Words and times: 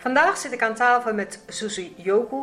Vandaag 0.00 0.38
zit 0.38 0.52
ik 0.52 0.62
aan 0.62 0.74
tafel 0.74 1.14
met 1.14 1.40
Susie 1.46 1.94
Joku, 1.96 2.36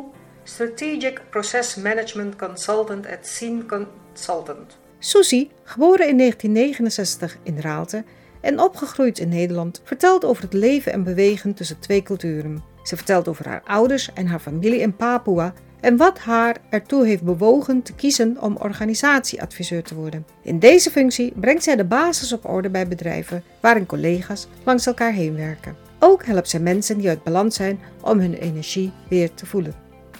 Strategic 0.44 1.22
Process 1.30 1.76
Management 1.76 2.36
Consultant 2.36 3.08
at 3.08 3.28
Scene 3.28 3.66
Consultant. 3.66 4.78
Susie, 5.00 5.52
geboren 5.64 6.08
in 6.08 6.18
1969 6.18 7.38
in 7.44 7.60
Raalte 7.60 8.04
en 8.42 8.60
opgegroeid 8.60 9.20
in 9.20 9.30
Nederland, 9.30 9.82
vertelt 9.84 10.26
over 10.26 10.44
het 10.44 10.54
leven 10.54 10.92
en 10.92 11.04
bewegen 11.04 11.54
tussen 11.54 11.80
twee 11.80 12.04
culturen. 12.04 12.64
Ze 12.84 12.96
vertelt 12.96 13.28
over 13.28 13.48
haar 13.48 13.62
ouders 13.66 14.14
en 14.14 14.28
haar 14.28 14.40
familie 14.40 14.80
in 14.80 14.96
Papua 14.96 15.54
en 15.80 15.98
wat 15.98 16.20
haar 16.20 16.58
ertoe 16.70 17.06
heeft 17.06 17.24
bewogen 17.24 17.82
te 17.82 17.94
kiezen 17.94 18.42
om 18.42 18.58
organisatieadviseur 18.58 19.84
te 19.84 19.96
worden. 19.96 20.26
In 20.42 20.60
deze 20.60 20.92
functie 20.92 21.34
brengt 21.36 21.64
zij 21.64 21.76
de 21.76 21.86
basis 21.86 22.34
op 22.34 22.46
orde 22.46 22.70
bij 22.70 22.88
bedrijven 22.88 23.44
waarin 23.62 23.86
collega's 23.86 24.48
langs 24.64 24.86
elkaar 24.86 25.12
heen 25.12 25.36
werken. 25.36 25.85
Ook 26.00 26.26
helpt 26.26 26.50
zij 26.50 26.60
mensen 26.60 26.98
die 26.98 27.10
uit 27.10 27.24
balans 27.24 27.56
zijn 27.56 27.80
om 28.02 28.20
hun 28.20 28.34
energie 28.34 28.94
weer 29.10 29.34
te 29.34 29.46
voelen. 29.46 29.74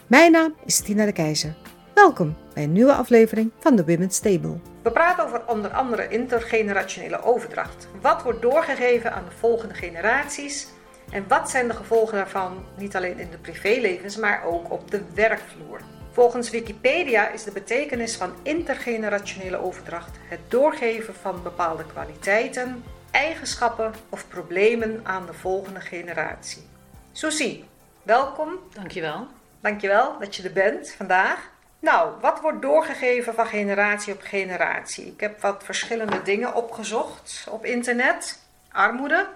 Mijn 0.08 0.32
naam 0.32 0.56
is 0.66 0.80
Tina 0.80 1.06
de 1.06 1.12
Keizer. 1.12 1.56
Welkom 1.94 2.38
bij 2.54 2.64
een 2.64 2.72
nieuwe 2.72 2.94
aflevering 2.94 3.52
van 3.60 3.76
de 3.76 3.86
Women's 3.86 4.20
Table. 4.20 4.58
We 4.84 4.92
praten 4.92 5.26
over 5.26 5.48
onder 5.48 5.72
andere 5.72 6.08
intergenerationele 6.08 7.24
overdracht. 7.24 7.88
Wat 8.02 8.24
wordt 8.24 8.42
doorgegeven 8.42 9.14
aan 9.14 9.26
de 9.26 9.36
volgende 9.36 9.74
generaties 9.74 10.68
en 11.12 11.26
wat 11.28 11.50
zijn 11.50 11.68
de 11.68 11.74
gevolgen 11.74 12.18
daarvan 12.18 12.66
niet 12.78 12.96
alleen 12.96 13.20
in 13.20 13.30
de 13.32 13.38
privélevens, 13.38 14.18
maar 14.18 14.44
ook 14.46 14.72
op 14.72 14.92
de 14.92 15.02
werkvloer? 15.14 15.80
Volgens 16.12 16.50
Wikipedia 16.50 17.30
is 17.30 17.44
de 17.44 17.52
betekenis 17.52 18.16
van 18.16 18.34
intergenerationele 18.44 19.58
overdracht 19.58 20.18
het 20.30 20.40
doorgeven 20.48 21.14
van 21.14 21.44
bepaalde 21.44 21.86
kwaliteiten, 21.86 22.84
eigenschappen 23.16 23.94
of 24.10 24.28
problemen 24.28 25.02
aan 25.04 25.26
de 25.26 25.34
volgende 25.34 25.80
generatie. 25.80 26.68
Susie, 27.12 27.66
welkom. 28.04 28.50
Dankjewel. 28.74 29.28
Dankjewel 29.60 30.20
dat 30.20 30.36
je 30.36 30.44
er 30.44 30.54
bent 30.54 30.92
vandaag. 30.92 31.50
Nou, 31.80 32.20
wat 32.22 32.42
wordt 32.42 32.62
doorgegeven 32.62 33.34
van 33.34 33.48
generatie 33.48 34.14
op 34.14 34.22
generatie? 34.22 35.06
Ik 35.06 35.20
heb 35.20 35.42
wat 35.42 35.64
verschillende 35.64 36.22
dingen 36.22 36.54
opgezocht 36.54 37.48
op 37.50 37.66
internet. 37.66 38.40
Armoede, 38.72 39.28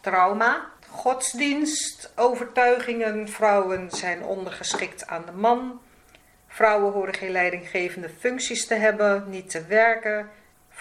trauma, 0.00 0.66
godsdienst, 0.88 2.12
overtuigingen. 2.16 3.28
Vrouwen 3.28 3.90
zijn 3.90 4.22
ondergeschikt 4.22 5.06
aan 5.06 5.24
de 5.26 5.32
man. 5.32 5.80
Vrouwen 6.48 6.92
horen 6.92 7.14
geen 7.14 7.30
leidinggevende 7.30 8.08
functies 8.18 8.66
te 8.66 8.74
hebben, 8.74 9.24
niet 9.28 9.50
te 9.50 9.64
werken. 9.64 10.30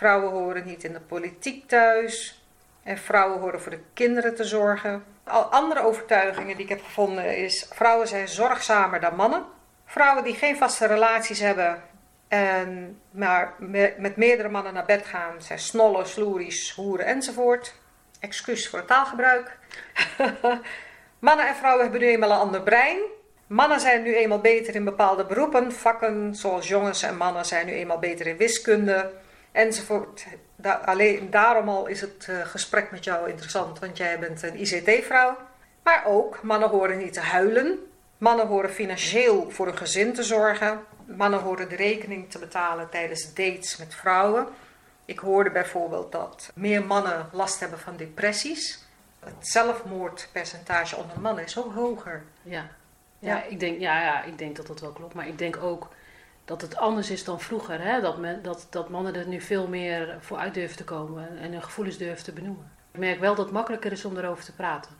Vrouwen 0.03 0.31
horen 0.31 0.65
niet 0.65 0.83
in 0.83 0.93
de 0.93 0.99
politiek 0.99 1.67
thuis. 1.67 2.43
En 2.83 2.97
vrouwen 2.97 3.39
horen 3.39 3.61
voor 3.61 3.71
de 3.71 3.83
kinderen 3.93 4.35
te 4.35 4.43
zorgen. 4.43 5.03
Al 5.23 5.43
andere 5.43 5.79
overtuigingen 5.79 6.55
die 6.55 6.63
ik 6.63 6.69
heb 6.69 6.83
gevonden 6.83 7.37
is: 7.37 7.67
vrouwen 7.69 8.07
zijn 8.07 8.27
zorgzamer 8.27 8.99
dan 8.99 9.15
mannen. 9.15 9.43
Vrouwen 9.85 10.23
die 10.23 10.33
geen 10.33 10.57
vaste 10.57 10.85
relaties 10.85 11.39
hebben 11.39 11.81
en 12.27 12.99
maar 13.11 13.53
met 13.97 14.15
meerdere 14.15 14.49
mannen 14.49 14.73
naar 14.73 14.85
bed 14.85 15.05
gaan 15.05 15.41
zijn 15.41 15.59
snollen, 15.59 16.07
sloeries, 16.07 16.71
hoeren 16.71 17.05
enzovoort. 17.05 17.75
Excuus 18.19 18.69
voor 18.69 18.79
het 18.79 18.87
taalgebruik. 18.87 19.57
Mannen 21.19 21.47
en 21.47 21.55
vrouwen 21.55 21.83
hebben 21.83 22.01
nu 22.01 22.07
eenmaal 22.07 22.31
een 22.31 22.37
ander 22.37 22.61
brein. 22.61 22.99
Mannen 23.47 23.79
zijn 23.79 24.03
nu 24.03 24.15
eenmaal 24.15 24.41
beter 24.41 24.75
in 24.75 24.83
bepaalde 24.83 25.25
beroepen, 25.25 25.71
vakken, 25.71 26.35
zoals 26.35 26.67
jongens 26.67 27.03
en 27.03 27.17
mannen 27.17 27.45
zijn 27.45 27.65
nu 27.65 27.71
eenmaal 27.71 27.99
beter 27.99 28.27
in 28.27 28.37
wiskunde 28.37 29.21
enzovoort. 29.53 30.25
alleen 30.85 31.29
daarom 31.29 31.69
al 31.69 31.87
is 31.87 32.01
het 32.01 32.27
uh, 32.29 32.45
gesprek 32.45 32.91
met 32.91 33.03
jou 33.03 33.29
interessant, 33.29 33.79
want 33.79 33.97
jij 33.97 34.19
bent 34.19 34.43
een 34.43 34.59
ICT-vrouw. 34.59 35.37
Maar 35.83 36.03
ook, 36.05 36.41
mannen 36.41 36.69
horen 36.69 36.97
niet 36.97 37.13
te 37.13 37.19
huilen. 37.19 37.79
Mannen 38.17 38.47
horen 38.47 38.69
financieel 38.69 39.51
voor 39.51 39.67
een 39.67 39.77
gezin 39.77 40.13
te 40.13 40.23
zorgen. 40.23 40.79
Mannen 41.05 41.39
horen 41.39 41.69
de 41.69 41.75
rekening 41.75 42.31
te 42.31 42.39
betalen 42.39 42.89
tijdens 42.89 43.33
dates 43.33 43.77
met 43.77 43.95
vrouwen. 43.95 44.47
Ik 45.05 45.19
hoorde 45.19 45.51
bijvoorbeeld 45.51 46.11
dat 46.11 46.51
meer 46.55 46.85
mannen 46.85 47.29
last 47.31 47.59
hebben 47.59 47.79
van 47.79 47.97
depressies. 47.97 48.85
Het 49.19 49.47
zelfmoordpercentage 49.47 50.95
onder 50.95 51.19
mannen 51.19 51.43
is 51.43 51.57
ook 51.57 51.73
hoger. 51.73 52.23
Ja, 52.41 52.67
ja, 53.19 53.35
ja. 53.35 53.43
Ik, 53.43 53.59
denk, 53.59 53.79
ja, 53.79 54.01
ja 54.01 54.23
ik 54.23 54.37
denk 54.37 54.55
dat 54.55 54.67
dat 54.67 54.79
wel 54.79 54.91
klopt. 54.91 55.13
Maar 55.13 55.27
ik 55.27 55.37
denk 55.37 55.57
ook 55.57 55.89
dat 56.45 56.61
het 56.61 56.75
anders 56.75 57.09
is 57.09 57.23
dan 57.23 57.39
vroeger. 57.39 57.81
Hè? 57.81 58.01
Dat, 58.01 58.17
men, 58.17 58.41
dat, 58.41 58.67
dat 58.69 58.89
mannen 58.89 59.15
er 59.15 59.27
nu 59.27 59.41
veel 59.41 59.67
meer 59.67 60.17
voor 60.19 60.37
uit 60.37 60.53
durven 60.53 60.77
te 60.77 60.83
komen 60.83 61.37
en 61.37 61.51
hun 61.51 61.63
gevoelens 61.63 61.97
durven 61.97 62.23
te 62.23 62.33
benoemen. 62.33 62.71
Ik 62.91 62.99
merk 62.99 63.19
wel 63.19 63.35
dat 63.35 63.45
het 63.45 63.53
makkelijker 63.53 63.91
is 63.91 64.05
om 64.05 64.17
erover 64.17 64.43
te 64.43 64.53
praten. 64.53 64.91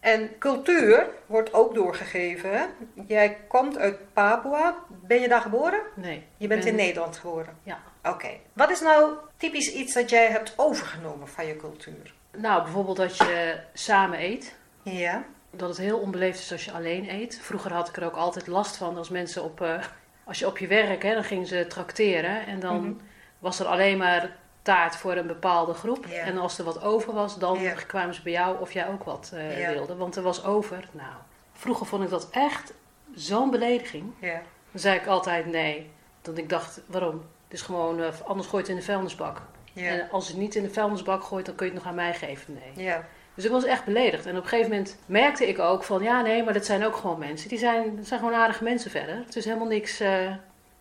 En 0.00 0.38
cultuur 0.38 1.06
wordt 1.26 1.54
ook 1.54 1.74
doorgegeven. 1.74 2.50
Hè? 2.58 2.64
Jij 3.06 3.38
komt 3.48 3.78
uit 3.78 4.12
Papua. 4.12 4.76
Ben 4.88 5.20
je 5.20 5.28
daar 5.28 5.40
geboren? 5.40 5.80
Nee. 5.94 6.26
Je 6.36 6.46
bent 6.46 6.64
in 6.64 6.74
Nederland 6.74 7.16
geboren? 7.16 7.56
Ja. 7.62 7.78
Oké. 8.04 8.28
Wat 8.52 8.70
is 8.70 8.80
nou 8.80 9.14
typisch 9.36 9.72
iets 9.72 9.94
dat 9.94 10.10
jij 10.10 10.26
hebt 10.26 10.52
overgenomen 10.56 11.28
van 11.28 11.46
je 11.46 11.56
cultuur? 11.56 12.14
Nou, 12.36 12.62
bijvoorbeeld 12.62 12.96
dat 12.96 13.16
je 13.16 13.60
samen 13.72 14.22
eet. 14.22 14.54
Ja. 14.82 15.24
Dat 15.50 15.68
het 15.68 15.78
heel 15.78 15.98
onbeleefd 15.98 16.38
is 16.38 16.52
als 16.52 16.64
je 16.64 16.72
alleen 16.72 17.10
eet. 17.10 17.38
Vroeger 17.42 17.72
had 17.72 17.88
ik 17.88 17.96
er 17.96 18.04
ook 18.04 18.16
altijd 18.16 18.46
last 18.46 18.76
van 18.76 18.96
als 18.96 19.08
mensen 19.08 19.42
op... 19.42 19.60
Uh, 19.60 19.84
als 20.32 20.40
je 20.40 20.46
op 20.46 20.58
je 20.58 20.66
werk, 20.66 21.02
hè, 21.02 21.14
dan 21.14 21.24
gingen 21.24 21.46
ze 21.46 21.66
trakteren. 21.66 22.46
En 22.46 22.60
dan 22.60 22.80
Mhm. 22.80 22.92
was 23.38 23.58
er 23.60 23.66
alleen 23.66 23.98
maar 23.98 24.36
taart 24.62 24.96
voor 24.96 25.16
een 25.16 25.26
bepaalde 25.26 25.74
groep. 25.74 26.06
Ja. 26.06 26.22
En 26.24 26.38
als 26.38 26.58
er 26.58 26.64
wat 26.64 26.82
over 26.82 27.12
was, 27.14 27.38
dan 27.38 27.60
Ja. 27.60 27.74
kwamen 27.86 28.14
ze 28.14 28.22
bij 28.22 28.32
jou 28.32 28.60
of 28.60 28.72
jij 28.72 28.88
ook 28.88 29.04
wat 29.04 29.32
Ja. 29.34 29.72
wilde. 29.72 29.96
Want 29.96 30.16
er 30.16 30.22
was 30.22 30.44
over. 30.44 30.88
Nou, 30.92 31.12
vroeger 31.52 31.86
vond 31.86 32.02
ik 32.04 32.10
dat 32.10 32.28
echt 32.30 32.72
zo'n 33.14 33.50
belediging. 33.50 34.12
Dan 34.20 34.80
zei 34.80 34.98
ik 34.98 35.06
altijd 35.06 35.46
nee. 35.46 35.90
Dat 36.22 36.38
ik 36.38 36.48
dacht, 36.48 36.80
waarom? 36.86 37.14
Het 37.44 37.52
is 37.60 37.62
gewoon, 37.62 38.00
eh, 38.02 38.08
anders 38.24 38.48
gooi 38.48 38.62
je 38.62 38.68
het 38.68 38.78
in 38.78 38.84
de 38.86 38.92
vuilnisbak. 38.92 39.40
Ja. 39.72 39.88
En 39.88 40.10
als 40.10 40.26
je 40.26 40.32
het 40.32 40.40
niet 40.40 40.54
in 40.54 40.62
de 40.62 40.70
vuilnisbak 40.70 41.22
gooit, 41.22 41.46
dan 41.46 41.54
kun 41.54 41.66
je 41.66 41.72
het 41.72 41.80
nog 41.80 41.90
aan 41.90 41.96
mij 41.96 42.14
geven. 42.14 42.58
Nee. 42.74 42.84
Ja. 42.84 43.04
Dus 43.34 43.44
ik 43.44 43.50
was 43.50 43.64
echt 43.64 43.84
beledigd. 43.84 44.26
En 44.26 44.36
op 44.36 44.42
een 44.42 44.48
gegeven 44.48 44.70
moment 44.70 44.96
merkte 45.06 45.48
ik 45.48 45.58
ook 45.58 45.84
van, 45.84 46.02
ja 46.02 46.22
nee, 46.22 46.42
maar 46.42 46.52
dat 46.52 46.64
zijn 46.66 46.84
ook 46.84 46.96
gewoon 46.96 47.18
mensen. 47.18 47.48
Die 47.48 47.58
zijn, 47.58 47.96
dat 47.96 48.06
zijn 48.06 48.20
gewoon 48.20 48.34
aardige 48.34 48.64
mensen 48.64 48.90
verder. 48.90 49.16
Het 49.16 49.36
is 49.36 49.44
helemaal 49.44 49.66
niks, 49.66 50.00
eh, 50.00 50.30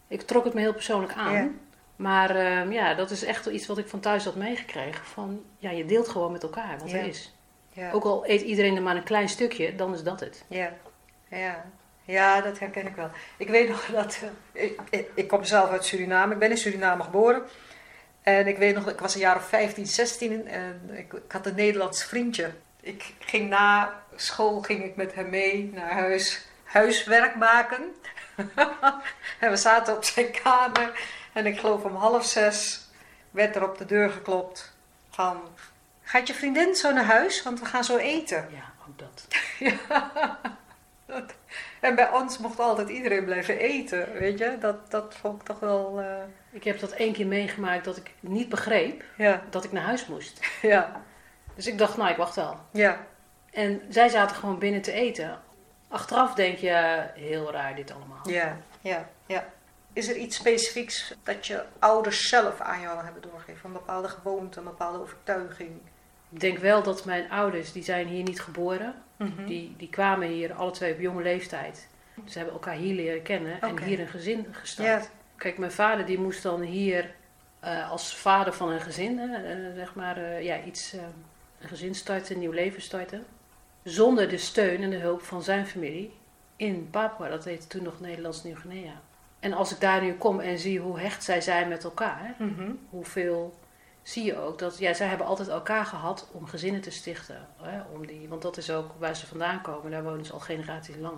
ik 0.08 0.22
trok 0.22 0.44
het 0.44 0.54
me 0.54 0.60
heel 0.60 0.74
persoonlijk 0.74 1.14
aan. 1.14 1.34
Ja. 1.34 1.48
Maar 1.96 2.36
ehm, 2.36 2.72
ja, 2.72 2.94
dat 2.94 3.12
is 3.12 3.24
echt 3.24 3.46
iets 3.46 3.68
wat 3.68 3.78
ik 3.78 3.88
van 3.88 4.00
thuis 4.00 4.26
had 4.26 4.36
meegekregen. 4.36 5.06
Van, 5.06 5.44
ja, 5.58 5.70
je 5.70 5.86
deelt 5.86 6.08
gewoon 6.08 6.32
met 6.32 6.44
elkaar 6.44 6.78
wat 6.80 6.92
Ja. 6.92 6.98
er 6.98 7.06
is. 7.06 7.34
Ja. 7.74 7.92
Ook 7.92 8.04
al 8.04 8.24
eet 8.28 8.42
iedereen 8.42 8.76
er 8.76 8.82
maar 8.82 8.96
een 8.96 9.04
klein 9.04 9.30
stukje, 9.30 9.76
dan 9.76 9.94
is 9.94 10.04
dat 10.04 10.20
het. 10.20 10.44
Ja. 10.48 10.74
Ja. 11.30 11.66
Ja, 12.04 12.42
dat 12.42 12.60
herken 12.60 12.88
ik 12.88 12.96
wel. 12.96 13.10
Ik 13.38 13.50
weet 13.50 13.70
nog 13.70 13.86
dat. 13.94 14.20
eh, 14.54 14.64
ik, 14.90 15.10
ik 15.16 15.28
kom 15.28 15.44
zelf 15.44 15.70
uit 15.70 15.86
Suriname. 15.86 16.34
Ik 16.34 16.40
ben 16.40 16.50
in 16.50 16.58
Suriname 16.58 17.04
geboren. 17.04 17.42
En 18.22 18.48
ik 18.48 18.58
weet 18.58 18.76
nog, 18.76 18.90
ik 18.90 19.00
was 19.00 19.14
een 19.14 19.20
jaar 19.20 19.36
of 19.36 19.48
15, 19.48 19.88
16 19.88 20.48
en 20.48 20.90
ik, 20.94 21.14
ik 21.14 21.32
had 21.32 21.46
een 21.46 21.56
Nederlands 21.56 22.04
vriendje. 22.04 22.52
Ik 22.82 23.14
ging 23.20 23.50
na 23.50 24.02
school 24.16 24.62
ging 24.62 24.84
ik 24.84 24.96
met 24.96 25.14
hem 25.16 25.30
mee 25.30 25.72
naar 25.74 25.92
huis, 25.92 26.46
huiswerk 26.64 27.36
maken. 27.36 27.96
en 29.40 29.50
we 29.50 29.56
zaten 29.56 29.96
op 29.96 30.04
zijn 30.04 30.32
kamer 30.44 31.00
en 31.34 31.46
ik 31.46 31.60
geloof 31.60 31.84
om 31.84 31.96
half 31.96 32.26
zes 32.26 32.82
werd 33.32 33.56
er 33.56 33.70
op 33.70 33.78
de 33.78 33.86
deur 33.86 34.10
geklopt 34.10 34.74
van... 35.10 35.42
Gaat 36.04 36.28
je 36.28 36.34
vriendin 36.34 36.76
zo 36.76 36.92
naar 36.94 37.06
huis? 37.06 37.44
Want 37.44 37.60
we 37.60 37.66
gaan 37.66 37.84
zo 37.84 37.98
eten. 37.98 38.50
Ja, 38.52 38.74
ook 38.88 39.00
dat. 39.00 39.28
Dat- 41.06 41.34
En 41.82 41.96
bij 41.96 42.10
ons 42.12 42.38
mocht 42.38 42.60
altijd 42.60 42.90
iedereen 42.90 43.26
blijven 43.26 43.58
eten, 43.58 44.14
weet 44.14 44.38
je? 44.40 44.58
Dat, 44.60 44.92
dat 44.92 45.16
vond 45.16 45.42
ik 45.42 45.48
toch 45.48 45.60
wel... 45.60 46.00
eh, 46.00 46.16
Ik 46.52 46.64
heb 46.64 46.80
dat 46.80 46.92
één 46.92 47.14
keer 47.14 47.28
meegemaakt 47.28 47.86
dat 47.86 47.98
ik 47.98 48.12
niet 48.20 48.50
begreep 48.50 49.04
ja, 49.18 49.42
dat 49.50 49.64
ik 49.64 49.72
naar 49.72 49.84
huis 49.84 50.08
moest. 50.08 50.40
ja, 50.62 51.02
Dus 51.56 51.68
ik 51.68 51.78
dacht, 51.78 51.98
nou, 51.98 52.10
ik 52.12 52.18
wacht 52.18 52.36
wel. 52.36 52.58
ja, 52.72 52.98
En 53.52 53.82
zij 53.90 54.10
zaten 54.10 54.36
gewoon 54.36 54.60
binnen 54.60 54.82
te 54.82 54.92
eten. 54.92 55.40
Achteraf 55.88 56.34
denk 56.34 56.58
je, 56.58 57.04
heel 57.14 57.52
raar 57.52 57.76
dit 57.76 57.92
allemaal. 57.92 58.30
ja, 58.30 58.58
ja, 58.82 59.10
ja. 59.26 59.46
Is 59.94 60.10
er 60.10 60.16
iets 60.16 60.36
specifieks 60.36 61.14
dat 61.24 61.48
je 61.48 61.64
ouders 61.80 62.30
zelf 62.30 62.60
aan 62.62 62.82
jou 62.82 63.04
hebben 63.04 63.22
doorgegeven? 63.22 63.62
Een 63.66 63.74
bepaalde 63.74 64.08
gewoonte, 64.08 64.60
een 64.60 64.66
bepaalde 64.66 65.00
overtuiging? 65.00 65.82
Ik 66.32 66.40
denk 66.40 66.58
wel 66.58 66.84
dat 66.84 67.06
mijn 67.06 67.30
ouders, 67.32 67.72
die 67.72 67.84
zijn 67.84 68.08
hier 68.08 68.24
niet 68.24 68.42
geboren. 68.42 68.94
Mhm. 69.18 69.46
Die, 69.46 69.74
die 69.78 69.90
kwamen 69.90 70.28
hier 70.28 70.54
alle 70.54 70.72
twee 70.72 70.94
op 70.94 71.00
jonge 71.00 71.22
leeftijd. 71.22 71.88
Ze 72.26 72.38
hebben 72.38 72.54
elkaar 72.54 72.76
hier 72.76 72.96
leren 72.96 73.22
kennen 73.22 73.62
en 73.62 73.84
hier 73.84 74.00
een 74.00 74.08
gezin 74.08 74.46
gestart. 74.52 75.10
Kijk, 75.36 75.58
mijn 75.58 75.72
vader 75.72 76.06
die 76.06 76.20
moest 76.20 76.44
dan 76.44 76.62
hier 76.62 77.14
eh, 77.60 77.92
als 77.92 78.16
vader 78.16 78.54
van 78.54 78.70
een 78.70 78.82
gezin, 78.82 79.20
eh, 79.20 79.76
zeg 79.76 79.96
maar, 79.96 80.18
eh, 80.18 80.44
ja, 80.44 80.64
iets, 80.64 80.94
een 81.62 81.68
gezin 81.68 81.96
starten, 81.96 82.34
een 82.34 82.40
nieuw 82.42 82.52
leven 82.52 82.82
starten. 82.82 83.26
Zonder 83.84 84.30
de 84.30 84.38
steun 84.38 84.82
en 84.84 84.90
de 84.90 84.98
hulp 84.98 85.22
van 85.22 85.44
zijn 85.44 85.68
familie 85.68 86.14
in 86.56 86.88
Papua. 86.92 87.30
Dat 87.30 87.46
heette 87.46 87.68
toen 87.68 87.84
nog 87.84 88.00
Nederlands 88.00 88.44
Nieuw-Guinea. 88.44 89.02
En 89.40 89.54
als 89.54 89.72
ik 89.72 89.80
daar 89.80 90.02
nu 90.02 90.14
kom 90.14 90.40
en 90.40 90.60
zie 90.60 90.80
hoe 90.80 91.00
hecht 91.00 91.24
zij 91.24 91.42
zijn 91.42 91.68
met 91.68 91.84
elkaar, 91.84 92.36
Mhm. 92.38 92.72
hoeveel 92.90 93.60
zie 94.04 94.24
je 94.24 94.38
ook 94.38 94.60
dat 94.60 94.78
ja, 94.78 94.94
zij 94.94 95.08
hebben 95.08 95.28
altijd 95.28 95.48
elkaar 95.48 95.86
gehad 95.86 96.30
om 96.32 96.46
gezinnen 96.46 96.82
te 96.82 96.92
stichten. 96.92 97.48
Hè, 97.62 97.82
om 97.94 98.08
die, 98.08 98.28
want 98.30 98.42
dat 98.42 98.58
is 98.58 98.72
ook 98.72 98.92
waar 98.98 99.16
ze 99.16 99.28
vandaan 99.28 99.62
komen. 99.62 99.92
Daar 99.92 100.04
wonen 100.04 100.26
ze 100.26 100.34
al 100.34 100.40
generaties 100.40 100.96
lang. 100.96 101.18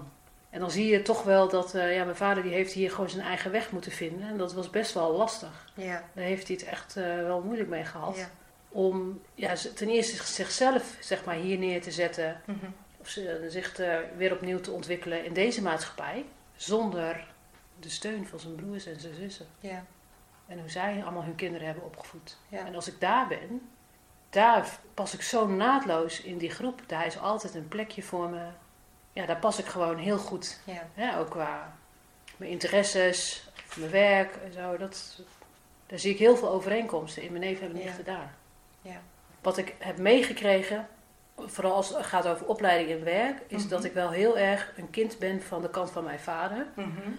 En 0.50 0.60
dan 0.60 0.72
zie 0.72 0.88
je 0.88 1.02
toch 1.02 1.24
wel 1.24 1.50
dat 1.50 1.76
uh, 1.76 1.96
ja, 1.96 2.04
mijn 2.04 2.16
vader 2.16 2.44
die 2.44 2.52
heeft 2.52 2.74
hier 2.74 2.92
gewoon 2.92 3.10
zijn 3.10 3.26
eigen 3.26 3.52
weg 3.52 3.72
moeten 3.72 3.92
vinden. 3.92 4.28
En 4.28 4.38
dat 4.38 4.54
was 4.54 4.70
best 4.70 4.94
wel 4.94 5.16
lastig. 5.16 5.72
Ja. 5.74 6.04
Daar 6.14 6.24
heeft 6.24 6.48
hij 6.48 6.56
het 6.56 6.66
echt 6.66 6.98
uh, 6.98 7.04
wel 7.04 7.42
moeilijk 7.42 7.70
mee 7.70 7.86
gehad. 7.86 8.18
Ja. 8.18 8.30
Om 8.70 9.22
ja, 9.36 9.54
ten 9.76 9.90
eerste 9.90 10.26
zichzelf 10.26 10.98
zeg 11.00 11.26
maar, 11.26 11.36
hier 11.36 11.58
neer 11.58 11.82
te 11.82 11.92
zetten. 11.92 12.42
Mhm. 12.46 12.66
Of 12.98 13.08
ze, 13.08 13.46
zich 13.48 13.78
weer 14.18 14.34
opnieuw 14.34 14.60
te 14.60 14.72
ontwikkelen 14.72 15.26
in 15.26 15.34
deze 15.34 15.62
maatschappij. 15.62 16.26
Zonder 16.56 17.28
de 17.80 17.90
steun 17.90 18.28
van 18.28 18.40
zijn 18.40 18.56
broers 18.56 18.86
en 18.86 19.00
zijn 19.00 19.16
zussen. 19.16 19.46
Ja. 19.60 19.86
En 20.48 20.60
hoe 20.60 20.70
zij 20.70 21.02
allemaal 21.04 21.24
hun 21.24 21.36
kinderen 21.36 21.66
hebben 21.66 21.84
opgevoed. 21.86 22.38
Ja. 22.48 22.66
En 22.66 22.76
als 22.76 22.88
ik 22.88 23.00
daar 23.00 23.28
ben, 23.28 23.70
daar 24.30 24.70
pas 24.94 25.14
ik 25.14 25.22
zo 25.22 25.48
naadloos 25.48 26.22
in 26.22 26.38
die 26.38 26.50
groep. 26.50 26.82
Daar 26.88 27.06
is 27.06 27.20
altijd 27.20 27.56
een 27.56 27.68
plekje 27.68 28.04
voor 28.04 28.30
me. 28.30 28.46
Ja, 29.14 29.26
daar 29.26 29.38
pas 29.40 29.60
ik 29.60 29.66
gewoon 29.66 29.98
heel 29.98 30.18
goed. 30.18 30.60
Ja. 30.96 31.18
Ook 31.20 31.30
qua 31.30 31.76
mijn 32.38 32.52
interesses, 32.52 33.50
mijn 33.76 33.92
werk 33.92 34.36
en 34.36 34.54
zo. 34.54 34.78
Dat, 34.78 35.22
daar 35.88 36.00
zie 36.00 36.12
ik 36.14 36.20
heel 36.20 36.38
veel 36.38 36.50
overeenkomsten 36.50 37.24
in 37.24 37.32
mijn 37.32 37.44
neef 37.44 37.62
en 37.62 37.68
mijn 37.72 37.80
Ja. 37.80 37.86
nichten 37.86 38.06
daar. 38.06 38.34
Ja. 38.82 39.02
Wat 39.42 39.58
ik 39.58 39.76
heb 39.80 39.98
meegekregen, 39.98 40.88
vooral 41.38 41.74
als 41.74 41.90
het 41.90 42.06
gaat 42.06 42.28
over 42.28 42.46
opleiding 42.46 43.00
en 43.00 43.04
werk, 43.06 43.40
is 43.48 43.62
Mhm. 43.62 43.70
dat 43.70 43.84
ik 43.84 43.94
wel 43.94 44.10
heel 44.10 44.38
erg 44.38 44.74
een 44.78 44.90
kind 44.90 45.20
ben 45.20 45.42
van 45.42 45.62
de 45.62 45.70
kant 45.70 45.92
van 45.92 46.04
mijn 46.04 46.20
vader. 46.20 46.66
Mhm. 46.76 47.10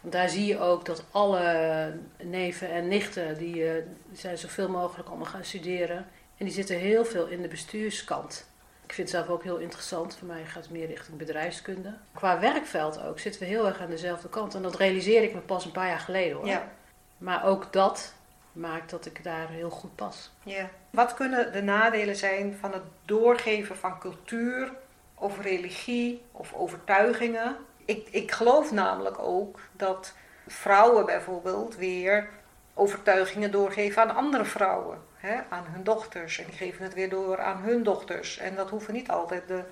Want 0.00 0.12
daar 0.12 0.28
zie 0.28 0.46
je 0.46 0.60
ook 0.60 0.84
dat 0.84 1.04
alle 1.10 1.92
neven 2.22 2.70
en 2.70 2.88
nichten, 2.88 3.38
die, 3.38 3.70
eh, 3.70 3.82
zijn 4.12 4.38
zoveel 4.38 4.68
mogelijk 4.68 5.08
allemaal 5.08 5.26
gaan 5.26 5.44
studeren. 5.44 5.96
En 6.36 6.44
die 6.44 6.54
zitten 6.54 6.76
heel 6.76 7.04
veel 7.04 7.26
in 7.26 7.42
de 7.42 7.48
bestuurskant. 7.48 8.46
Ik 8.84 8.94
vind 8.94 9.10
het 9.10 9.16
zelf 9.16 9.28
ook 9.28 9.42
heel 9.42 9.56
interessant. 9.56 10.16
Voor 10.16 10.26
mij 10.26 10.44
gaat 10.44 10.62
het 10.62 10.72
meer 10.72 10.86
richting 10.86 11.18
bedrijfskunde. 11.18 11.94
Qua 12.14 12.40
werkveld 12.40 13.02
ook 13.02 13.18
zitten 13.18 13.40
we 13.40 13.46
heel 13.46 13.66
erg 13.66 13.80
aan 13.80 13.90
dezelfde 13.90 14.28
kant. 14.28 14.54
En 14.54 14.62
dat 14.62 14.76
realiseerde 14.76 15.26
ik 15.26 15.34
me 15.34 15.40
pas 15.40 15.64
een 15.64 15.70
paar 15.70 15.88
jaar 15.88 15.98
geleden 15.98 16.36
hoor. 16.36 16.46
Ja. 16.46 16.72
Maar 17.18 17.44
ook 17.44 17.72
dat 17.72 18.14
maakt 18.52 18.90
dat 18.90 19.06
ik 19.06 19.24
daar 19.24 19.48
heel 19.48 19.70
goed 19.70 19.94
pas. 19.94 20.30
Ja. 20.42 20.70
Wat 20.90 21.14
kunnen 21.14 21.52
de 21.52 21.62
nadelen 21.62 22.16
zijn 22.16 22.56
van 22.60 22.72
het 22.72 22.82
doorgeven 23.04 23.76
van 23.76 23.98
cultuur 23.98 24.72
of 25.14 25.40
religie 25.40 26.22
of 26.32 26.54
overtuigingen? 26.54 27.56
Ik, 27.88 28.08
ik 28.10 28.30
geloof 28.30 28.72
namelijk 28.72 29.18
ook 29.18 29.60
dat 29.72 30.14
vrouwen 30.46 31.06
bijvoorbeeld 31.06 31.76
weer 31.76 32.28
overtuigingen 32.74 33.50
doorgeven 33.50 34.02
aan 34.02 34.16
andere 34.16 34.44
vrouwen, 34.44 34.98
hè, 35.14 35.40
aan 35.48 35.64
hun 35.68 35.84
dochters. 35.84 36.38
En 36.38 36.44
die 36.46 36.54
geven 36.54 36.84
het 36.84 36.94
weer 36.94 37.10
door 37.10 37.40
aan 37.40 37.62
hun 37.62 37.82
dochters. 37.82 38.38
En 38.38 38.54
dat 38.54 38.70
hoeven 38.70 38.94
niet 38.94 39.08
altijd 39.08 39.48
de 39.48 39.62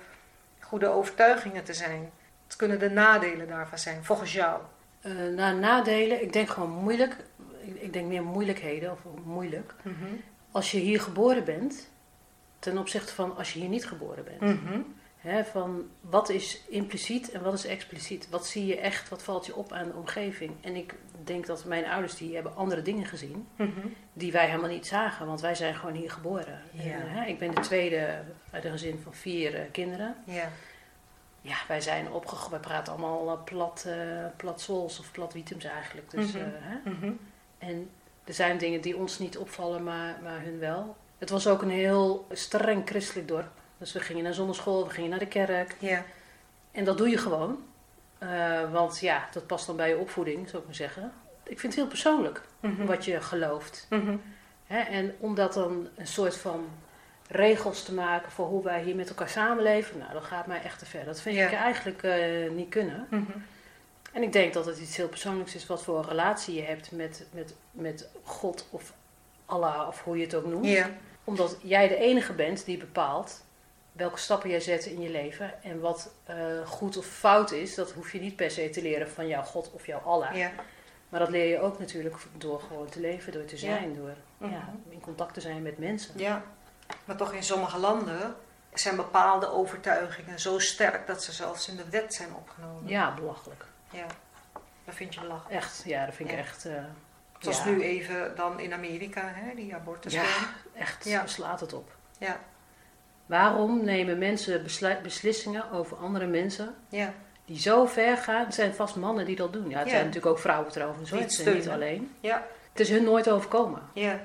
goede 0.59 0.87
overtuigingen 0.87 1.63
te 1.63 1.73
zijn. 1.73 2.11
Het 2.45 2.55
kunnen 2.55 2.79
de 2.79 2.89
nadelen 2.89 3.47
daarvan 3.47 3.77
zijn, 3.77 4.03
volgens 4.03 4.33
jou. 4.33 4.61
Na 5.35 5.51
nadelen, 5.51 6.21
ik 6.21 6.33
denk 6.33 6.49
gewoon 6.49 6.71
moeilijk. 6.71 7.15
Ik, 7.61 7.93
denk 7.93 8.07
meer 8.07 8.23
moeilijkheden 8.23 8.91
of 8.91 8.99
moeilijk. 9.23 9.73
Als 10.51 10.71
je 10.71 10.77
hier 10.77 11.01
geboren 11.01 11.43
bent, 11.43 11.89
ten 12.59 12.77
opzichte 12.77 13.13
van 13.13 13.37
als 13.37 13.53
je 13.53 13.59
hier 13.59 13.69
niet 13.69 13.87
geboren 13.87 14.23
bent. 14.23 14.41
Mhm. 14.41 14.79
Hè, 15.27 15.45
van 15.45 15.87
wat 16.01 16.29
is 16.29 16.61
impliciet 16.67 17.31
en 17.31 17.43
wat 17.43 17.53
is 17.53 17.65
expliciet? 17.65 18.29
Wat 18.29 18.47
zie 18.47 18.65
je 18.65 18.77
echt, 18.79 19.09
wat 19.09 19.23
valt 19.23 19.45
je 19.45 19.55
op 19.55 19.71
aan 19.71 19.87
de 19.87 19.93
omgeving? 19.93 20.51
En 20.61 20.75
ik 20.75 20.93
denk 21.23 21.45
dat 21.45 21.65
mijn 21.65 21.85
ouders 21.85 22.15
die 22.15 22.33
hebben 22.33 22.55
andere 22.55 22.81
dingen 22.81 23.05
gezien 23.05 23.47
Mhm. 23.55 23.87
die 24.13 24.31
wij 24.31 24.45
helemaal 24.47 24.69
niet 24.69 24.87
zagen, 24.87 25.25
want 25.27 25.41
wij 25.41 25.55
zijn 25.55 25.75
gewoon 25.75 25.95
hier 25.95 26.11
geboren. 26.11 26.61
Ja. 26.71 26.81
En, 26.83 27.09
hè, 27.09 27.25
ik 27.25 27.39
ben 27.39 27.55
de 27.55 27.61
tweede 27.61 28.19
uit 28.51 28.65
een 28.65 28.71
gezin 28.71 28.99
van 29.03 29.13
vier 29.13 29.55
eh, 29.55 29.61
kinderen. 29.71 30.15
Ja. 30.25 30.49
Ja, 31.41 31.55
wij 31.67 31.81
zijn 31.81 32.11
opgegroeid, 32.11 32.51
wij 32.51 32.59
praten 32.59 32.93
allemaal 32.93 33.29
eh, 33.37 33.43
plat, 33.43 33.83
eh 33.87 34.25
plat 34.37 34.61
Zwols 34.61 34.99
of 34.99 35.11
plat 35.11 35.33
Wietums 35.33 35.63
eigenlijk. 35.63 36.11
Dus, 36.11 36.31
Mhm. 36.31 36.43
hè? 36.53 36.89
Mhm. 36.89 37.11
En 37.57 37.89
er 38.23 38.33
zijn 38.33 38.57
dingen 38.57 38.81
die 38.81 38.97
ons 38.97 39.19
niet 39.19 39.37
opvallen, 39.37 39.83
maar, 39.83 40.19
maar 40.23 40.41
hun 40.41 40.59
wel. 40.59 40.95
Het 41.17 41.29
was 41.29 41.47
ook 41.47 41.61
een 41.61 41.69
heel 41.69 42.27
streng 42.31 42.87
christelijk 42.87 43.27
dorp. 43.27 43.51
Dus 43.77 43.91
we 43.93 43.99
gingen 43.99 44.23
naar 44.23 44.33
zonneschool, 44.33 44.83
we 44.87 44.93
gingen 44.93 45.09
naar 45.09 45.19
de 45.19 45.27
kerk. 45.27 45.75
Ja. 45.79 46.03
En 46.71 46.83
dat 46.83 46.97
doe 46.97 47.09
je 47.09 47.17
gewoon. 47.17 47.63
Eh, 48.17 48.71
want 48.71 48.99
ja, 48.99 49.27
dat 49.33 49.47
past 49.47 49.65
dan 49.67 49.75
bij 49.75 49.89
je 49.89 49.97
opvoeding, 49.97 50.47
zou 50.49 50.57
ik 50.61 50.65
maar 50.67 50.75
zeggen. 50.75 51.11
Ik 51.43 51.59
vind 51.59 51.73
het 51.73 51.81
heel 51.81 51.87
persoonlijk 51.91 52.41
Mhm. 52.59 52.85
wat 52.85 53.05
je 53.05 53.21
gelooft. 53.21 53.85
Mhm. 53.89 54.15
Hè? 54.65 54.79
En 54.79 55.15
om 55.19 55.35
dat 55.35 55.53
dan 55.53 55.87
een 55.95 56.07
soort 56.07 56.37
van 56.37 56.65
regels 57.27 57.83
te 57.83 57.93
maken 57.93 58.31
voor 58.31 58.45
hoe 58.47 58.63
wij 58.63 58.83
hier 58.83 58.95
met 58.95 59.09
elkaar 59.09 59.29
samenleven, 59.29 59.97
nou, 59.97 60.13
dat 60.13 60.23
gaat 60.23 60.47
mij 60.47 60.61
echt 60.61 60.79
te 60.79 60.85
ver. 60.85 61.05
Dat 61.05 61.21
vind 61.21 61.35
Ja. 61.35 61.45
ik 61.47 61.53
eigenlijk 61.53 62.03
eh, 62.03 62.49
niet 62.51 62.69
kunnen. 62.69 63.07
Mhm. 63.09 63.31
En 64.13 64.23
ik 64.23 64.31
denk 64.33 64.53
dat 64.53 64.65
het 64.65 64.79
iets 64.79 64.97
heel 64.97 65.07
persoonlijks 65.07 65.55
is 65.55 65.65
wat 65.67 65.83
voor 65.83 65.97
een 65.97 66.07
relatie 66.07 66.55
je 66.55 66.61
hebt 66.61 66.91
met, 66.91 67.25
met, 67.31 67.53
met 67.71 68.09
God 68.23 68.67
of 68.71 68.93
Allah 69.45 69.87
of 69.87 70.03
hoe 70.03 70.17
je 70.17 70.23
het 70.23 70.35
ook 70.35 70.45
noemt. 70.45 70.65
Ja. 70.65 70.89
Omdat 71.23 71.57
jij 71.61 71.87
de 71.87 71.95
enige 71.97 72.33
bent 72.33 72.65
die 72.65 72.77
bepaalt 72.77 73.45
welke 73.97 74.17
stappen 74.19 74.49
jij 74.49 74.59
zet 74.59 74.85
in 74.85 75.01
je 75.01 75.09
leven. 75.09 75.63
En 75.63 75.79
wat 75.79 76.11
eh, 76.23 76.35
goed 76.65 76.97
of 76.97 77.05
fout 77.05 77.51
is, 77.51 77.75
dat 77.75 77.91
hoef 77.91 78.11
je 78.11 78.19
niet 78.19 78.35
per 78.35 78.51
se 78.51 78.69
te 78.69 78.81
leren 78.81 79.09
van 79.09 79.27
jouw 79.27 79.43
God 79.43 79.71
of 79.71 79.85
jouw 79.85 79.99
Allah. 79.99 80.35
Ja. 80.35 80.51
Maar 81.09 81.19
dat 81.19 81.29
leer 81.29 81.45
je 81.45 81.59
ook 81.61 81.79
natuurlijk 81.79 82.15
door 82.37 82.59
gewoon 82.61 82.89
te 82.89 82.99
leven, 82.99 83.31
door 83.33 83.45
te 83.45 83.57
zijn, 83.57 83.93
door 83.95 84.13
Mhm. 84.37 84.55
in 84.89 84.99
contact 85.01 85.33
te 85.33 85.41
zijn 85.41 85.61
met 85.61 85.77
mensen. 85.77 86.13
Ja, 86.19 86.43
maar 87.05 87.15
toch 87.15 87.33
in 87.33 87.43
sommige 87.43 87.77
landen 87.77 88.35
zijn 88.73 88.95
bepaalde 88.95 89.47
overtuigingen 89.51 90.39
zo 90.39 90.59
sterk 90.59 91.07
dat 91.07 91.23
ze 91.23 91.31
zelfs 91.31 91.67
in 91.69 91.75
de 91.75 91.89
wet 91.89 92.13
zijn 92.13 92.33
opgenomen. 92.35 92.87
Ja, 92.87 93.13
belachelijk. 93.13 93.65
Ja, 93.91 94.05
dat 94.85 94.95
vind 94.95 95.13
je 95.13 95.19
belachelijk. 95.19 95.55
Echt, 95.55 95.81
ja, 95.85 96.05
dat 96.05 96.15
vind 96.15 96.29
ik 96.31 96.37
echt. 96.37 96.65
eh, 96.65 96.73
Zoals 97.39 97.57
ja, 97.57 97.65
nu 97.69 97.81
even 97.83 98.35
dan 98.35 98.59
in 98.59 98.73
Amerika, 98.73 99.21
hè, 99.35 99.55
die 99.55 99.75
abortuswet. 99.75 100.23
Ja, 100.23 100.49
echt, 100.79 101.05
Ja. 101.05 101.27
slaat 101.27 101.59
het 101.59 101.73
op. 101.73 101.91
Ja. 102.17 102.39
Waarom 103.27 103.83
nemen 103.83 104.17
mensen 104.17 104.63
beslissingen 105.03 105.71
over 105.71 105.97
andere 105.97 106.25
mensen 106.25 106.75
Ja, 106.89 107.13
die 107.45 107.59
zo 107.59 107.85
ver 107.85 108.17
gaan? 108.17 108.45
Het 108.45 108.53
zijn 108.53 108.73
vast 108.73 108.95
mannen 108.95 109.25
die 109.25 109.35
dat 109.35 109.53
doen. 109.53 109.69
Ja, 109.69 109.77
het 109.77 109.85
Ja. 109.87 109.93
zijn 109.93 110.05
natuurlijk 110.05 110.31
ook 110.33 110.39
vrouwen 110.39 110.71
trouwens, 110.71 111.09
hoor. 111.09 111.19
Het 111.19 111.27
niet 111.27 111.37
steunen. 111.39 111.71
alleen. 111.73 112.15
ja, 112.19 112.45
Het 112.71 112.79
is 112.79 112.89
hun 112.89 113.03
nooit 113.03 113.29
overkomen. 113.29 113.81
ja, 113.93 114.19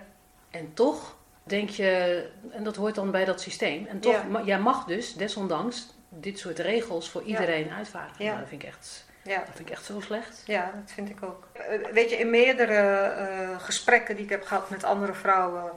En 0.50 0.70
toch 0.75 1.16
denk 1.43 1.69
je, 1.69 2.25
en 2.50 2.64
dat 2.64 2.76
hoort 2.76 2.94
dan 2.94 3.10
bij 3.10 3.25
dat 3.25 3.40
systeem, 3.40 3.87
en 3.87 4.00
toch, 4.00 4.25
Ja. 4.32 4.43
jij 4.44 4.58
mag 4.58 4.84
dus 4.84 5.14
desondanks 5.14 5.87
dit 6.08 6.38
soort 6.38 6.58
regels 6.58 7.10
voor 7.10 7.22
iedereen 7.22 7.70
uitvaardigen. 7.70 8.25
Ja. 8.25 8.31
Nou, 8.31 8.40
dat, 8.40 8.48
vind 8.48 8.62
ik 8.62 8.69
echt, 8.69 9.06
ja. 9.24 9.36
dat 9.38 9.46
vind 9.55 9.69
ik 9.69 9.74
echt 9.74 9.84
zo 9.84 10.00
slecht. 10.00 10.43
Ja, 10.46 10.72
dat 10.81 10.93
vind 10.94 11.08
ik 11.10 11.22
ook. 11.22 11.48
Eh, 11.53 11.93
Weet 11.93 12.10
je, 12.10 12.17
in 12.17 12.31
meerdere 12.31 12.74
eh, 12.98 13.60
gesprekken 13.60 14.15
die 14.15 14.24
ik 14.24 14.31
heb 14.31 14.44
gehad 14.44 14.70
met 14.70 14.84
andere 14.84 15.12
vrouwen, 15.15 15.70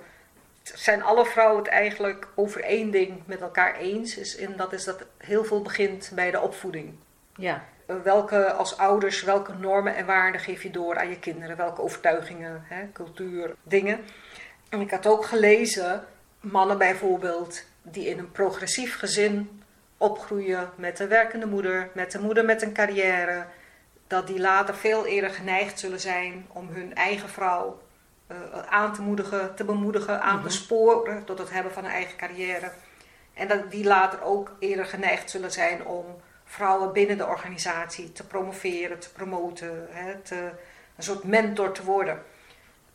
zijn 0.74 1.04
alle 1.04 1.26
vrouwen 1.26 1.58
het 1.64 1.68
eigenlijk 1.68 2.28
over 2.36 2.64
één 2.64 2.92
ding 2.92 3.22
met 3.26 3.42
elkaar 3.42 3.76
eens. 3.76 4.18
Is 4.18 4.36
in, 4.36 4.54
dat 4.58 4.74
is 4.74 4.84
dat 4.84 5.06
heel 5.18 5.44
veel 5.44 5.62
begint 5.62 6.12
bij 6.16 6.32
de 6.32 6.40
opvoeding. 6.42 6.94
Ja, 7.36 7.64
Eh, 7.86 7.96
Welke 8.04 8.52
als 8.52 8.78
ouders, 8.78 9.24
welke 9.24 9.54
normen 9.54 9.96
en 9.96 10.06
waarden 10.06 10.42
geef 10.42 10.64
je 10.64 10.72
door 10.72 10.98
aan 10.98 11.10
je 11.10 11.20
kinderen? 11.20 11.58
Welke 11.58 11.82
overtuigingen, 11.82 12.64
hè, 12.68 12.92
cultuur, 12.94 13.56
dingen. 13.64 14.00
En 14.70 14.82
ik 14.82 14.92
had 14.92 15.08
ook 15.08 15.26
gelezen, 15.26 16.04
mannen 16.40 16.78
bijvoorbeeld, 16.78 17.64
die 17.82 18.10
in 18.10 18.20
een 18.20 18.32
progressief 18.32 18.98
gezin 18.98 19.62
opgroeien 19.98 20.70
met 20.76 21.00
een 21.00 21.08
werkende 21.08 21.46
moeder, 21.46 21.90
met 21.94 22.14
een 22.14 22.22
moeder 22.22 22.46
met 22.46 22.62
een 22.62 22.74
carrière, 22.74 23.46
dat 24.08 24.28
die 24.28 24.40
later 24.40 24.76
veel 24.76 25.06
eerder 25.06 25.30
geneigd 25.30 25.80
zullen 25.80 26.00
zijn 26.00 26.46
om 26.48 26.70
hun 26.72 26.96
eigen 26.96 27.30
vrouw 27.30 27.82
aan 28.70 28.94
te 28.94 29.02
moedigen, 29.02 29.56
te 29.56 29.64
bemoedigen, 29.64 30.22
aan 30.22 30.42
te 30.42 30.48
Mhm. 30.48 30.56
sporen 30.56 31.24
tot 31.24 31.38
het 31.38 31.50
hebben 31.52 31.74
van 31.74 31.86
een 31.86 31.92
eigen 31.92 32.18
carrière. 32.18 32.72
En 33.34 33.48
dat 33.48 33.72
die 33.72 33.86
later 33.86 34.22
ook 34.22 34.56
eerder 34.60 34.86
geneigd 34.86 35.30
zullen 35.30 35.52
zijn 35.52 35.86
om 35.86 36.06
vrouwen 36.46 36.94
binnen 36.94 37.18
de 37.18 37.26
organisatie 37.26 38.12
te 38.12 38.24
promoveren, 38.28 39.00
te 39.00 39.12
promoten, 39.12 39.88
hè, 39.90 40.16
te, 40.16 40.52
een 40.96 41.04
soort 41.04 41.24
mentor 41.24 41.72
te 41.72 41.84
worden. 41.84 42.24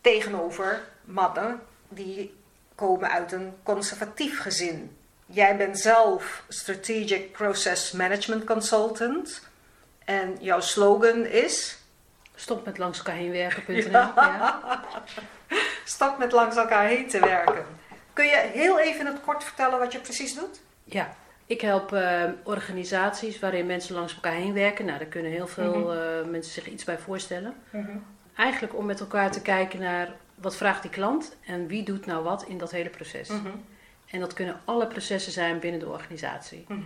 Tegenover 0.00 0.80
mannen 1.04 1.60
die 1.88 2.38
komen 2.74 3.10
uit 3.10 3.32
een 3.32 3.54
conservatief 3.62 4.40
gezin. 4.40 4.96
Jij 5.26 5.56
bent 5.56 5.78
zelf 5.78 6.44
Strategic 6.48 7.32
Process 7.32 7.92
Management 7.92 8.44
Consultant 8.44 9.48
en 10.04 10.36
jouw 10.40 10.60
slogan 10.60 11.26
is 11.26 11.78
stop 12.40 12.64
met 12.64 12.78
langs 12.78 12.98
elkaar 12.98 13.14
heen 13.14 13.30
werken.nl. 13.30 13.90
Ja. 13.90 14.12
Ja. 14.16 14.82
stap 15.84 16.18
met 16.18 16.32
langs 16.32 16.56
elkaar 16.56 16.86
heen 16.86 17.08
te 17.08 17.20
werken. 17.20 17.64
Kun 18.12 18.24
je 18.24 18.50
heel 18.52 18.78
even 18.80 19.00
in 19.00 19.06
het 19.06 19.20
kort 19.20 19.44
vertellen 19.44 19.78
wat 19.78 19.92
je 19.92 19.98
precies 19.98 20.34
doet? 20.34 20.60
Ja, 20.84 21.14
ik 21.46 21.60
help 21.60 21.92
eh, 21.92 22.24
organisaties 22.42 23.38
waarin 23.38 23.66
mensen 23.66 23.94
langs 23.94 24.14
elkaar 24.14 24.32
heen 24.32 24.52
werken. 24.52 24.84
Nou, 24.84 24.98
daar 24.98 25.06
kunnen 25.08 25.30
heel 25.32 25.46
veel 25.46 25.74
Mhm. 25.78 25.90
eh, 25.98 26.30
mensen 26.30 26.52
zich 26.52 26.66
iets 26.68 26.84
bij 26.84 26.98
voorstellen. 26.98 27.54
Eigenlijk 28.36 28.76
om 28.76 28.86
met 28.86 29.00
elkaar 29.00 29.30
te 29.30 29.42
kijken 29.42 29.80
naar 29.80 30.08
wat 30.34 30.56
vraagt 30.56 30.82
die 30.82 30.90
klant 30.90 31.36
en 31.46 31.66
wie 31.66 31.82
doet 31.82 32.06
nou 32.06 32.22
wat 32.24 32.44
in 32.44 32.58
dat 32.58 32.70
hele 32.70 32.88
proces. 32.88 33.28
Mhm. 33.28 33.48
En 34.10 34.20
dat 34.20 34.32
kunnen 34.32 34.60
alle 34.64 34.86
processen 34.86 35.32
zijn 35.32 35.58
binnen 35.58 35.80
de 35.80 35.88
organisatie. 35.88 36.64
Mhm. 36.68 36.80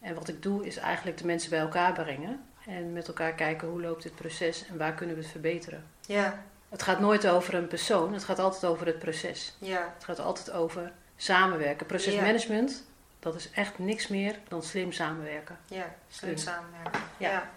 En 0.00 0.14
wat 0.14 0.28
ik 0.28 0.42
doe 0.42 0.66
is 0.66 0.76
eigenlijk 0.76 1.18
de 1.18 1.26
mensen 1.26 1.50
bij 1.50 1.58
elkaar 1.58 1.92
brengen 1.92 2.44
en 2.66 2.92
met 2.92 3.08
elkaar 3.08 3.32
kijken 3.32 3.68
hoe 3.68 3.80
loopt 3.80 4.02
dit 4.02 4.14
proces 4.14 4.66
en 4.66 4.78
waar 4.78 4.92
kunnen 4.94 5.16
we 5.16 5.22
het 5.22 5.30
verbeteren. 5.30 5.84
Ja, 6.00 6.42
Het 6.68 6.82
gaat 6.82 7.00
nooit 7.00 7.26
over 7.28 7.54
een 7.54 7.68
persoon, 7.68 8.12
het 8.12 8.24
gaat 8.24 8.38
altijd 8.38 8.64
over 8.64 8.86
het 8.86 8.98
proces. 8.98 9.56
ja, 9.58 9.92
Het 9.94 10.04
gaat 10.04 10.18
altijd 10.18 10.50
over 10.52 10.92
samenwerken. 11.16 11.86
Procesmanagement, 11.86 12.84
dat 13.18 13.34
is 13.34 13.50
echt 13.50 13.78
niks 13.78 14.08
meer 14.08 14.38
dan 14.48 14.62
slim 14.62 14.92
samenwerken. 14.92 15.58
ja. 15.66 15.94
Slim 16.08 16.36
samenwerken. 16.36 17.00
Ja. 17.16 17.30
Ja. 17.30 17.48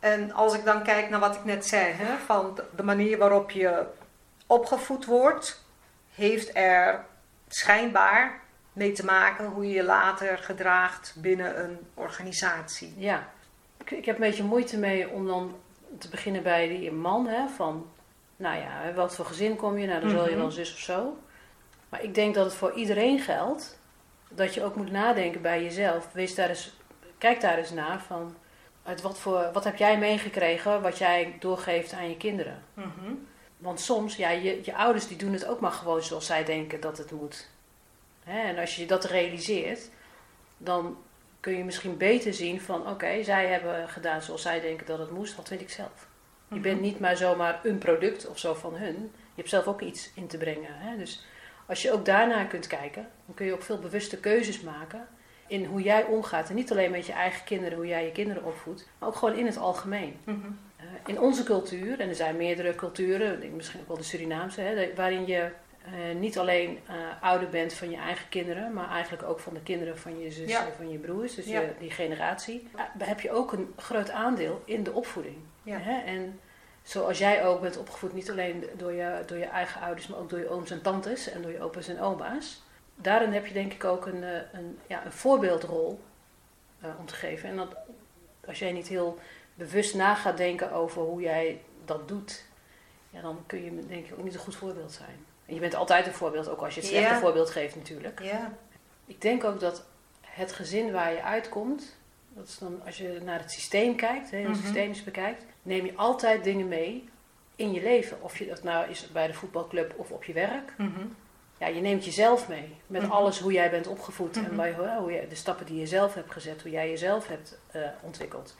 En 0.00 0.32
als 0.32 0.54
ik 0.54 0.64
dan 0.64 0.82
kijk 0.82 1.08
naar 1.10 1.20
wat 1.20 1.34
ik 1.34 1.44
net 1.44 1.66
zei, 1.66 1.92
hè, 1.92 2.16
van 2.18 2.54
de- 2.54 2.64
de 2.76 2.82
manier 2.82 3.18
waarop 3.18 3.50
je 3.50 3.86
opgevoed 4.46 5.04
wordt, 5.04 5.64
heeft 6.14 6.50
er 6.56 7.04
schijnbaar 7.48 8.40
mee 8.72 8.92
te 8.92 9.04
maken 9.04 9.44
hoe 9.46 9.66
je 9.68 9.74
je 9.74 9.82
later 9.84 10.38
gedraagt 10.38 11.14
binnen 11.16 11.64
een 11.64 11.78
organisatie. 11.94 12.94
Ja, 12.96 13.28
ik, 13.84 13.90
ik 13.90 14.04
heb 14.04 14.14
een 14.14 14.20
beetje 14.20 14.42
moeite 14.44 14.78
mee 14.78 15.08
om 15.10 15.26
dan 15.26 15.54
te 15.98 16.08
beginnen 16.08 16.42
bij 16.42 16.68
die 16.68 16.92
man. 16.92 17.26
Hè, 17.26 17.48
van, 17.48 17.86
nou 18.36 18.56
ja, 18.60 18.92
wat 18.94 19.14
voor 19.14 19.24
gezin 19.24 19.56
kom 19.56 19.78
je? 19.78 19.86
Nou, 19.86 20.00
dan 20.00 20.10
zal 20.10 20.24
je 20.24 20.30
Mhm. 20.30 20.40
wel 20.40 20.50
zus 20.50 20.72
of 20.72 20.78
zo. 20.78 21.16
Maar 21.88 22.02
ik 22.02 22.14
denk 22.14 22.34
dat 22.34 22.44
het 22.44 22.54
voor 22.54 22.72
iedereen 22.72 23.18
geldt. 23.18 23.78
Dat 24.28 24.54
je 24.54 24.64
ook 24.64 24.76
moet 24.76 24.90
nadenken 24.90 25.42
bij 25.42 25.62
jezelf. 25.62 26.12
Wees 26.12 26.34
daar 26.34 26.48
eens, 26.48 26.76
kijk 27.18 27.40
daar 27.40 27.58
eens 27.58 27.70
naar 27.70 28.00
van... 28.00 28.34
Uit 28.84 29.02
wat, 29.02 29.18
voor, 29.18 29.50
wat 29.52 29.64
heb 29.64 29.76
jij 29.76 29.98
meegekregen 29.98 30.82
wat 30.82 30.98
jij 30.98 31.36
doorgeeft 31.38 31.92
aan 31.92 32.08
je 32.08 32.16
kinderen? 32.16 32.62
Mhm. 32.74 33.14
Want 33.58 33.80
soms, 33.80 34.16
ja, 34.16 34.30
je, 34.30 34.60
je 34.62 34.74
ouders 34.76 35.08
die 35.08 35.16
doen 35.16 35.32
het 35.32 35.46
ook 35.46 35.60
maar 35.60 35.72
gewoon 35.72 36.02
zoals 36.02 36.26
zij 36.26 36.44
denken 36.44 36.80
dat 36.80 36.98
het 36.98 37.10
moet. 37.10 37.48
Hè, 38.24 38.40
en 38.40 38.58
als 38.58 38.76
je 38.76 38.86
dat 38.86 39.04
realiseert, 39.04 39.90
dan 40.58 40.96
kun 41.42 41.56
je 41.56 41.64
misschien 41.64 41.96
beter 41.96 42.34
zien 42.34 42.60
van... 42.60 42.88
Oké, 42.88 43.22
zij 43.22 43.46
hebben 43.46 43.88
gedaan 43.88 44.22
zoals 44.22 44.42
zij 44.42 44.60
denken 44.60 44.86
dat 44.86 44.98
het 44.98 45.10
moest, 45.10 45.36
wat 45.36 45.48
vind 45.48 45.60
ik 45.60 45.70
zelf? 45.70 46.08
Je 46.48 46.54
Mhm. 46.54 46.62
bent 46.62 46.80
niet 46.80 47.00
maar 47.00 47.16
zomaar 47.16 47.60
een 47.62 47.78
product 47.78 48.28
of 48.28 48.38
zo 48.38 48.54
van 48.54 48.74
hun. 48.76 48.94
Je 49.14 49.40
hebt 49.40 49.48
zelf 49.48 49.66
ook 49.66 49.80
iets 49.80 50.10
in 50.14 50.26
te 50.26 50.38
brengen. 50.38 50.70
Hè? 50.70 50.96
Dus 50.96 51.24
als 51.66 51.82
je 51.82 51.92
ook 51.92 52.04
daarnaar 52.04 52.46
kunt 52.46 52.66
kijken, 52.66 53.08
dan 53.26 53.34
kun 53.34 53.46
je 53.46 53.52
ook 53.52 53.62
veel 53.62 53.78
bewuste 53.78 54.16
keuzes 54.20 54.60
maken 54.60 55.06
in 55.46 55.64
hoe 55.64 55.82
jij 55.82 56.04
omgaat. 56.04 56.48
En 56.48 56.54
niet 56.54 56.70
alleen 56.70 56.90
met 56.90 57.06
je 57.06 57.12
eigen 57.12 57.44
kinderen, 57.44 57.76
hoe 57.76 57.86
jij 57.86 58.04
je 58.04 58.12
kinderen 58.12 58.44
opvoedt, 58.44 58.88
maar 58.98 59.08
ook 59.08 59.16
gewoon 59.16 59.36
in 59.36 59.46
het 59.46 59.56
algemeen. 59.56 60.16
Mhm. 60.24 60.38
Eh, 60.76 60.84
in 61.06 61.20
onze 61.20 61.44
cultuur, 61.44 62.00
en 62.00 62.08
er 62.08 62.14
zijn 62.14 62.36
meerdere 62.36 62.74
culturen, 62.74 63.54
misschien 63.56 63.80
ook 63.80 63.88
wel 63.88 63.96
de 63.96 64.02
Surinaamse, 64.02 64.60
hè, 64.60 64.94
waarin 64.94 65.26
je 65.26 65.48
eh, 65.84 66.16
niet 66.16 66.38
alleen 66.38 66.78
eh, 66.86 66.94
ouder 67.20 67.48
bent 67.48 67.72
van 67.74 67.90
je 67.90 67.96
eigen 67.96 68.28
kinderen, 68.28 68.72
maar 68.72 68.90
eigenlijk 68.90 69.22
ook 69.22 69.40
van 69.40 69.54
de 69.54 69.62
kinderen 69.62 69.98
van 69.98 70.20
je 70.20 70.30
zus 70.30 70.50
Ja. 70.50 70.66
en 70.66 70.72
van 70.76 70.90
je 70.90 70.98
broers, 70.98 71.34
dus 71.34 71.46
Ja. 71.46 71.60
je, 71.60 71.74
die 71.78 71.90
generatie, 71.90 72.68
eh, 72.76 72.82
heb 72.98 73.20
je 73.20 73.30
ook 73.32 73.52
een 73.52 73.72
groot 73.76 74.10
aandeel 74.10 74.62
in 74.64 74.82
de 74.82 74.92
opvoeding. 74.92 75.36
Ja. 75.62 75.78
Hè? 75.78 76.00
En 76.00 76.40
zoals 76.82 77.18
jij 77.18 77.44
ook 77.44 77.60
bent 77.60 77.78
opgevoed, 77.78 78.12
niet 78.12 78.30
alleen 78.30 78.64
door 78.76 78.92
je, 78.92 79.22
door 79.26 79.38
je 79.38 79.44
eigen 79.44 79.80
ouders, 79.80 80.06
maar 80.06 80.18
ook 80.18 80.30
door 80.30 80.38
je 80.38 80.48
ooms 80.48 80.70
en 80.70 80.82
tantes 80.82 81.30
en 81.30 81.42
door 81.42 81.50
je 81.50 81.60
opa's 81.62 81.88
en 81.88 82.00
oma's. 82.00 82.62
Daarin 82.94 83.32
heb 83.32 83.46
je 83.46 83.52
denk 83.52 83.72
ik 83.72 83.84
ook 83.84 84.06
een, 84.06 84.22
een, 84.52 84.78
ja, 84.86 85.04
een 85.04 85.12
voorbeeldrol 85.12 86.00
om 86.98 87.06
te 87.06 87.14
geven. 87.14 87.48
En 87.48 87.56
dat, 87.56 87.76
als 88.46 88.58
jij 88.58 88.72
niet 88.72 88.88
heel 88.88 89.18
bewust 89.54 89.94
na 89.94 90.14
gaat 90.14 90.36
denken 90.36 90.72
over 90.72 91.02
hoe 91.02 91.20
jij 91.20 91.60
dat 91.84 92.08
doet, 92.08 92.44
ja, 93.10 93.20
dan 93.20 93.44
kun 93.46 93.64
je 93.64 93.86
denk 93.86 94.06
ik 94.06 94.12
ook 94.12 94.24
niet 94.24 94.34
een 94.34 94.40
goed 94.40 94.56
voorbeeld 94.56 94.92
zijn. 94.92 95.26
Je 95.54 95.60
bent 95.60 95.74
altijd 95.74 96.06
een 96.06 96.12
voorbeeld, 96.12 96.48
ook 96.48 96.60
als 96.62 96.74
je 96.74 96.80
het 96.80 96.88
slechte 96.88 97.14
voorbeeld 97.14 97.50
geeft 97.50 97.76
natuurlijk. 97.76 98.22
Ja. 98.22 98.52
Ik 99.06 99.20
denk 99.20 99.44
ook 99.44 99.60
dat 99.60 99.84
het 100.20 100.52
gezin 100.52 100.92
waar 100.92 101.12
je 101.12 101.22
uitkomt, 101.22 101.96
dat 102.28 102.46
is 102.48 102.58
dan 102.58 102.80
als 102.86 102.96
je 102.96 103.20
naar 103.24 103.38
het 103.38 103.50
systeem 103.50 103.96
kijkt, 103.96 104.30
hè, 104.30 104.36
heel 104.36 104.48
Mhm. 104.50 104.60
systemisch 104.60 105.04
bekijkt, 105.04 105.44
neem 105.62 105.84
je 105.86 105.92
altijd 105.96 106.44
dingen 106.44 106.68
mee 106.68 107.08
in 107.56 107.72
je 107.72 107.82
leven. 107.82 108.22
Of 108.22 108.38
je 108.38 108.46
dat 108.46 108.62
nou 108.62 108.90
is 108.90 109.08
bij 109.12 109.26
de 109.26 109.34
voetbalclub 109.34 109.94
of 109.96 110.10
op 110.10 110.24
je 110.24 110.32
werk. 110.32 110.72
Mhm. 110.76 111.00
Ja, 111.58 111.66
je 111.66 111.80
neemt 111.80 112.04
jezelf 112.04 112.48
mee. 112.48 112.76
Met 112.86 113.02
Mhm. 113.02 113.10
alles 113.10 113.38
hoe 113.40 113.52
jij 113.52 113.70
bent 113.70 113.86
opgevoed 113.86 114.36
en 114.36 114.42
Mhm. 114.42 114.54
waar 114.54 114.68
je, 114.68 114.96
hoe 114.98 115.12
je, 115.12 115.26
de 115.28 115.34
stappen 115.34 115.66
die 115.66 115.78
je 115.80 115.86
zelf 115.86 116.14
hebt 116.14 116.32
gezet, 116.32 116.62
hoe 116.62 116.70
jij 116.70 116.88
jezelf 116.88 117.26
hebt 117.28 117.58
eh, 117.70 117.80
ontwikkeld. 118.02 118.56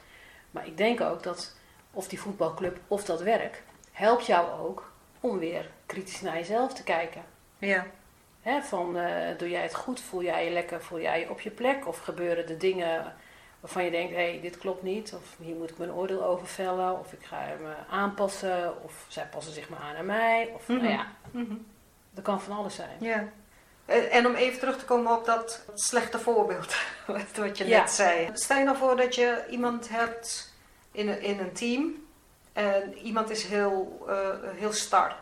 Maar 0.51 0.67
ik 0.67 0.77
denk 0.77 1.01
ook 1.01 1.23
dat 1.23 1.55
of 1.91 2.07
die 2.07 2.19
voetbalclub 2.19 2.77
of 2.87 3.05
dat 3.05 3.21
werk 3.21 3.63
helpt 3.91 4.25
jou 4.25 4.59
ook 4.67 4.91
om 5.19 5.39
weer 5.39 5.69
kritisch 5.93 6.21
naar 6.21 6.35
jezelf 6.37 6.73
te 6.73 6.83
kijken. 6.83 7.23
Ja. 7.57 7.85
Van, 8.61 8.97
eh, 8.97 9.37
doe 9.37 9.49
jij 9.49 9.61
het 9.61 9.75
goed? 9.75 9.99
Voel 10.01 10.23
jij 10.23 10.45
je 10.45 10.51
lekker? 10.51 10.81
Voel 10.81 10.99
jij 10.99 11.19
je 11.19 11.29
op 11.29 11.39
je 11.41 11.49
plek? 11.49 11.87
Of 11.87 11.99
gebeuren 11.99 12.47
er 12.49 12.57
dingen 12.57 13.13
waarvan 13.59 13.83
je 13.83 13.91
denkt, 13.91 14.11
hé, 14.13 14.29
hey, 14.29 14.39
dit 14.41 14.57
klopt 14.57 14.83
niet. 14.83 15.13
Of 15.13 15.35
hier 15.39 15.55
moet 15.55 15.69
ik 15.69 15.77
mijn 15.77 15.91
oordeel 15.93 16.23
over 16.23 16.47
vellen. 16.47 16.99
Of 16.99 17.13
ik 17.13 17.23
ga 17.25 17.37
me 17.61 17.73
aanpassen. 17.89 18.83
Of 18.83 19.05
zij 19.07 19.25
passen 19.31 19.53
zich 19.53 19.69
maar 19.69 19.79
aan 19.79 19.95
aan 19.95 20.05
mij. 20.05 20.51
Of, 20.55 20.67
Mhm. 20.67 20.77
nou 20.81 20.93
ja, 20.93 21.05
Mhm. 21.31 21.53
dat 22.11 22.23
kan 22.23 22.41
van 22.41 22.57
alles 22.57 22.75
zijn. 22.75 22.97
Ja. 22.99 23.27
En 23.85 24.11
en 24.11 24.25
om 24.27 24.35
even 24.35 24.59
terug 24.59 24.77
te 24.77 24.85
komen 24.85 25.17
op 25.17 25.25
dat 25.25 25.65
slechte 25.73 26.19
voorbeeld 26.19 26.75
wat- 27.37 27.57
je 27.57 27.67
Ja. 27.67 27.79
net 27.79 27.91
zei. 27.91 28.29
Stel 28.33 28.57
je 28.57 28.63
nou 28.63 28.77
voor 28.77 28.95
dat 28.97 29.15
je 29.15 29.43
iemand 29.49 29.89
hebt 29.89 30.53
in 30.91 31.07
een, 31.09 31.21
in 31.21 31.39
een 31.39 31.51
team 31.53 32.05
en 32.53 32.97
iemand 32.97 33.29
is 33.29 33.43
heel, 33.43 34.05
eh, 34.07 34.29
heel 34.55 34.71
star. 34.73 35.15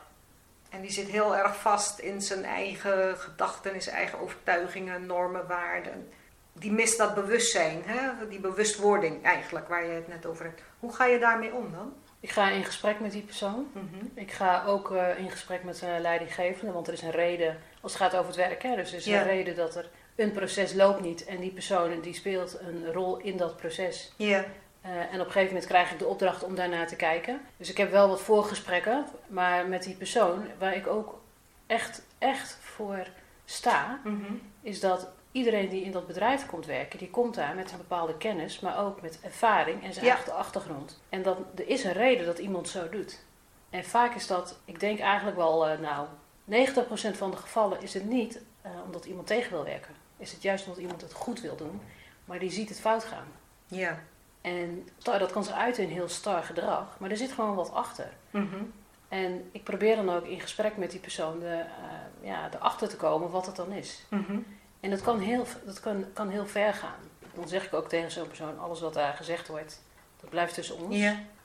En 0.72 0.82
die 0.82 0.92
zit 0.92 1.08
heel 1.08 1.36
erg 1.36 1.56
vast 1.62 2.00
in 2.00 2.22
zijn 2.22 2.44
eigen 2.46 3.18
gedachten, 3.18 3.74
in 3.74 3.82
zijn 3.82 3.96
eigen 3.96 4.20
overtuigingen, 4.20 5.06
normen, 5.06 5.48
waarden. 5.48 6.10
Die 6.54 6.72
mist 6.72 6.98
dat 6.98 7.16
bewustzijn, 7.16 7.82
hè? 7.86 8.28
die 8.30 8.40
bewustwording 8.40 9.24
eigenlijk, 9.24 9.68
waar 9.68 9.86
je 9.86 9.92
het 9.92 10.08
net 10.08 10.26
over 10.26 10.46
hebt. 10.46 10.62
Hoe 10.80 10.94
ga 10.94 11.06
je 11.06 11.20
daarmee 11.20 11.54
om 11.54 11.72
dan? 11.72 11.94
Ik 12.20 12.30
ga 12.30 12.50
in 12.50 12.64
gesprek 12.66 13.00
met 13.00 13.12
die 13.12 13.22
persoon. 13.22 13.72
Ik 14.14 14.32
ga 14.32 14.64
ook 14.66 14.92
eh, 14.92 15.18
in 15.20 15.32
gesprek 15.32 15.64
met 15.64 15.78
zijn 15.78 16.02
leidinggevende, 16.02 16.72
want 16.74 16.88
er 16.88 16.94
is 16.94 17.02
een 17.02 17.12
reden, 17.12 17.58
als 17.82 17.94
het 17.94 18.02
gaat 18.02 18.14
over 18.16 18.26
het 18.28 18.36
werk, 18.36 18.64
hè, 18.64 18.76
dus 18.76 18.92
er 18.92 18.98
is 18.98 19.06
Ja. 19.06 19.22
een 19.22 19.28
reden 19.28 19.56
dat 19.56 19.76
er 19.76 19.90
een 20.16 20.32
proces 20.32 20.74
loopt 20.74 21.02
niet 21.02 21.26
en 21.26 21.40
die 21.40 21.52
persoon 21.52 22.02
die 22.02 22.14
speelt 22.14 22.58
een 22.60 22.94
rol 22.94 23.18
in 23.18 23.38
dat 23.38 23.58
proces. 23.58 24.14
Ja. 24.16 24.46
Eh, 24.82 24.92
en 24.92 25.20
op 25.20 25.26
een 25.26 25.32
gegeven 25.32 25.48
moment 25.48 25.66
krijg 25.66 25.92
ik 25.92 26.00
de 26.00 26.06
opdracht 26.08 26.44
om 26.44 26.56
daarnaar 26.56 26.88
te 26.88 26.96
kijken. 26.96 27.42
Dus 27.58 27.70
ik 27.70 27.78
heb 27.78 27.92
wel 27.92 28.08
wat 28.08 28.22
voorgesprekken, 28.22 29.06
maar 29.28 29.68
met 29.68 29.84
die 29.84 29.96
persoon, 29.96 30.46
waar 30.58 30.76
ik 30.76 30.88
ook 30.88 31.22
echt, 31.68 32.02
echt 32.18 32.58
voor 32.62 33.08
sta, 33.46 34.00
Mhm. 34.04 34.34
is 34.62 34.80
dat 34.80 35.08
iedereen 35.32 35.70
die 35.70 35.84
in 35.84 35.92
dat 35.92 36.08
bedrijf 36.08 36.46
komt 36.46 36.66
werken, 36.66 37.00
die 37.00 37.10
komt 37.10 37.36
daar 37.36 37.56
met 37.56 37.72
een 37.72 37.78
bepaalde 37.78 38.18
kennis, 38.18 38.60
maar 38.60 38.80
ook 38.80 39.02
met 39.02 39.20
ervaring 39.24 39.84
en 39.84 39.94
zijn 39.94 40.06
Ja. 40.06 40.16
eigen 40.16 40.36
achtergrond. 40.36 41.02
En 41.10 41.22
dat, 41.22 41.38
er 41.56 41.68
is 41.68 41.84
een 41.84 41.94
reden 41.94 42.26
dat 42.26 42.40
iemand 42.40 42.70
zo 42.70 42.90
doet. 42.90 43.24
En 43.70 43.84
vaak 43.86 44.16
is 44.16 44.28
dat, 44.28 44.60
ik 44.66 44.80
denk 44.80 45.00
eigenlijk 45.00 45.38
wel, 45.38 45.68
eh, 45.68 45.80
nou, 45.80 46.08
90% 46.44 47.18
van 47.18 47.32
de 47.32 47.38
gevallen 47.38 47.82
is 47.82 47.94
het 47.94 48.06
niet 48.06 48.42
eh, 48.62 48.72
omdat 48.86 49.06
iemand 49.06 49.28
tegen 49.28 49.52
wil 49.52 49.64
werken. 49.64 49.96
Is 50.18 50.32
het 50.32 50.42
juist 50.42 50.66
omdat 50.66 50.80
iemand 50.82 51.02
het 51.02 51.14
goed 51.14 51.42
wil 51.42 51.56
doen, 51.56 51.82
maar 52.26 52.40
die 52.40 52.52
ziet 52.52 52.70
het 52.70 52.80
fout 52.80 53.04
gaan. 53.04 53.28
Ja. 53.68 54.00
En 54.42 54.88
dat 55.04 55.32
kan 55.32 55.44
zich 55.44 55.54
uiten 55.54 55.84
in 55.84 55.90
heel 55.90 56.10
star 56.10 56.44
gedrag, 56.44 57.00
maar 57.00 57.10
er 57.10 57.18
zit 57.18 57.32
gewoon 57.32 57.56
wat 57.56 57.74
achter. 57.74 58.10
Mhm. 58.30 58.64
En 59.08 59.50
ik 59.52 59.64
probeer 59.64 59.96
dan 59.96 60.10
ook 60.10 60.26
in 60.26 60.40
gesprek 60.40 60.78
met 60.78 60.92
die 60.92 61.00
persoon 61.00 61.40
de, 61.40 61.56
eh, 61.56 62.28
ja, 62.28 62.50
erachter 62.54 62.90
te 62.90 62.96
komen 62.96 63.30
wat 63.30 63.46
het 63.46 63.56
dan 63.56 63.72
is. 63.72 64.06
Mhm. 64.10 64.40
En 64.80 64.90
dat 64.90 65.02
kan 65.02 65.20
heel, 65.20 65.46
dat 65.66 65.80
kan, 65.80 66.06
kan 66.14 66.30
heel 66.30 66.46
ver 66.46 66.74
gaan. 66.74 67.00
Dan 67.34 67.48
zeg 67.48 67.66
ik 67.66 67.74
ook 67.74 67.90
tegen 67.90 68.12
zo'n 68.12 68.28
persoon, 68.28 68.60
alles 68.60 68.82
wat 68.82 68.94
daar 68.94 69.14
gezegd 69.14 69.48
wordt, 69.48 69.82
dat 70.20 70.30
blijft 70.30 70.54
tussen 70.54 70.78
ons. 70.78 70.96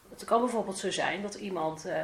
Het 0.08 0.24
kan 0.24 0.40
bijvoorbeeld 0.40 0.78
zo 0.78 0.90
zijn 0.90 1.22
dat 1.22 1.34
iemand, 1.34 1.84
eh, 1.84 2.02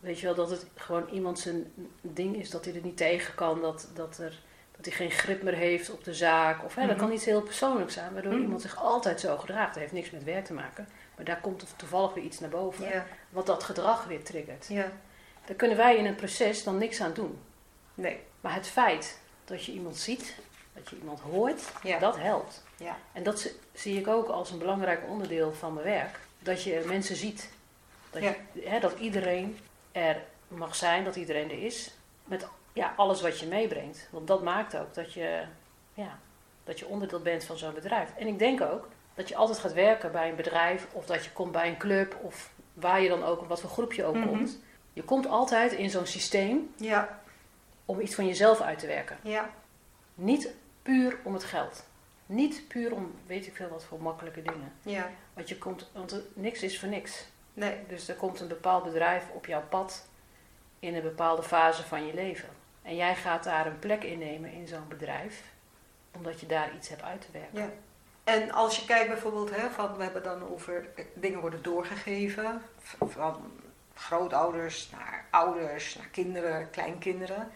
weet 0.00 0.18
je 0.18 0.26
wel, 0.26 0.34
dat 0.34 0.50
het 0.50 0.66
gewoon 0.74 1.08
iemand 1.08 1.38
zijn 1.38 1.72
ding 2.00 2.36
is 2.36 2.50
dat 2.50 2.64
hij 2.64 2.74
er 2.74 2.82
niet 2.82 2.96
tegen 2.96 3.34
kan, 3.34 3.60
dat, 3.60 3.88
dat, 3.94 4.18
er, 4.18 4.42
dat 4.82 4.92
hij 4.94 5.06
geen 5.06 5.18
grip 5.18 5.42
meer 5.42 5.54
heeft 5.54 5.90
op 5.90 6.04
de 6.04 6.14
zaak. 6.14 6.64
Of 6.64 6.74
hè, 6.74 6.86
dat 6.86 6.96
Mhm. 6.96 7.04
kan 7.04 7.14
iets 7.14 7.24
heel 7.24 7.42
persoonlijks 7.42 7.94
zijn, 7.94 8.12
waardoor 8.12 8.32
Mhm. 8.32 8.42
iemand 8.42 8.62
zich 8.62 8.76
altijd 8.82 9.20
zo 9.20 9.36
gedraagt. 9.36 9.72
Dat 9.72 9.82
heeft 9.82 9.92
niks 9.92 10.10
met 10.10 10.24
werk 10.24 10.44
te 10.44 10.52
maken, 10.52 10.88
maar 11.16 11.24
daar 11.24 11.40
komt 11.40 11.64
toevallig 11.76 12.14
weer 12.14 12.24
iets 12.24 12.40
naar 12.40 12.50
boven, 12.50 13.04
wat 13.30 13.46
dat 13.46 13.62
gedrag 13.62 14.04
weer 14.04 14.22
triggert. 14.24 14.66
Ja. 14.68 14.92
Daar 15.44 15.56
kunnen 15.56 15.76
wij 15.76 15.96
in 15.96 16.06
een 16.06 16.14
proces 16.14 16.64
dan 16.64 16.78
niks 16.78 17.00
aan 17.00 17.12
doen. 17.12 17.38
Nee. 17.94 18.20
Maar 18.40 18.54
het 18.54 18.66
feit 18.66 19.18
dat 19.44 19.64
je 19.64 19.72
iemand 19.72 19.96
ziet, 19.96 20.34
dat 20.72 20.90
je 20.90 20.96
iemand 20.96 21.20
hoort, 21.20 21.62
dat 22.00 22.18
helpt. 22.18 22.62
Ja. 22.76 22.96
En 23.12 23.22
dat 23.22 23.40
zi- 23.40 23.50
zie 23.72 23.98
ik 23.98 24.08
ook 24.08 24.28
als 24.28 24.50
een 24.50 24.58
belangrijk 24.58 25.00
onderdeel 25.08 25.52
van 25.52 25.72
mijn 25.74 25.86
werk. 25.86 26.18
Dat 26.38 26.62
je 26.62 26.82
mensen 26.86 27.16
ziet. 27.16 27.50
Dat, 28.10 28.22
je, 28.22 28.34
hè, 28.64 28.80
dat 28.80 28.98
iedereen 28.98 29.58
er 29.92 30.16
mag 30.48 30.76
zijn, 30.76 31.04
dat 31.04 31.16
iedereen 31.16 31.50
er 31.50 31.62
is. 31.64 31.90
Met 32.24 32.46
ja, 32.72 32.92
alles 32.96 33.22
wat 33.22 33.38
je 33.40 33.46
meebrengt. 33.46 34.08
Want 34.10 34.26
dat 34.26 34.42
maakt 34.42 34.76
ook 34.76 34.94
dat 34.94 35.12
je, 35.12 35.44
ja, 35.94 36.18
dat 36.64 36.78
je 36.78 36.86
onderdeel 36.86 37.20
bent 37.20 37.44
van 37.44 37.56
zo'n 37.58 37.74
bedrijf. 37.74 38.08
En 38.16 38.26
ik 38.26 38.38
denk 38.38 38.60
ook 38.60 38.88
dat 39.14 39.28
je 39.28 39.36
altijd 39.36 39.58
gaat 39.58 39.72
werken 39.72 40.12
bij 40.12 40.28
een 40.28 40.36
bedrijf. 40.36 40.86
Of 40.92 41.06
dat 41.06 41.24
je 41.24 41.30
komt 41.32 41.52
bij 41.52 41.68
een 41.68 41.76
club. 41.78 42.16
Of 42.22 42.52
waar 42.72 43.00
je 43.00 43.08
dan 43.08 43.24
ook, 43.24 43.44
wat 43.48 43.60
voor 43.60 43.70
groep 43.70 43.92
je 43.92 44.04
ook 44.04 44.14
Mhm. 44.16 44.28
komt. 44.28 44.58
Je 44.92 45.02
komt 45.02 45.26
altijd 45.26 45.72
in 45.72 45.90
zo'n 45.90 46.06
systeem 46.06 46.74
Ja, 46.76 47.20
om 47.84 48.00
iets 48.00 48.14
van 48.14 48.26
jezelf 48.26 48.60
uit 48.60 48.78
te 48.78 48.86
werken. 48.86 49.18
ja, 49.22 49.50
Niet 50.14 50.54
puur 50.82 51.18
om 51.22 51.32
het 51.34 51.44
geld. 51.44 51.84
Niet 52.26 52.64
puur 52.68 52.92
om 52.94 53.12
weet 53.26 53.46
ik 53.46 53.56
veel 53.56 53.68
wat 53.68 53.84
voor 53.84 54.02
makkelijke 54.02 54.42
dingen. 54.42 54.72
ja. 54.82 55.10
Want, 55.34 55.48
je 55.48 55.58
komt, 55.58 55.90
want 55.92 56.12
er- 56.12 56.22
niks 56.34 56.62
is 56.62 56.80
voor 56.80 56.88
niks. 56.88 57.26
Nee, 57.54 57.76
Dus 57.88 58.08
er 58.08 58.14
komt 58.14 58.40
een 58.40 58.48
bepaald 58.48 58.84
bedrijf 58.84 59.24
op 59.34 59.46
jouw 59.46 59.62
pad 59.68 60.08
in 60.78 60.94
een 60.94 61.02
bepaalde 61.02 61.42
fase 61.42 61.82
van 61.82 62.06
je 62.06 62.14
leven. 62.14 62.48
En 62.82 62.96
jij 62.96 63.14
gaat 63.14 63.44
daar 63.44 63.66
een 63.66 63.78
plek 63.78 64.04
innemen 64.04 64.52
in 64.52 64.68
zo'n 64.68 64.88
bedrijf, 64.88 65.42
omdat 66.16 66.40
je 66.40 66.46
daar 66.46 66.74
iets 66.74 66.88
hebt 66.88 67.02
uit 67.02 67.20
te 67.20 67.32
werken. 67.32 67.60
Ja. 67.60 67.70
En 68.24 68.52
als 68.52 68.76
je 68.76 68.86
kijkt 68.86 69.08
bijvoorbeeld, 69.08 69.56
hè, 69.56 69.70
van, 69.70 69.96
we 69.96 70.02
hebben 70.02 70.22
dan 70.22 70.48
over 70.48 70.88
eh, 70.94 71.04
dingen 71.14 71.40
worden 71.40 71.62
doorgegeven 71.62 72.62
van 72.98 73.52
grootouders 73.94 74.90
naar 74.90 75.24
ouders, 75.30 75.94
naar 75.94 76.08
kinderen, 76.08 76.70
kleinkinderen. 76.70 77.50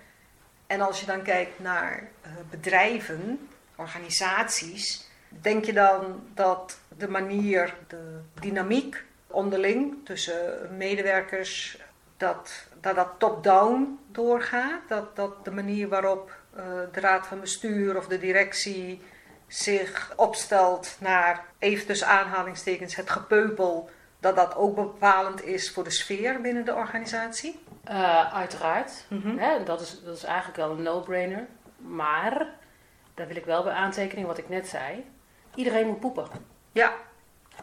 En 0.67 0.81
als 0.81 1.01
je 1.01 1.07
dan 1.07 1.23
kijkt 1.23 1.59
naar 1.59 2.09
eh, 2.21 2.31
bedrijven, 2.51 3.49
organisaties, 3.77 5.09
denk 5.29 5.65
je 5.65 5.73
dan 5.73 6.29
dat 6.35 6.79
de 6.97 7.09
manier, 7.09 7.75
de 7.87 8.21
dynamiek 8.41 9.05
onderling 9.27 10.05
tussen 10.05 10.77
medewerkers, 10.77 11.79
dat 12.17 12.67
dat, 12.87 12.95
dat 12.95 13.09
top-down 13.19 13.99
doorgaat? 14.11 14.81
Dat, 14.89 15.17
dat 15.17 15.45
de 15.45 15.51
manier 15.51 15.89
waarop 15.89 16.33
eh, 16.57 16.65
de 16.93 17.01
raad 17.01 17.27
van 17.27 17.41
bestuur 17.41 17.97
of 17.97 18.07
de 18.07 18.19
directie 18.19 19.03
zich 19.47 20.13
opstelt 20.17 20.97
naar, 21.01 21.45
even 21.59 21.87
tussen 21.87 22.09
aanhalingstekens, 22.09 22.97
het 22.97 23.11
gepeupel, 23.11 23.91
dat 24.21 24.37
dat 24.37 24.57
ook 24.57 24.75
bepalend 24.75 25.45
is 25.45 25.73
voor 25.73 25.85
de 25.85 25.91
sfeer 25.91 26.41
binnen 26.41 26.65
de 26.65 26.75
organisatie? 26.75 27.61
Eh, 27.85 28.35
uiteraard. 28.35 29.05
Mhm. 29.09 29.65
Dat, 29.65 29.81
is, 29.81 30.01
dat 30.05 30.17
is 30.17 30.25
eigenlijk 30.25 30.57
wel 30.57 30.71
een 30.71 30.83
no-brainer. 30.83 31.47
Maar, 31.77 32.47
daar 33.15 33.27
wil 33.27 33.37
ik 33.37 33.45
wel 33.45 33.63
bij 33.63 33.73
aantekenen 33.73 34.27
wat 34.27 34.39
ik 34.39 34.49
net 34.49 34.69
zei. 34.69 35.05
Iedereen 35.55 35.87
moet 35.87 36.01
poepen. 36.01 36.27
Ja, 36.73 36.93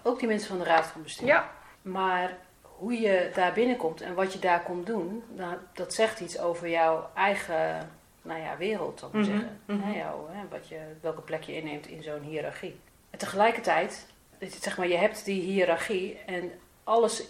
Ook 0.04 0.20
die 0.20 0.28
mensen 0.28 0.48
van 0.48 0.58
de 0.58 0.64
raad 0.64 0.86
van 0.86 1.04
bestuur. 1.04 1.28
ja, 1.28 1.50
Maar 1.82 2.38
hoe 2.84 3.00
je 3.02 3.32
daar 3.34 3.54
binnenkomt 3.54 4.02
en 4.02 4.14
wat 4.14 4.34
je 4.34 4.40
daar 4.40 4.64
komt 4.64 4.86
doen, 4.86 5.24
nou, 5.36 5.58
dat 5.74 5.94
zegt 5.94 6.20
iets 6.20 6.40
over 6.40 6.70
jouw 6.70 7.10
eigen 7.16 7.90
nou 8.22 8.40
ja, 8.42 8.58
wereld, 8.58 9.00
zal 9.00 9.08
ik 9.08 9.14
maar 9.14 9.24
Mhm, 9.24 9.32
zeggen. 9.32 9.62
Hè, 9.84 9.98
jouw, 9.98 10.28
hè, 10.32 10.48
wat 10.50 10.68
je, 10.68 10.80
welke 11.02 11.22
plek 11.22 11.44
je 11.44 11.56
inneemt 11.56 11.88
in 11.88 12.04
zo'n 12.04 12.22
hiërarchie. 12.22 12.80
En 13.10 13.18
tegelijkertijd, 13.20 14.08
zeg 14.40 14.78
maar, 14.78 14.88
je 14.88 14.96
hebt 14.98 15.26
die 15.26 15.42
hiërarchie 15.42 16.18
en 16.26 16.52
alles, 16.84 17.28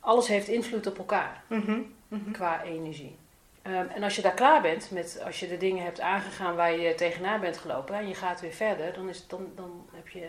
alles 0.00 0.28
heeft 0.28 0.48
invloed 0.48 0.86
op 0.86 0.98
elkaar 0.98 1.42
Mhm, 1.48 1.80
mhm. 2.08 2.30
qua 2.32 2.62
energie. 2.62 3.16
Ehm, 3.62 3.86
en 3.88 4.02
als 4.02 4.16
je 4.16 4.22
daar 4.22 4.34
klaar 4.34 4.62
bent 4.62 4.90
met, 4.90 5.20
als 5.24 5.40
je 5.40 5.48
de 5.48 5.56
dingen 5.56 5.84
hebt 5.84 6.00
aangegaan 6.00 6.54
waar 6.56 6.72
je 6.78 6.94
tegenaan 6.94 7.40
bent 7.40 7.58
gelopen 7.58 7.94
en 7.94 8.08
je 8.08 8.14
gaat 8.14 8.40
weer 8.40 8.52
verder, 8.52 8.92
dan, 8.92 9.08
is, 9.08 9.18
het- 9.18 9.30
dan, 9.30 9.46
dan 9.54 9.86
heb 9.92 10.08
je, 10.08 10.28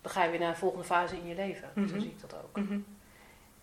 dan 0.00 0.12
ga 0.12 0.24
je 0.24 0.30
weer 0.30 0.40
naar 0.40 0.48
een 0.48 0.56
volgende 0.56 0.84
fase 0.84 1.16
in 1.16 1.26
je 1.26 1.34
leven. 1.34 1.68
Zo 1.88 1.98
zie 2.00 2.10
ik 2.10 2.20
dat 2.20 2.34
ook. 2.34 2.58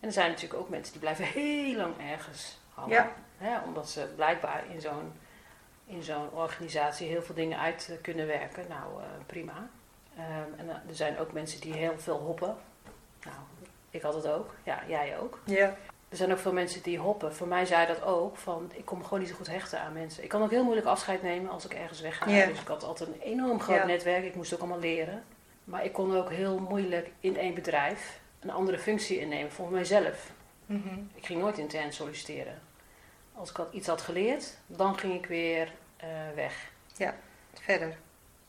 En 0.02 0.08
er 0.08 0.14
zijn 0.14 0.30
natuurlijk 0.30 0.60
ook 0.60 0.70
mensen 0.70 0.92
die 0.92 1.02
blijven 1.02 1.26
heel 1.26 1.76
lang 1.78 1.94
ergens 2.12 2.60
hangen. 2.74 2.92
Ja. 2.94 3.12
Hè, 3.38 3.60
omdat 3.60 3.90
ze 3.90 4.08
blijkbaar 4.16 4.64
in 4.74 4.82
zo'n, 4.82 5.14
in 5.86 6.04
zo'n 6.04 6.30
organisatie 6.34 7.08
heel 7.08 7.22
veel 7.22 7.36
dingen 7.36 7.60
uit 7.60 7.98
kunnen 8.02 8.28
werken. 8.28 8.66
Nou, 8.70 9.02
eh, 9.02 9.08
prima. 9.26 9.70
Ehm, 10.18 10.60
en 10.60 10.70
er 10.70 10.96
zijn 10.96 11.20
ook 11.20 11.32
mensen 11.32 11.62
die 11.62 11.74
heel 11.74 12.00
veel 12.00 12.18
hoppen. 12.18 12.56
Nou, 13.24 13.36
ik 13.90 14.02
had 14.02 14.14
het 14.14 14.28
ook. 14.28 14.54
Ja, 14.64 14.80
jij 14.88 15.20
ook. 15.20 15.40
Ja, 15.46 15.76
Er 16.10 16.18
zijn 16.18 16.32
ook 16.32 16.38
veel 16.40 16.54
mensen 16.54 16.82
die 16.84 16.98
hoppen. 16.98 17.36
Voor 17.36 17.48
mij 17.48 17.66
zei 17.66 17.88
dat 17.88 18.02
ook. 18.04 18.38
Van, 18.38 18.72
ik 18.74 18.86
kon 18.86 18.98
me 18.98 19.04
gewoon 19.04 19.20
niet 19.20 19.30
zo 19.30 19.36
goed 19.36 19.48
hechten 19.48 19.80
aan 19.82 19.94
mensen. 19.94 20.24
Ik 20.24 20.30
kan 20.30 20.42
ook 20.44 20.50
heel 20.52 20.64
moeilijk 20.64 20.88
afscheid 20.88 21.22
nemen 21.22 21.52
als 21.52 21.66
ik 21.66 21.74
ergens 21.74 22.02
wegga. 22.02 22.30
Ja. 22.30 22.46
Dus 22.46 22.60
ik 22.62 22.68
had 22.68 22.84
altijd 22.84 23.10
een 23.10 23.22
enorm 23.22 23.60
groot 23.62 23.78
Ja. 23.78 23.86
netwerk. 23.86 24.24
Ik 24.24 24.36
moest 24.36 24.54
ook 24.54 24.60
allemaal 24.60 24.80
leren. 24.80 25.24
Maar 25.64 25.86
ik 25.86 25.94
kon 25.94 26.18
ook 26.18 26.30
heel 26.30 26.60
moeilijk 26.60 27.12
in 27.20 27.38
één 27.38 27.54
bedrijf 27.54 28.20
een 28.42 28.50
andere 28.50 28.80
functie 28.80 29.20
innemen 29.20 29.52
voor 29.52 29.70
mijzelf. 29.72 30.32
Mhm. 30.66 31.00
Ik 31.16 31.26
ging 31.26 31.40
nooit 31.42 31.58
intern 31.58 31.94
solliciteren. 31.94 32.62
Als 33.34 33.50
ik 33.50 33.56
had, 33.56 33.74
iets 33.74 33.88
had 33.88 34.02
geleerd, 34.02 34.58
dan 34.68 34.98
ging 34.98 35.14
ik 35.14 35.26
weer 35.26 35.72
eh, 35.98 36.08
weg. 36.36 36.70
verder. 37.54 37.96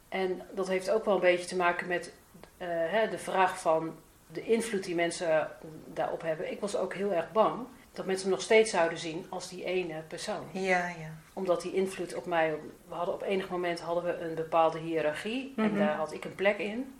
En 0.08 0.42
dat 0.50 0.68
heeft 0.68 0.90
ook 0.90 1.04
wel 1.04 1.14
een 1.14 1.20
beetje 1.20 1.46
te 1.46 1.56
maken 1.56 1.86
met 1.86 2.12
eh, 2.56 2.66
hè, 2.68 3.08
de 3.08 3.18
vraag 3.18 3.60
van 3.60 3.96
de 4.32 4.44
invloed 4.44 4.84
die 4.84 4.94
mensen 4.94 5.50
daarop 5.86 6.22
hebben. 6.22 6.50
Ik 6.50 6.60
was 6.60 6.76
ook 6.76 6.94
heel 6.94 7.12
erg 7.12 7.32
bang 7.32 7.66
dat 7.92 8.06
mensen 8.06 8.28
me 8.28 8.34
nog 8.34 8.42
steeds 8.44 8.70
zouden 8.70 8.98
zien 8.98 9.26
als 9.28 9.48
die 9.48 9.64
ene 9.64 10.02
persoon. 10.08 10.44
Ja, 10.52 10.88
ja. 10.88 11.14
Omdat 11.32 11.62
die 11.62 11.72
invloed 11.74 12.14
op 12.14 12.26
mij, 12.26 12.54
we 12.88 12.94
hadden 12.94 13.14
op 13.14 13.22
enig 13.22 13.48
moment 13.48 13.80
hadden 13.80 14.04
we 14.04 14.18
een 14.24 14.34
bepaalde 14.34 14.78
hiërarchie 14.78 15.52
en 15.56 15.64
Mhm. 15.70 15.78
daar 15.78 15.96
had 15.96 16.12
ik 16.12 16.24
een 16.24 16.34
plek 16.34 16.58
in. 16.58 16.94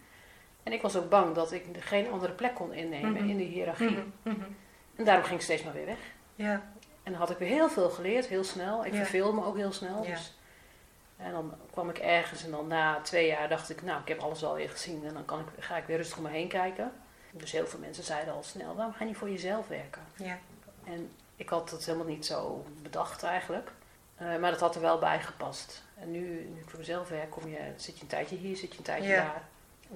En 0.63 0.73
ik 0.73 0.83
was 0.83 0.97
ook 0.97 1.09
bang 1.09 1.35
dat 1.35 1.53
ik 1.53 1.65
geen 1.79 2.11
andere 2.11 2.33
plek 2.33 2.55
kon 2.55 2.73
innemen 2.73 3.13
Mhm. 3.13 3.29
in 3.29 3.37
die 3.37 3.49
hiërarchie. 3.49 3.91
Mhm, 3.91 4.01
mhm. 4.23 4.41
En 4.97 5.05
daarom 5.05 5.25
ging 5.25 5.37
ik 5.39 5.45
steeds 5.45 5.63
maar 5.63 5.73
weer 5.73 5.87
weg. 5.87 5.99
Ja, 6.35 6.63
En 7.03 7.11
dan 7.13 7.21
had 7.21 7.31
ik 7.31 7.39
weer 7.39 7.49
heel 7.49 7.69
veel 7.71 7.91
geleerd, 7.91 8.27
heel 8.27 8.45
snel. 8.45 8.85
Ik 8.85 8.93
Ja. 8.93 9.33
me 9.33 9.45
ook 9.45 9.57
heel 9.57 9.73
snel. 9.73 10.03
Ja. 10.05 10.11
Dus. 10.11 10.37
En 11.17 11.33
dan 11.33 11.55
kwam 11.71 11.89
ik 11.89 11.99
ergens 11.99 12.45
en 12.45 12.51
dan 12.51 12.67
na 12.67 13.01
twee 13.01 13.27
jaar 13.27 13.49
dacht 13.49 13.71
ik, 13.71 13.83
nou, 13.83 14.01
ik 14.01 14.09
heb 14.09 14.19
alles 14.21 14.45
alweer 14.45 14.71
gezien. 14.71 15.05
En 15.07 15.15
dan 15.15 15.25
kan 15.25 15.41
ik, 15.41 15.47
ga 15.65 15.77
ik 15.77 15.85
weer 15.87 15.97
rustig 15.97 16.17
om 16.17 16.23
me 16.23 16.29
heen 16.31 16.49
kijken. 16.49 16.93
Dus 17.31 17.53
heel 17.53 17.67
veel 17.67 17.79
mensen 17.79 18.05
zeiden 18.05 18.35
al 18.35 18.43
snel, 18.43 18.75
waarom 18.75 18.93
ga 18.95 18.99
je 18.99 19.05
niet 19.05 19.17
voor 19.17 19.31
jezelf 19.31 19.69
werken? 19.69 20.03
ja. 20.17 20.39
En 20.85 21.11
ik 21.37 21.49
had 21.49 21.71
het 21.71 21.85
helemaal 21.87 22.07
niet 22.07 22.27
zo 22.27 22.65
bedacht 22.83 23.23
eigenlijk. 23.23 23.71
Eh, 24.17 24.37
maar 24.37 24.51
dat 24.51 24.61
had 24.61 24.75
er 24.75 24.81
wel 24.81 24.99
bij 24.99 25.21
gepast. 25.21 25.83
En 25.95 26.11
nu, 26.11 26.21
nu 26.21 26.61
ik 26.61 26.69
voor 26.71 26.79
mezelf 26.79 27.09
werk, 27.09 27.31
kom 27.31 27.49
je, 27.49 27.59
zit 27.77 27.97
je 27.97 28.03
een 28.03 28.09
tijdje 28.09 28.37
hier, 28.37 28.57
zit 28.57 28.73
je 28.73 28.79
een 28.79 28.85
tijdje 28.85 29.09
Ja. 29.09 29.17
daar. 29.25 29.43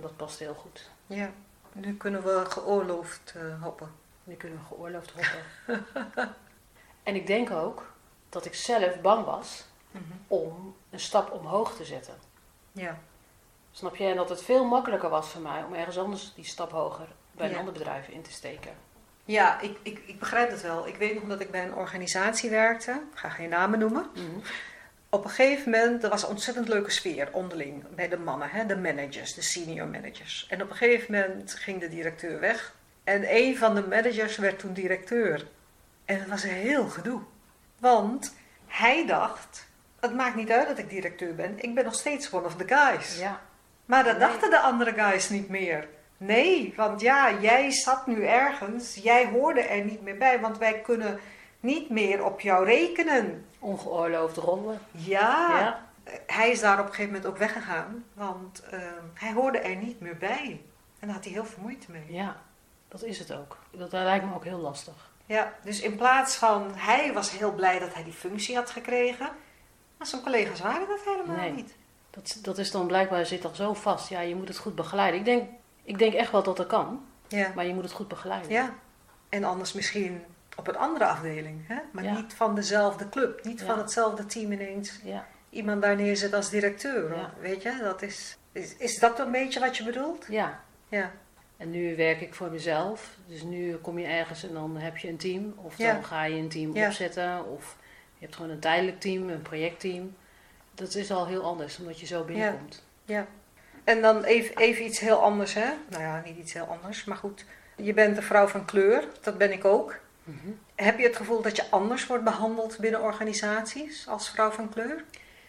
Dat 0.00 0.16
past 0.16 0.38
heel 0.38 0.54
goed. 0.54 0.90
ja. 1.06 1.30
Nu 1.72 1.96
kunnen 1.96 2.22
we 2.22 2.44
geoorloofd 2.48 3.32
eh, 3.36 3.62
hoppen. 3.62 3.90
Nu 4.24 4.34
kunnen 4.34 4.58
we 4.58 4.64
geoorloofd 4.64 5.10
hoppen. 5.12 5.84
en 7.02 7.14
ik 7.14 7.26
denk 7.26 7.50
ook 7.50 7.92
dat 8.28 8.44
ik 8.44 8.54
zelf 8.54 9.00
bang 9.00 9.24
was 9.24 9.64
Mhm. 9.90 10.02
om 10.26 10.76
een 10.90 11.00
stap 11.00 11.32
omhoog 11.32 11.76
te 11.76 11.84
zetten. 11.84 12.14
Ja, 12.72 12.98
Snap 13.72 13.96
je? 13.96 14.04
En 14.04 14.16
dat 14.16 14.28
het 14.28 14.42
veel 14.42 14.64
makkelijker 14.64 15.08
was 15.08 15.28
voor 15.28 15.40
mij 15.40 15.62
om 15.64 15.74
ergens 15.74 15.98
anders 15.98 16.34
die 16.34 16.44
stap 16.44 16.70
hoger 16.70 17.06
bij 17.32 17.46
een 17.46 17.52
Ja. 17.52 17.58
ander 17.58 17.72
bedrijf 17.72 18.08
in 18.08 18.22
te 18.22 18.32
steken. 18.32 18.72
ja 19.24 19.60
ik, 19.60 19.78
ik, 19.82 19.98
ik 20.06 20.18
begrijp 20.18 20.50
het 20.50 20.62
wel. 20.62 20.86
Ik 20.86 20.96
weet 20.96 21.14
nog 21.14 21.28
dat 21.28 21.40
ik 21.40 21.50
bij 21.50 21.64
een 21.64 21.74
organisatie 21.74 22.50
werkte. 22.50 22.90
Ik 23.12 23.18
ga 23.18 23.28
geen 23.28 23.48
namen 23.48 23.78
noemen. 23.78 24.06
Op 25.16 25.24
een 25.24 25.30
gegeven 25.30 25.70
moment, 25.70 26.02
er 26.04 26.10
was 26.10 26.22
een 26.22 26.28
ontzettend 26.28 26.68
leuke 26.68 26.90
sfeer 26.90 27.28
onderling 27.32 27.84
bij 27.94 28.08
de 28.08 28.16
mannen, 28.18 28.48
hè, 28.50 28.66
de 28.66 28.76
managers, 28.76 29.34
de 29.34 29.42
senior 29.42 29.86
managers. 29.86 30.46
En 30.50 30.62
op 30.62 30.70
een 30.70 30.76
gegeven 30.76 31.14
moment 31.14 31.54
ging 31.54 31.80
de 31.80 31.88
directeur 31.88 32.40
weg. 32.40 32.74
En 33.04 33.34
een 33.36 33.56
van 33.56 33.74
de 33.74 33.82
managers 33.86 34.36
werd 34.36 34.58
toen 34.58 34.72
directeur. 34.72 35.46
En 36.04 36.18
het 36.18 36.28
was 36.28 36.42
een 36.42 36.50
heel 36.50 36.88
gedoe. 36.88 37.20
Want 37.78 38.34
hij 38.66 39.06
dacht, 39.06 39.66
het 40.00 40.14
maakt 40.14 40.36
niet 40.36 40.50
uit 40.50 40.68
dat 40.68 40.78
ik 40.78 40.90
directeur 40.90 41.34
ben, 41.34 41.54
ik 41.60 41.74
ben 41.74 41.84
nog 41.84 41.94
steeds 41.94 42.32
one 42.32 42.44
of 42.46 42.56
the 42.56 42.66
guys. 42.74 43.18
Ja, 43.18 43.40
Maar 43.84 44.04
dat 44.04 44.18
Nee. 44.18 44.28
dachten 44.28 44.50
de 44.50 44.58
andere 44.58 44.92
guys 44.92 45.28
niet 45.28 45.48
meer. 45.48 45.88
Nee, 46.16 46.72
want 46.76 47.00
ja, 47.00 47.32
jij 47.40 47.70
zat 47.70 48.06
nu 48.06 48.24
ergens, 48.26 48.94
jij 48.94 49.26
hoorde 49.26 49.60
er 49.60 49.84
niet 49.84 50.02
meer 50.02 50.16
bij, 50.16 50.40
want 50.40 50.58
wij 50.58 50.80
kunnen 50.80 51.18
niet 51.66 51.90
meer 51.90 52.24
op 52.24 52.40
jou 52.40 52.64
rekenen. 52.64 53.46
ongeoorloofd 53.58 54.36
rollen. 54.36 54.78
Ja, 54.90 55.58
Ja. 55.58 55.86
hij 56.26 56.50
is 56.50 56.60
daar 56.60 56.78
op 56.78 56.86
een 56.86 56.90
gegeven 56.94 57.12
moment 57.12 57.30
ook 57.30 57.38
weggegaan, 57.38 58.04
want 58.14 58.60
eh, 58.70 58.80
hij 59.14 59.32
hoorde 59.32 59.58
er 59.58 59.76
niet 59.76 60.00
meer 60.00 60.16
bij. 60.16 60.60
En 60.98 61.06
daar 61.06 61.14
had 61.16 61.24
hij 61.24 61.32
heel 61.32 61.44
veel 61.44 61.62
moeite 61.62 61.90
mee. 61.90 62.04
ja, 62.08 62.36
dat 62.88 63.02
is 63.02 63.18
het 63.18 63.32
ook. 63.32 63.58
Dat 63.70 63.92
lijkt 63.92 64.24
me 64.24 64.34
ook 64.34 64.44
heel 64.44 64.58
lastig. 64.58 65.10
Ja, 65.26 65.52
dus 65.64 65.80
in 65.80 65.96
plaats 65.96 66.36
van, 66.36 66.72
hij 66.74 67.12
was 67.12 67.30
heel 67.30 67.52
blij 67.52 67.78
dat 67.78 67.94
hij 67.94 68.04
die 68.04 68.12
functie 68.12 68.56
had 68.56 68.70
gekregen, 68.70 69.28
maar 69.98 70.06
zijn 70.06 70.22
collega's 70.22 70.60
waren 70.60 70.88
dat 70.88 71.00
helemaal 71.04 71.36
Nee. 71.36 71.52
niet. 71.52 71.74
Dat, 72.10 72.38
dat 72.42 72.58
is 72.58 72.70
dan 72.70 72.86
blijkbaar 72.86 73.26
zit 73.26 73.42
dan 73.42 73.54
zo 73.54 73.74
vast. 73.74 74.08
Ja, 74.08 74.20
je 74.20 74.34
moet 74.34 74.48
het 74.48 74.58
goed 74.58 74.74
begeleiden. 74.74 75.18
Ik 75.20 75.24
denk, 75.26 75.48
ik 75.82 75.98
denk 75.98 76.12
echt 76.14 76.30
wel 76.32 76.42
dat 76.42 76.56
dat 76.56 76.66
kan, 76.66 77.04
Ja. 77.28 77.52
maar 77.54 77.66
je 77.66 77.74
moet 77.74 77.82
het 77.82 77.92
goed 77.92 78.08
begeleiden. 78.08 78.50
Ja, 78.50 78.74
en 79.28 79.44
anders 79.44 79.72
misschien 79.72 80.24
op 80.56 80.68
een 80.68 80.76
andere 80.76 81.04
afdeling, 81.04 81.66
hè? 81.68 81.76
maar 81.92 82.04
Ja. 82.04 82.14
niet 82.14 82.34
van 82.34 82.54
dezelfde 82.54 83.08
club, 83.08 83.44
niet 83.44 83.60
Ja. 83.60 83.66
van 83.66 83.78
hetzelfde 83.78 84.26
team 84.26 84.52
ineens. 84.52 85.00
Ja, 85.04 85.26
Iemand 85.50 85.82
daar 85.82 85.96
neerzet 85.96 86.32
als 86.34 86.50
directeur, 86.50 87.30
weet 87.40 87.62
je, 87.62 87.78
dat 87.82 88.02
is, 88.02 88.36
is. 88.52 88.76
Is 88.76 88.98
dat 88.98 89.18
een 89.18 89.30
beetje 89.30 89.60
wat 89.60 89.76
je 89.76 89.84
bedoelt? 89.84 90.26
ja. 90.28 90.64
Ja, 90.88 91.10
En 91.56 91.70
nu 91.70 91.96
werk 91.96 92.20
ik 92.20 92.34
voor 92.34 92.50
mezelf. 92.50 93.16
Dus 93.26 93.42
nu 93.42 93.74
kom 93.76 93.98
je 93.98 94.06
ergens 94.06 94.42
en 94.48 94.52
dan 94.52 94.76
heb 94.76 94.96
je 94.98 95.08
een 95.08 95.16
team. 95.16 95.54
Of 95.56 95.76
dan 95.76 96.04
ga 96.04 96.24
je 96.24 96.36
een 96.36 96.48
team 96.48 96.76
opzetten. 96.76 97.46
Of 97.52 97.76
je 98.18 98.24
hebt 98.24 98.36
gewoon 98.36 98.50
een 98.50 98.58
tijdelijk 98.60 99.00
team, 99.00 99.28
een 99.28 99.42
projectteam. 99.42 100.16
Dat 100.74 100.94
is 100.94 101.10
al 101.10 101.26
heel 101.26 101.42
anders, 101.44 101.78
omdat 101.78 102.00
je 102.00 102.06
zo 102.06 102.24
binnenkomt. 102.24 102.84
ja. 103.04 103.26
En 103.84 104.00
dan 104.02 104.24
even, 104.24 104.56
even 104.56 104.84
iets 104.84 104.98
heel 104.98 105.22
anders, 105.22 105.54
hè? 105.54 105.66
Nou 105.88 106.02
ja, 106.02 106.22
niet 106.24 106.36
iets 106.36 106.52
heel 106.52 106.64
anders, 106.66 107.04
maar 107.04 107.16
goed. 107.16 107.44
Je 107.76 107.92
bent 107.94 108.16
een 108.16 108.22
vrouw 108.22 108.46
van 108.46 108.64
kleur, 108.64 109.04
dat 109.20 109.38
ben 109.38 109.52
ik 109.52 109.64
ook. 109.64 109.98
Mhm. 110.26 110.48
Heb 110.74 110.98
je 110.98 111.06
het 111.06 111.16
gevoel 111.16 111.42
dat 111.42 111.56
je 111.56 111.70
anders 111.70 112.06
wordt 112.06 112.24
behandeld 112.24 112.78
binnen 112.78 113.02
organisaties 113.02 114.08
als 114.08 114.30
vrouw 114.30 114.50
van 114.50 114.68
kleur? 114.68 115.04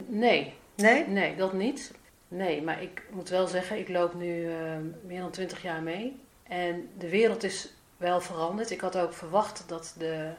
Nee, 0.05 0.53
Nee? 0.75 1.07
nee, 1.07 1.35
dat 1.35 1.53
niet. 1.53 1.91
Nee, 2.27 2.61
maar 2.61 2.81
ik 2.81 3.03
moet 3.11 3.29
wel 3.29 3.47
zeggen, 3.47 3.77
ik 3.79 3.89
loop 3.89 4.13
nu 4.13 4.51
eh, 4.51 4.77
meer 5.05 5.19
dan 5.21 5.31
twintig 5.31 5.61
jaar 5.61 5.81
mee. 5.81 6.21
En 6.43 6.89
de 6.97 7.09
wereld 7.09 7.43
is 7.43 7.73
wel 7.97 8.21
veranderd. 8.21 8.69
Ik 8.69 8.81
had 8.81 8.97
ook 8.97 9.13
verwacht 9.13 9.63
dat 9.67 9.95
de, 9.97 10.31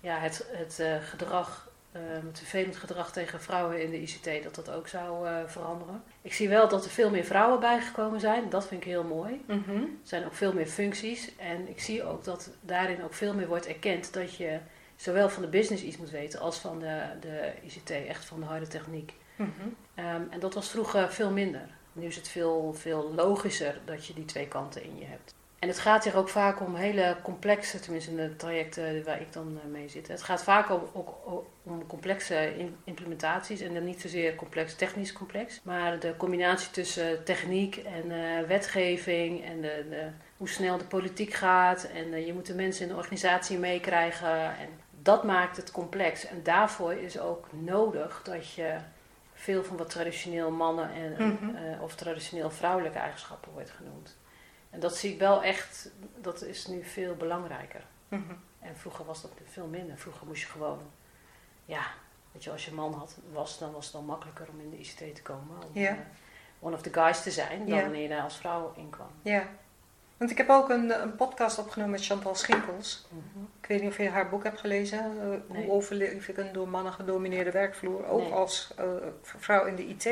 ja, 0.00 0.18
het, 0.18 0.46
het 0.50 0.78
eh, 0.80 0.96
gedrag, 1.00 1.68
eh, 1.92 2.00
het 2.26 2.38
vervelend 2.38 2.76
gedrag 2.76 3.12
tegen 3.12 3.40
vrouwen 3.40 3.82
in 3.82 3.90
de 3.90 4.00
ICT, 4.00 4.42
dat 4.42 4.54
dat 4.54 4.70
ook 4.70 4.88
zou 4.88 5.26
eh, 5.26 5.36
veranderen. 5.46 6.02
Ik 6.22 6.32
zie 6.32 6.48
wel 6.48 6.68
dat 6.68 6.84
er 6.84 6.90
veel 6.90 7.10
meer 7.10 7.24
vrouwen 7.24 7.60
bijgekomen 7.60 8.20
zijn. 8.20 8.50
Dat 8.50 8.66
vind 8.66 8.80
ik 8.80 8.86
heel 8.86 9.04
mooi. 9.04 9.44
Mhm. 9.46 9.70
Er 9.70 9.88
zijn 10.02 10.24
ook 10.24 10.34
veel 10.34 10.52
meer 10.52 10.66
functies. 10.66 11.36
En 11.36 11.68
ik 11.68 11.80
zie 11.80 12.04
ook 12.04 12.24
dat 12.24 12.50
daarin 12.60 13.02
ook 13.02 13.14
veel 13.14 13.34
meer 13.34 13.46
wordt 13.46 13.66
erkend 13.66 14.12
dat 14.12 14.36
je 14.36 14.58
zowel 14.96 15.28
van 15.28 15.42
de 15.42 15.48
business 15.48 15.82
iets 15.82 15.96
moet 15.96 16.10
weten 16.10 16.40
als 16.40 16.58
van 16.58 16.78
de, 16.78 17.02
de 17.20 17.52
ICT, 17.62 17.90
echt 17.90 18.24
van 18.24 18.40
de 18.40 18.46
harde 18.46 18.66
techniek. 18.66 19.12
Mhm. 19.36 19.50
Ehm, 19.94 20.22
en 20.30 20.40
dat 20.40 20.54
was 20.54 20.70
vroeger 20.70 21.12
veel 21.12 21.30
minder. 21.30 21.68
Nu 21.92 22.06
is 22.06 22.16
het 22.16 22.28
veel, 22.28 22.74
veel 22.74 23.12
logischer 23.14 23.80
dat 23.84 24.06
je 24.06 24.14
die 24.14 24.24
twee 24.24 24.48
kanten 24.48 24.82
in 24.82 24.98
je 24.98 25.04
hebt. 25.04 25.34
En 25.62 25.68
het 25.68 25.78
gaat 25.78 26.04
hier 26.04 26.16
ook 26.16 26.28
vaak 26.28 26.60
om 26.60 26.74
hele 26.74 27.16
complexe, 27.22 27.80
tenminste 27.80 28.10
in 28.10 28.16
de 28.16 28.36
trajecten 28.36 29.04
waar 29.04 29.20
ik 29.20 29.32
dan 29.32 29.58
eh, 29.62 29.70
mee 29.70 29.88
zit. 29.88 30.08
Het 30.08 30.22
gaat 30.22 30.42
vaak 30.42 30.70
om, 30.70 30.82
ook 30.92 31.14
om 31.62 31.86
complexe 31.86 32.52
implementaties 32.84 33.60
en 33.60 33.74
dan 33.74 33.84
niet 33.84 34.00
zozeer 34.00 34.34
complex, 34.34 34.74
technisch 34.74 35.12
complex. 35.12 35.60
Maar 35.62 35.98
de 35.98 36.16
combinatie 36.16 36.70
tussen 36.70 37.24
techniek 37.24 37.76
en 37.76 38.10
eh, 38.10 38.46
wetgeving 38.46 39.44
en 39.44 39.60
de, 39.60 39.86
de, 39.90 40.06
hoe 40.36 40.48
snel 40.48 40.78
de 40.78 40.84
politiek 40.84 41.32
gaat. 41.32 41.84
En 41.94 42.12
eh, 42.12 42.26
je 42.26 42.32
moet 42.32 42.46
de 42.46 42.54
mensen 42.54 42.82
in 42.82 42.88
de 42.88 42.98
organisatie 42.98 43.58
meekrijgen. 43.58 44.44
En 44.44 44.68
dat 45.02 45.24
maakt 45.24 45.56
het 45.56 45.70
complex. 45.70 46.26
En 46.26 46.42
daarvoor 46.42 46.92
is 46.92 47.18
ook 47.18 47.46
nodig 47.50 48.20
dat 48.24 48.52
je 48.52 48.76
veel 49.34 49.64
van 49.64 49.76
wat 49.76 49.90
traditioneel 49.90 50.50
mannen 50.50 50.90
en, 50.92 51.14
Mhm. 51.18 51.80
of 51.82 51.94
traditioneel 51.94 52.50
vrouwelijke 52.50 52.98
eigenschappen 52.98 53.52
wordt 53.52 53.70
genoemd. 53.70 54.20
En 54.72 54.80
dat 54.80 54.96
zie 54.96 55.12
ik 55.12 55.18
wel 55.18 55.42
echt, 55.42 55.90
dat 56.20 56.42
is 56.42 56.66
nu 56.66 56.84
veel 56.84 57.14
belangrijker. 57.14 57.80
Mhm. 58.08 58.22
En 58.60 58.76
vroeger 58.76 59.04
was 59.04 59.22
dat 59.22 59.30
veel 59.50 59.66
minder. 59.66 59.96
Vroeger 59.98 60.26
moest 60.26 60.40
je 60.42 60.48
gewoon, 60.48 60.80
ja, 61.64 61.82
weet 62.32 62.44
je, 62.44 62.50
als 62.50 62.64
je 62.64 62.70
een 62.70 62.76
man 62.76 62.92
had, 62.94 63.16
was, 63.32 63.58
dan 63.58 63.72
was 63.72 63.84
het 63.84 63.94
dan 63.94 64.04
makkelijker 64.04 64.46
om 64.52 64.60
in 64.60 64.70
de 64.70 64.78
ICT 64.78 65.14
te 65.14 65.22
komen. 65.22 65.56
Om 65.74 65.82
eh, 65.82 65.92
one 66.60 66.74
of 66.74 66.82
the 66.82 66.92
guys 66.92 67.22
te 67.22 67.30
zijn, 67.30 67.68
dan 67.68 67.80
wanneer 67.80 68.02
je 68.02 68.08
daar 68.08 68.22
als 68.22 68.36
vrouw 68.36 68.72
in 68.76 68.90
kwam. 68.90 69.10
Ja. 69.22 69.44
Want 70.16 70.30
ik 70.30 70.36
heb 70.38 70.48
ook 70.50 70.68
een, 70.70 71.02
een 71.02 71.16
podcast 71.16 71.58
opgenomen 71.58 71.92
met 71.92 72.04
Chantal 72.06 72.34
Schinkels. 72.34 73.06
Mhm. 73.08 73.44
Ik 73.60 73.66
weet 73.68 73.80
niet 73.80 73.90
of 73.90 73.96
je 73.96 74.08
haar 74.08 74.28
boek 74.28 74.42
hebt 74.44 74.60
gelezen. 74.60 74.98
eh, 74.98 75.28
Nee. 75.54 75.64
Hoe 75.64 75.74
overleef 75.74 76.28
ik 76.28 76.36
een 76.36 76.52
door 76.52 76.68
mannen 76.68 76.92
gedomineerde 76.92 77.50
werkvloer? 77.50 78.06
Ook 78.06 78.20
Nee. 78.20 78.32
als 78.32 78.72
eh, 78.76 78.84
vrouw 79.22 79.64
in 79.64 79.76
de 79.76 79.86
IT. 79.86 80.06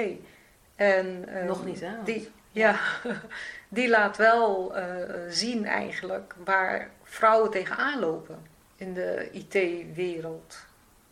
En, 0.77 1.29
eh, 1.29 1.45
Nog 1.47 1.65
niet, 1.65 1.81
hè? 1.81 1.91
Want- 1.95 2.07
Die, 2.07 2.31
ja, 2.51 2.79
die 3.73 3.89
laat 3.89 4.17
wel 4.17 4.77
eh, 4.77 4.85
zien 5.29 5.65
eigenlijk 5.67 6.35
waar 6.45 6.91
vrouwen 7.03 7.51
tegenaan 7.51 7.99
lopen 8.01 8.47
in 8.77 8.95
de 8.95 9.29
IT-wereld. 9.33 10.67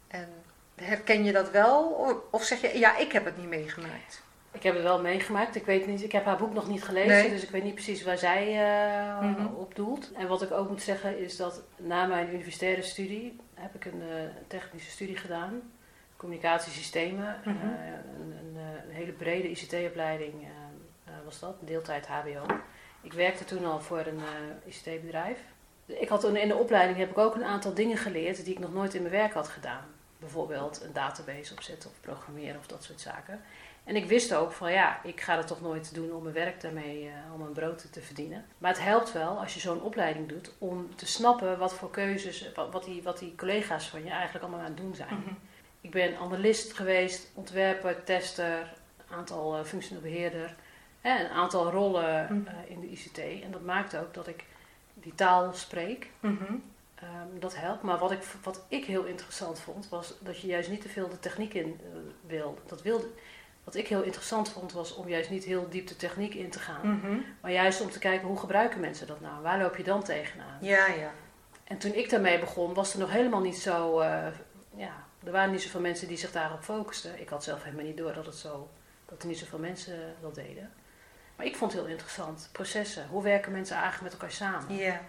En 0.09 0.29
herken 0.75 1.25
je 1.25 1.33
dat 1.33 1.51
wel? 1.51 1.83
Of- 2.31 2.43
zeg 2.43 2.61
je, 2.61 2.79
ja, 2.79 2.97
ik 2.97 3.13
heb 3.13 3.25
het 3.25 3.37
niet 3.37 3.49
meegemaakt? 3.49 4.23
Ik 4.53 4.63
heb 4.63 4.75
het 4.75 4.83
wel 4.83 5.01
meegemaakt. 5.01 5.55
Ik 5.55 5.65
weet 5.67 5.87
niet, 5.87 6.03
ik 6.03 6.13
heb 6.13 6.25
haar 6.25 6.37
boek 6.37 6.53
nog 6.55 6.69
niet 6.69 6.85
gelezen, 6.85 7.09
Nee. 7.09 7.31
dus 7.31 7.43
ik 7.43 7.51
weet 7.51 7.63
niet 7.65 7.75
precies 7.75 8.03
waar 8.05 8.19
zij 8.19 8.47
eh, 8.49 9.21
Mhm. 9.21 9.47
op 9.47 9.75
doelt. 9.75 10.13
En 10.13 10.29
wat 10.29 10.43
ik 10.43 10.51
ook 10.53 10.69
moet 10.69 10.83
zeggen 10.83 11.19
is 11.19 11.37
dat 11.37 11.63
na 11.77 12.07
mijn 12.07 12.29
universitaire 12.33 12.83
studie 12.83 13.37
heb 13.55 13.75
ik 13.75 13.85
een 13.85 14.03
eh, 14.03 14.09
technische 14.47 14.91
studie 14.91 15.17
gedaan, 15.17 15.63
communicatiesystemen, 16.17 17.37
eh, 17.45 17.53
een, 17.53 18.33
een, 18.39 18.57
een 18.89 18.95
hele 18.95 19.13
brede 19.13 19.49
ICT-opleiding 19.51 20.35
was 21.29 21.39
dat, 21.39 21.57
deeltijd 21.61 22.07
HBO. 22.07 22.47
Ik 23.01 23.13
werkte 23.13 23.45
toen 23.45 23.65
al 23.65 23.81
voor 23.81 23.99
een 23.99 24.19
eh, 24.19 24.75
ICT-bedrijf. 24.75 25.39
Ik 25.87 26.09
had 26.09 26.21
toen 26.21 26.37
in 26.37 26.49
de 26.49 26.57
opleiding 26.57 26.99
heb 26.99 27.11
ik 27.11 27.19
ook 27.19 27.35
een 27.35 27.45
aantal 27.45 27.75
dingen 27.75 27.97
geleerd 27.97 28.45
die 28.45 28.55
ik 28.55 28.61
nog 28.61 28.73
nooit 28.73 28.95
in 28.95 29.03
mijn 29.03 29.15
werk 29.15 29.33
had 29.33 29.49
gedaan. 29.49 29.85
Bijvoorbeeld 30.19 30.83
een 30.83 30.93
database 30.93 31.53
opzetten 31.53 31.91
of 31.91 32.01
programmeren 32.01 32.59
of 32.59 32.67
dat 32.67 32.85
soort 32.85 33.01
zaken. 33.01 33.41
En 33.85 33.97
ik 33.97 34.05
wist 34.05 34.35
ook 34.35 34.53
van 34.53 34.73
ja, 34.73 35.01
ik 35.05 35.21
ga 35.21 35.37
dat 35.37 35.47
toch 35.47 35.61
nooit 35.61 35.95
doen 35.95 36.13
om 36.13 36.23
mijn 36.23 36.35
werk 36.35 36.61
daarmee, 36.61 37.09
eh, 37.09 37.33
om 37.33 37.39
mijn 37.41 37.53
brood 37.53 37.93
te 37.93 38.01
verdienen. 38.01 38.45
Maar 38.59 38.71
het 38.71 38.83
helpt 38.83 39.13
wel 39.13 39.39
als 39.39 39.55
je 39.55 39.61
zo'n 39.61 39.83
opleiding 39.83 40.29
doet 40.29 40.53
om 40.59 40.95
te 40.97 41.07
snappen 41.07 41.59
wat 41.59 41.75
voor 41.75 41.91
keuzes, 41.91 42.53
wat, 42.55 42.73
wat, 42.73 42.85
die, 42.85 43.03
wat 43.03 43.19
die 43.19 43.35
collega's 43.35 43.89
van 43.89 44.05
je 44.05 44.11
eigenlijk 44.11 44.45
allemaal 44.45 44.61
aan 44.61 44.73
het 44.73 44.77
doen 44.77 44.95
zijn. 44.95 45.15
Mhm. 45.15 45.35
Ik 45.81 45.91
ben 45.91 46.17
analist 46.17 46.73
geweest, 46.73 47.31
ontwerper, 47.35 48.05
tester, 48.05 48.73
aantal 49.11 49.57
eh, 49.57 49.65
functioneel 49.65 50.03
beheerder. 50.03 50.55
Hè, 51.01 51.21
een 51.25 51.31
aantal 51.31 51.71
rollen 51.71 52.25
Mhm. 52.25 52.47
eh, 52.47 52.71
in 52.71 52.81
de 52.81 52.87
ICT. 52.91 53.19
En 53.45 53.51
dat 53.51 53.63
maakt 53.63 53.97
ook 53.97 54.15
dat 54.15 54.27
ik 54.27 54.45
die 54.95 55.15
taal 55.15 55.53
spreek. 55.53 56.11
Mhm. 56.21 56.45
Ehm, 56.95 57.39
dat 57.39 57.57
helpt. 57.57 57.83
Maar 57.83 57.99
wat 57.99 58.11
ik, 58.13 58.23
wat 58.43 58.65
ik 58.69 58.85
heel 58.85 59.05
interessant 59.05 59.61
vond, 59.61 59.89
was 59.89 60.15
dat 60.21 60.41
je 60.41 60.47
juist 60.47 60.71
niet 60.71 60.81
te 60.81 60.89
veel 60.89 61.09
de 61.09 61.19
techniek 61.21 61.55
in 61.55 61.81
eh, 61.83 61.99
wil. 62.27 62.59
Dat 62.67 62.83
wilde. 62.83 63.07
Wat 63.65 63.75
ik 63.77 63.89
heel 63.89 64.03
interessant 64.03 64.49
vond, 64.49 64.73
was 64.73 64.95
om 64.95 65.09
juist 65.09 65.31
niet 65.31 65.45
heel 65.45 65.69
diep 65.69 65.87
de 65.87 65.97
techniek 65.97 66.35
in 66.35 66.51
te 66.51 66.59
gaan. 66.59 66.89
Mhm. 66.97 67.17
Maar 67.41 67.53
juist 67.53 67.81
om 67.81 67.91
te 67.91 67.99
kijken 67.99 68.29
hoe 68.29 68.39
gebruiken 68.39 68.81
mensen 68.81 69.07
dat 69.07 69.21
nou? 69.21 69.43
Waar 69.43 69.59
loop 69.59 69.77
je 69.77 69.83
dan 69.83 70.03
tegenaan? 70.03 70.59
Ja, 70.61 70.87
ja. 70.87 71.11
En 71.65 71.79
toen 71.79 71.95
ik 71.95 72.11
daarmee 72.11 72.39
begon, 72.39 72.75
was 72.75 72.93
er 72.93 72.99
nog 72.99 73.11
helemaal 73.11 73.41
niet 73.41 73.59
zo. 73.59 74.01
eh, 74.01 74.27
ja, 74.75 74.93
er 75.25 75.33
waren 75.33 75.51
niet 75.51 75.63
zoveel 75.63 75.81
mensen 75.81 76.09
die 76.09 76.17
zich 76.17 76.33
daarop 76.33 76.63
focusten. 76.63 77.21
Ik 77.21 77.29
had 77.29 77.45
zelf 77.45 77.63
helemaal 77.65 77.85
niet 77.85 77.97
door 77.97 78.13
dat, 78.13 78.27
het 78.27 78.35
zo, 78.35 78.69
dat 79.07 79.23
er 79.23 79.29
niet 79.29 79.39
zoveel 79.39 79.59
mensen 79.59 80.15
dat 80.21 80.35
deden. 80.35 80.73
Maar 81.39 81.47
ik 81.47 81.57
vond 81.57 81.73
het 81.73 81.81
heel 81.81 81.91
interessant. 81.91 82.49
Processen. 82.53 83.07
Hoe 83.11 83.23
werken 83.23 83.53
mensen 83.53 83.77
eigenlijk 83.77 84.05
met 84.05 84.13
elkaar 84.13 84.37
samen? 84.37 84.77
Ja, 84.77 85.01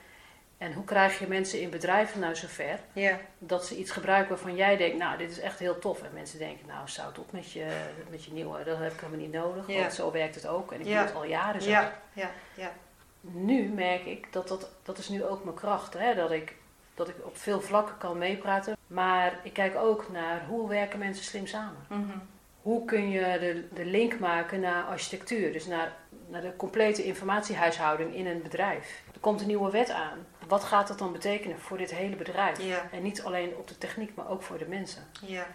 En 0.58 0.74
hoe 0.74 0.84
krijg 0.84 1.20
je 1.20 1.28
mensen 1.28 1.62
in 1.62 1.70
bedrijven 1.70 2.20
nou 2.20 2.36
zover 2.36 2.80
ja. 2.94 3.18
dat 3.38 3.66
ze 3.66 3.78
iets 3.78 3.92
gebruiken 3.92 4.30
waarvan 4.30 4.56
jij 4.56 4.78
denkt, 4.78 4.98
nou, 4.98 5.18
dit 5.18 5.32
is 5.32 5.40
echt 5.40 5.60
heel 5.60 5.80
tof. 5.80 6.02
En 6.04 6.10
mensen 6.14 6.40
denken, 6.40 6.68
nou, 6.68 6.88
zout 6.90 7.20
op 7.20 7.32
met 7.32 7.52
je, 7.52 7.68
met 8.10 8.24
je 8.26 8.32
nieuwe, 8.34 8.64
dat 8.64 8.78
heb 8.78 8.94
ik 8.94 9.00
helemaal 9.00 9.22
niet 9.22 9.32
nodig. 9.32 9.68
Ja. 9.68 9.80
Want 9.80 9.94
zo 9.94 10.12
werkt 10.12 10.36
het 10.36 10.48
ook. 10.48 10.72
En 10.72 10.80
ik 10.80 10.86
Ja. 10.86 10.98
doe 10.98 11.06
het 11.08 11.16
al 11.16 11.24
jaren 11.26 11.62
zo. 11.62 11.70
Ja, 11.70 11.94
ja, 12.14 12.30
ja. 12.54 12.72
Nu 13.22 13.70
merk 13.70 14.06
ik 14.06 14.34
dat 14.34 14.48
dat, 14.48 14.70
dat 14.84 14.98
is 14.98 15.10
nu 15.10 15.24
ook 15.26 15.44
mijn 15.44 15.56
kracht. 15.56 15.94
Hè? 15.94 16.16
Dat, 16.16 16.32
ik, 16.32 16.56
dat 16.94 17.10
ik 17.10 17.16
op 17.24 17.38
veel 17.38 17.62
vlakken 17.62 17.98
kan 17.98 18.18
meepraten. 18.18 18.78
Maar 18.88 19.40
ik 19.44 19.54
kijk 19.54 19.76
ook 19.76 20.12
naar 20.12 20.46
hoe 20.46 20.70
werken 20.70 21.00
mensen 21.00 21.24
slim 21.26 21.48
samen. 21.48 21.86
Mhm. 21.90 22.18
Hoe 22.70 22.86
kun 22.86 23.10
je 23.10 23.38
de, 23.40 23.68
de 23.74 23.86
link 23.86 24.20
maken 24.20 24.60
naar 24.60 24.84
architectuur? 24.84 25.52
Dus 25.54 25.66
naar, 25.66 25.96
naar 26.28 26.42
de 26.42 26.56
complete 26.56 27.04
informatiehuishouding 27.04 28.16
in 28.16 28.28
een 28.28 28.42
bedrijf. 28.42 29.02
Er 29.14 29.20
komt 29.20 29.42
een 29.42 29.48
nieuwe 29.48 29.72
wet 29.72 29.90
aan. 29.90 30.18
Wat 30.48 30.64
gaat 30.64 30.88
dat 30.88 30.98
dan 31.00 31.12
betekenen 31.12 31.60
voor 31.60 31.78
dit 31.78 31.92
hele 31.96 32.16
bedrijf? 32.16 32.62
Ja, 32.62 32.90
En 32.92 33.02
niet 33.04 33.24
alleen 33.24 33.56
op 33.58 33.68
de 33.68 33.78
techniek, 33.78 34.16
maar 34.16 34.30
ook 34.30 34.42
voor 34.44 34.58
de 34.58 34.66
mensen. 34.66 35.04
ja. 35.26 35.48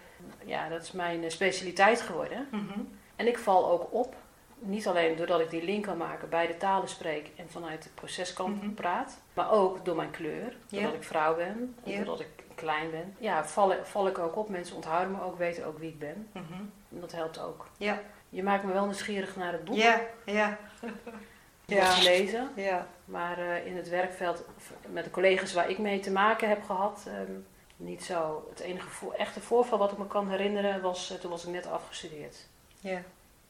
Ja, 0.45 0.69
dat 0.69 0.81
is 0.83 0.91
mijn 0.91 1.23
eh, 1.23 1.29
specialiteit 1.29 2.01
geworden. 2.01 2.47
Mhm. 2.51 2.79
En 3.15 3.27
ik 3.27 3.37
val 3.37 3.69
ook 3.71 3.93
op, 3.93 4.15
niet 4.59 4.87
alleen 4.87 5.15
doordat 5.15 5.39
ik 5.39 5.49
die 5.49 5.63
link 5.63 5.83
kan 5.83 5.97
maken, 5.97 6.29
beide 6.29 6.57
talen 6.57 6.89
spreek 6.89 7.29
en 7.35 7.49
vanuit 7.49 7.83
het 7.83 7.95
proceskant 7.95 8.61
Mhm. 8.63 8.73
praat, 8.73 9.21
maar 9.33 9.51
ook 9.51 9.85
door 9.85 9.95
mijn 9.95 10.11
kleur, 10.11 10.57
doordat 10.69 10.91
Ja. 10.91 10.97
ik 10.97 11.03
vrouw 11.03 11.35
ben, 11.35 11.75
en 11.85 11.95
doordat 11.95 12.19
ik 12.19 12.27
klein 12.55 12.91
ben. 12.91 13.15
Ja, 13.19 13.45
val, 13.45 13.73
val 13.83 14.07
ik 14.07 14.17
ook 14.19 14.35
op. 14.35 14.49
Mensen 14.49 14.75
onthouden 14.75 15.11
me 15.11 15.21
ook, 15.23 15.37
weten 15.37 15.65
ook 15.65 15.77
wie 15.79 15.89
ik 15.89 15.99
ben. 15.99 16.29
Mhm. 16.31 16.53
En 16.91 16.99
dat 16.99 17.11
helpt 17.11 17.39
ook. 17.39 17.67
Ja. 17.77 17.99
Je 18.29 18.43
maakt 18.43 18.63
me 18.63 18.73
wel 18.73 18.83
nieuwsgierig 18.85 19.35
naar 19.35 19.51
het 19.51 19.63
boek, 19.63 19.75
Ja, 19.75 20.01
ja. 20.25 20.57
te 21.65 21.99
lezen. 22.03 22.49
Ja. 22.55 22.87
Maar 23.05 23.37
eh, 23.37 23.65
in 23.65 23.75
het 23.77 23.89
werkveld, 23.89 24.45
met 24.89 25.03
de 25.03 25.09
collega's 25.09 25.53
waar 25.53 25.69
ik 25.69 25.77
mee 25.77 25.99
te 25.99 26.11
maken 26.11 26.49
heb 26.49 26.63
gehad, 26.63 27.05
ehm, 27.07 27.31
niet 27.77 28.03
zo. 28.03 28.45
Het 28.49 28.59
enige 28.59 28.89
vo- 28.89 29.11
echte 29.11 29.41
voorval 29.41 29.77
wat 29.77 29.91
ik 29.91 29.97
me 29.97 30.07
kan 30.07 30.29
herinneren 30.29 30.81
was, 30.81 31.11
eh, 31.11 31.17
toen 31.17 31.31
was 31.31 31.45
ik 31.45 31.51
net 31.53 31.67
afgestudeerd. 31.67 32.47
Ja. 32.79 33.01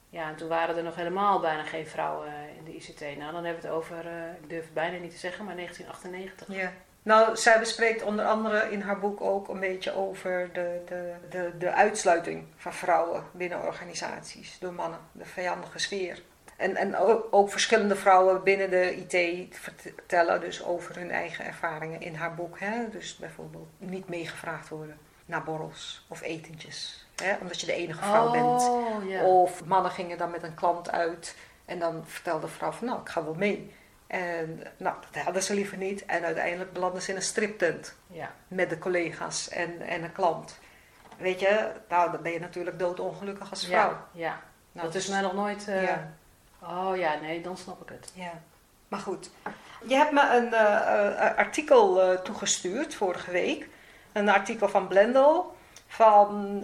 Ja, 0.09 0.29
en 0.29 0.35
toen 0.35 0.47
waren 0.47 0.77
er 0.77 0.83
nog 0.83 0.95
helemaal 0.95 1.39
bijna 1.39 1.63
geen 1.63 1.87
vrouwen 1.87 2.27
eh, 2.27 2.57
in 2.57 2.63
de 2.63 2.75
ICT. 2.75 2.99
Nou, 3.17 3.31
dan 3.31 3.43
hebben 3.43 3.61
we 3.61 3.67
het 3.67 3.77
over, 3.77 3.97
ik 4.41 4.49
durf 4.49 4.63
het 4.63 4.73
bijna 4.73 4.97
niet 4.97 5.11
te 5.11 5.17
zeggen, 5.17 5.45
maar 5.45 5.55
1998. 5.55 6.55
Ja. 6.55 6.71
Nou, 7.05 7.37
zij 7.37 7.59
bespreekt 7.59 8.03
onder 8.03 8.25
andere 8.25 8.71
in 8.71 8.81
haar 8.81 8.99
boek 8.99 9.21
ook 9.21 9.47
een 9.47 9.59
beetje 9.59 9.95
over 9.95 10.49
de, 10.53 10.81
de, 10.85 11.13
de, 11.29 11.51
de 11.57 11.71
uitsluiting 11.71 12.45
van 12.55 12.73
vrouwen 12.73 13.23
binnen 13.31 13.63
organisaties 13.63 14.59
door 14.59 14.73
mannen, 14.73 14.99
de 15.11 15.25
vijandige 15.25 15.79
sfeer. 15.79 16.21
En, 16.57 16.75
en 16.75 16.97
ook, 16.97 17.27
ook 17.31 17.51
verschillende 17.51 17.95
vrouwen 17.95 18.43
binnen 18.43 18.69
de 18.69 18.95
IT 18.95 19.55
vertellen 19.57 20.41
dus 20.41 20.63
over 20.63 20.95
hun 20.95 21.11
eigen 21.11 21.45
ervaringen 21.45 22.01
in 22.01 22.15
haar 22.15 22.35
boek. 22.35 22.59
Hè? 22.59 22.89
Dus 22.89 23.15
bijvoorbeeld 23.17 23.69
niet 23.77 24.09
meegevraagd 24.09 24.69
worden 24.69 24.97
naar 25.25 25.43
borrels 25.43 26.05
of 26.07 26.21
etentjes, 26.21 27.07
hè? 27.15 27.35
omdat 27.41 27.59
je 27.59 27.65
de 27.65 27.73
enige 27.73 28.03
vrouw 28.03 28.31
bent. 28.31 28.61
Oh. 28.61 29.23
Of 29.23 29.65
mannen 29.65 29.91
gingen 29.91 30.17
dan 30.17 30.31
met 30.31 30.43
een 30.43 30.55
klant 30.55 30.91
uit 30.91 31.35
en 31.65 31.79
dan 31.79 32.03
vertelde 32.05 32.45
de 32.45 32.51
vrouw 32.51 32.71
van 32.71 32.87
nou, 32.87 33.01
ik 33.01 33.09
ga 33.09 33.23
wel 33.23 33.35
mee. 33.35 33.73
En 34.19 34.63
nou, 34.77 34.95
dat 35.11 35.23
hadden 35.23 35.43
ze 35.43 35.53
liever 35.53 35.77
niet. 35.77 36.05
En 36.05 36.23
uiteindelijk 36.23 36.73
belanden 36.73 37.01
ze 37.01 37.09
in 37.09 37.15
een 37.15 37.21
striptent 37.21 37.95
Ja. 38.07 38.31
met 38.47 38.69
de 38.69 38.77
collega's 38.77 39.49
en, 39.49 39.81
en 39.81 40.03
een 40.03 40.11
klant. 40.11 40.59
Weet 41.17 41.39
je, 41.39 41.71
nou, 41.89 42.11
dan 42.11 42.21
ben 42.21 42.31
je 42.31 42.39
natuurlijk 42.39 42.79
doodongelukkig 42.79 43.49
als 43.49 43.65
vrouw. 43.65 43.89
Ja, 43.89 44.05
ja. 44.11 44.39
Nou, 44.71 44.85
dat 44.87 44.95
is 44.95 45.05
dus- 45.05 45.13
mij 45.13 45.21
nog 45.21 45.33
nooit... 45.33 45.67
eh, 45.67 45.83
Ja. 45.83 46.11
Oh 46.61 46.97
ja, 46.97 47.15
nee, 47.21 47.41
dan 47.41 47.57
snap 47.57 47.81
ik 47.81 47.89
het. 47.89 48.11
Ja, 48.13 48.31
maar 48.87 48.99
goed. 48.99 49.29
Je 49.87 49.95
hebt 49.95 50.11
me 50.11 50.35
een 50.35 50.53
eh, 50.53 51.27
eh, 51.29 51.37
artikel 51.37 52.21
toegestuurd 52.23 52.95
vorige 52.95 53.31
week. 53.31 53.67
Een 54.11 54.29
artikel 54.29 54.69
van 54.69 54.87
Blendel. 54.87 55.55
Van 55.87 56.63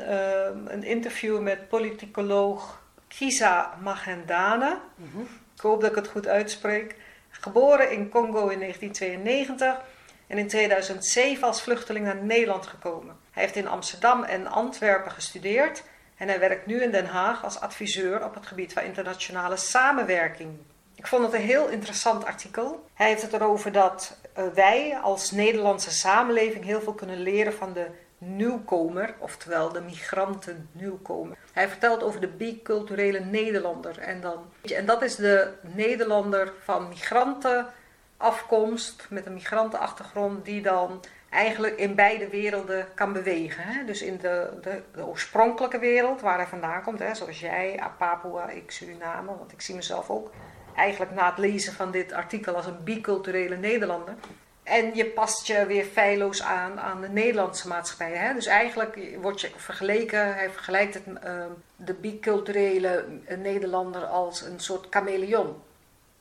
een 0.67 0.83
interview 0.83 1.39
met 1.41 1.67
politicoloog 1.69 2.81
Kisa 3.07 3.73
Magendane. 3.81 4.77
Mhm. 4.95 5.21
Ik 5.55 5.61
hoop 5.61 5.81
dat 5.81 5.89
ik 5.89 5.95
het 5.95 6.07
goed 6.07 6.27
uitspreek. 6.27 6.95
Geboren 7.31 7.91
in 7.91 8.09
Congo 8.09 8.47
in 8.47 8.59
1992 8.59 9.81
en 10.27 10.37
in 10.37 10.47
2007 10.47 11.47
als 11.47 11.61
vluchteling 11.61 12.05
naar 12.05 12.23
Nederland 12.23 12.67
gekomen. 12.67 13.17
Hij 13.31 13.43
heeft 13.43 13.55
in 13.55 13.67
Amsterdam 13.67 14.23
en 14.23 14.47
Antwerpen 14.47 15.11
gestudeerd 15.11 15.83
en 16.17 16.27
hij 16.27 16.39
werkt 16.39 16.65
nu 16.65 16.81
in 16.81 16.91
Den 16.91 17.05
Haag 17.05 17.43
als 17.43 17.59
adviseur 17.59 18.25
op 18.25 18.33
het 18.33 18.45
gebied 18.45 18.73
van 18.73 18.83
internationale 18.83 19.57
samenwerking. 19.57 20.49
Ik 20.95 21.07
vond 21.07 21.23
het 21.23 21.33
een 21.33 21.47
heel 21.47 21.67
interessant 21.67 22.25
artikel. 22.25 22.85
Hij 22.93 23.07
heeft 23.07 23.21
het 23.21 23.33
erover 23.33 23.71
dat 23.71 24.17
eh, 24.33 24.43
wij 24.53 24.97
als 25.01 25.31
Nederlandse 25.31 25.91
samenleving 25.91 26.63
heel 26.63 26.81
veel 26.81 26.93
kunnen 26.93 27.19
leren 27.19 27.53
van 27.53 27.73
de 27.73 27.87
nieuwkomer, 28.23 29.13
oftewel 29.17 29.71
de 29.71 29.81
migranten 29.81 30.69
nieuwkomer. 30.71 31.37
Hij 31.53 31.67
vertelt 31.67 32.03
over 32.03 32.21
de 32.21 32.27
biculturele 32.27 33.19
Nederlander. 33.19 33.97
En, 33.97 34.21
dan, 34.21 34.45
en 34.61 34.85
dat 34.85 35.01
is 35.01 35.15
de 35.15 35.51
Nederlander 35.61 36.53
van 36.63 36.87
migrantenafkomst, 36.87 39.07
met 39.09 39.25
een 39.25 39.33
migrantenachtergrond, 39.33 40.45
die 40.45 40.61
dan 40.61 41.03
eigenlijk 41.29 41.77
in 41.77 41.95
beide 41.95 42.27
werelden 42.27 42.87
kan 42.95 43.13
bewegen. 43.13 43.63
Hè? 43.63 43.85
Dus 43.85 44.01
in 44.01 44.17
de, 44.17 44.49
de, 44.61 44.81
de 44.93 45.05
oorspronkelijke 45.05 45.79
wereld, 45.79 46.21
waar 46.21 46.37
hij 46.37 46.47
vandaan 46.47 46.83
komt, 46.83 46.99
hè? 46.99 47.15
zoals 47.15 47.39
jij, 47.39 47.83
Papua, 47.97 48.49
ik 48.49 48.71
Suriname, 48.71 49.37
want 49.37 49.51
ik 49.51 49.61
zie 49.61 49.75
mezelf 49.75 50.09
ook 50.09 50.31
eigenlijk 50.75 51.11
na 51.11 51.29
het 51.29 51.37
lezen 51.37 51.73
van 51.73 51.91
dit 51.91 52.11
artikel 52.11 52.55
als 52.55 52.65
een 52.65 52.83
biculturele 52.83 53.57
Nederlander. 53.57 54.13
En 54.63 54.95
je 54.95 55.05
past 55.05 55.47
je 55.47 55.65
weer 55.65 55.85
feilloos 55.85 56.41
aan 56.41 56.79
aan 56.79 57.01
de 57.01 57.09
Nederlandse 57.09 57.67
maatschappij. 57.67 58.11
Hè? 58.11 58.33
Dus 58.33 58.45
eigenlijk 58.45 58.99
wordt 59.21 59.41
je 59.41 59.49
vergeleken, 59.55 60.33
hij 60.35 60.49
vergelijkt 60.49 60.93
het, 60.93 61.03
eh, 61.23 61.43
de 61.75 61.93
biculturele 61.93 63.05
Nederlander 63.37 64.05
als 64.05 64.41
een 64.41 64.59
soort 64.59 64.87
chameleon. 64.89 65.61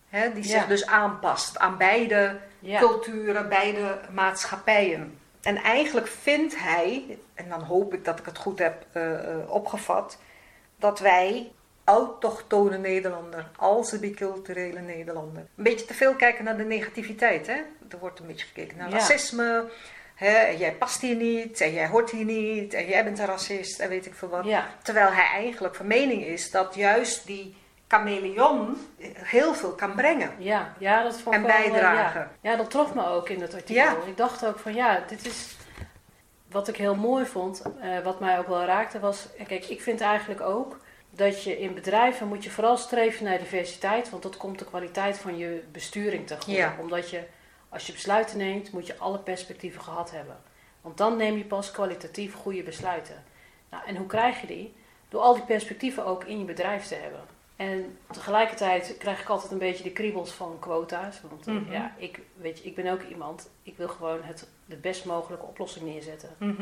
Hè? 0.08 0.32
Die 0.32 0.44
zich 0.44 0.60
Ja. 0.60 0.66
dus 0.66 0.86
aanpast 0.86 1.58
aan 1.58 1.76
beide 1.76 2.38
Ja. 2.58 2.78
culturen, 2.78 3.48
beide 3.48 3.98
maatschappijen. 4.12 5.18
En 5.42 5.56
eigenlijk 5.56 6.06
vindt 6.06 6.58
hij, 6.58 7.18
en 7.34 7.48
dan 7.48 7.62
hoop 7.62 7.94
ik 7.94 8.04
dat 8.04 8.18
ik 8.18 8.24
het 8.24 8.38
goed 8.38 8.58
heb 8.58 8.84
eh, 8.92 9.32
eh, 9.32 9.50
opgevat, 9.50 10.18
dat 10.76 10.98
wij 10.98 11.52
autochtone 11.90 12.78
Nederlander 12.78 13.50
als 13.56 13.90
de 13.90 13.98
biculturele 13.98 14.80
Nederlander. 14.80 15.42
Een 15.56 15.64
beetje 15.64 15.86
te 15.86 15.94
veel 15.94 16.14
kijken 16.14 16.44
naar 16.44 16.56
de 16.56 16.64
negativiteit. 16.64 17.46
Hè? 17.46 17.54
Er 17.90 17.98
wordt 18.00 18.18
een 18.20 18.26
beetje 18.26 18.46
gekeken 18.46 18.76
naar 18.76 18.88
Ja. 18.90 18.94
racisme. 18.96 19.70
Hè? 20.14 20.46
Jij 20.48 20.72
past 20.74 21.00
hier 21.00 21.16
niet, 21.16 21.60
en 21.60 21.72
jij 21.72 21.86
hoort 21.88 22.10
hier 22.10 22.24
niet, 22.24 22.74
en 22.74 22.86
jij 22.86 23.04
bent 23.04 23.18
een 23.18 23.26
racist, 23.26 23.80
en 23.80 23.88
weet 23.88 24.06
ik 24.06 24.14
veel 24.14 24.28
wat. 24.28 24.44
Ja. 24.44 24.66
Terwijl 24.82 25.10
hij 25.12 25.24
eigenlijk 25.34 25.74
van 25.74 25.86
mening 25.86 26.24
is 26.24 26.50
dat 26.50 26.74
juist 26.74 27.26
die 27.26 27.56
chameleon 27.88 28.76
heel 29.14 29.54
veel 29.54 29.70
kan 29.72 29.94
brengen. 29.94 30.30
Ja, 30.38 30.74
ja, 30.78 31.02
dat 31.02 31.20
vond 31.20 31.34
En 31.34 31.42
ik 31.44 31.48
eh, 31.48 31.56
bijdragen. 31.62 32.30
ja. 32.40 32.50
ja, 32.50 32.56
dat 32.56 32.70
trof 32.70 32.94
me 32.94 33.06
ook 33.06 33.28
in 33.28 33.40
het 33.40 33.54
artikel. 33.54 33.74
Ja. 33.84 33.96
Ik 34.06 34.16
dacht 34.16 34.46
ook 34.46 34.58
van 34.58 34.74
ja, 34.74 35.02
dit 35.08 35.26
is 35.26 35.56
wat 36.50 36.68
ik 36.68 36.76
heel 36.76 36.94
mooi 36.96 37.24
vond, 37.26 37.62
eh, 37.80 37.98
wat 38.04 38.20
mij 38.20 38.38
ook 38.38 38.48
wel 38.48 38.64
raakte, 38.64 39.00
was, 39.00 39.26
kijk, 39.46 39.64
ik 39.68 39.80
vind 39.82 40.00
eigenlijk 40.00 40.40
ook 40.40 40.78
dat 41.10 41.42
je 41.42 41.58
in 41.58 41.74
bedrijven 41.74 42.28
moet 42.28 42.44
je 42.44 42.50
vooral 42.50 42.76
streven 42.76 43.24
naar 43.24 43.38
diversiteit, 43.38 44.10
want 44.10 44.22
dat 44.22 44.36
komt 44.36 44.58
de 44.58 44.64
kwaliteit 44.64 45.18
van 45.18 45.36
je 45.38 45.62
besturing 45.72 46.26
te 46.26 46.34
goede. 46.40 46.58
Ja. 46.58 46.76
Omdat 46.80 47.10
je, 47.10 47.22
als 47.68 47.86
je 47.86 47.92
besluiten 47.92 48.38
neemt, 48.38 48.72
moet 48.72 48.86
je 48.86 48.98
alle 48.98 49.18
perspectieven 49.18 49.80
gehad 49.82 50.10
hebben. 50.10 50.36
Want 50.80 50.96
dan 50.96 51.16
neem 51.16 51.36
je 51.36 51.44
pas 51.44 51.70
kwalitatief 51.70 52.34
goede 52.34 52.62
besluiten. 52.62 53.24
Nou, 53.70 53.84
en 53.86 53.96
hoe 53.96 54.06
krijg 54.06 54.40
je 54.40 54.46
die? 54.46 54.74
Door 55.08 55.20
al 55.20 55.34
die 55.34 55.42
perspectieven 55.44 56.04
ook 56.06 56.24
in 56.24 56.38
je 56.38 56.44
bedrijf 56.44 56.86
te 56.86 56.94
hebben. 56.94 57.20
En 57.56 57.98
tegelijkertijd 58.10 58.94
krijg 58.98 59.20
ik 59.20 59.28
altijd 59.28 59.52
een 59.52 59.58
beetje 59.58 59.82
de 59.84 59.90
kriebels 59.92 60.30
van 60.32 60.56
quota's. 60.60 61.20
Want 61.30 61.46
eh, 61.46 61.54
Mhm. 61.54 61.72
ja, 61.72 61.94
ik, 61.96 62.20
weet 62.36 62.58
je, 62.58 62.64
ik 62.64 62.74
ben 62.74 62.86
ook 62.92 63.02
iemand, 63.02 63.50
ik 63.62 63.76
wil 63.76 63.88
gewoon 63.88 64.22
het, 64.22 64.46
de 64.66 64.76
best 64.76 65.04
mogelijke 65.04 65.46
oplossing 65.46 65.84
neerzetten. 65.84 66.30
Mhm. 66.38 66.60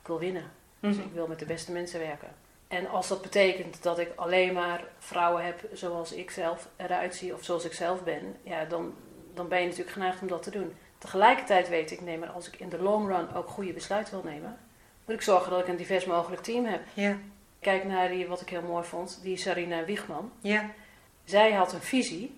Ik 0.00 0.06
wil 0.06 0.18
winnen. 0.18 0.50
Mhm. 0.80 0.92
Dus 0.92 1.04
ik 1.04 1.12
wil 1.12 1.26
met 1.26 1.38
de 1.38 1.44
beste 1.44 1.72
mensen 1.72 2.00
werken. 2.00 2.28
En 2.68 2.88
als 2.88 3.08
dat 3.08 3.22
betekent 3.22 3.82
dat 3.82 3.98
ik 3.98 4.12
alleen 4.16 4.52
maar 4.52 4.84
vrouwen 4.98 5.44
heb 5.44 5.60
zoals 5.72 6.12
ik 6.12 6.30
zelf 6.30 6.68
eruit 6.76 7.14
zie 7.14 7.34
of 7.34 7.42
zoals 7.44 7.64
ik 7.64 7.72
zelf 7.72 8.02
ben, 8.02 8.36
ja, 8.42 8.64
dan, 8.64 8.94
dan 9.34 9.48
ben 9.48 9.58
je 9.60 9.64
natuurlijk 9.64 9.92
geneigd 9.92 10.20
om 10.20 10.28
dat 10.28 10.42
te 10.42 10.50
doen. 10.50 10.74
Tegelijkertijd 10.98 11.68
weet 11.68 11.90
ik, 11.90 12.00
nee, 12.00 12.18
maar 12.18 12.28
als 12.30 12.46
ik 12.48 12.60
in 12.60 12.68
de 12.68 12.82
long 12.82 13.08
run 13.08 13.34
ook 13.34 13.48
goede 13.48 13.72
besluiten 13.72 14.14
wil 14.22 14.30
nemen, 14.32 14.58
moet 15.04 15.14
ik 15.14 15.22
zorgen 15.22 15.50
dat 15.50 15.60
ik 15.60 15.68
een 15.68 15.76
divers 15.76 16.04
mogelijk 16.04 16.42
team 16.42 16.64
heb. 16.64 16.80
Ja, 16.94 17.16
Kijk 17.60 17.84
naar 17.84 18.08
die, 18.08 18.26
wat 18.28 18.40
ik 18.40 18.48
heel 18.48 18.62
mooi 18.62 18.84
vond, 18.84 19.18
die 19.22 19.36
Sarina 19.36 19.84
Wiegman. 19.84 20.32
ja, 20.40 20.70
Zij 21.24 21.52
had 21.52 21.72
een 21.72 21.80
visie 21.82 22.36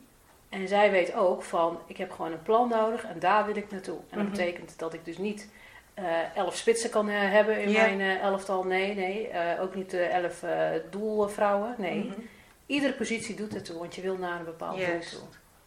en 0.49 0.69
zij 0.69 0.91
weet 0.91 1.15
ook 1.15 1.43
van, 1.43 1.79
ik 1.87 1.97
heb 1.97 2.11
gewoon 2.11 2.33
een 2.33 2.43
plan 2.43 2.69
nodig 2.69 3.05
en 3.05 3.19
daar 3.19 3.47
wil 3.47 3.57
ik 3.57 3.71
naartoe. 3.71 3.99
En 4.11 4.19
dat 4.19 4.27
Mhm. 4.27 4.31
betekent 4.31 4.79
dat 4.79 4.95
ik 4.95 5.05
dus 5.05 5.19
niet 5.19 5.49
elf 6.35 6.57
spitsen 6.57 6.91
kan 6.91 7.09
eh, 7.09 7.15
hebben 7.31 7.63
in 7.63 7.73
mijn 7.73 8.01
eh, 8.01 8.23
elftal. 8.23 8.63
Nee, 8.65 8.95
nee. 8.95 9.29
Eh, 9.29 9.63
ook 9.63 9.75
niet 9.75 9.93
eh, 9.95 10.15
elf 10.23 10.43
eh, 10.43 10.71
doelvrouwen. 10.91 11.75
Nee. 11.79 12.05
Mhm. 12.05 12.21
Iedere 12.67 12.93
positie 12.93 13.35
doet 13.37 13.55
ertoe, 13.55 13.79
want 13.79 13.95
je 13.95 14.03
wil 14.03 14.17
naar 14.17 14.39
een 14.39 14.45
bepaald 14.45 14.79
doel 14.79 15.01
toe. 15.01 15.21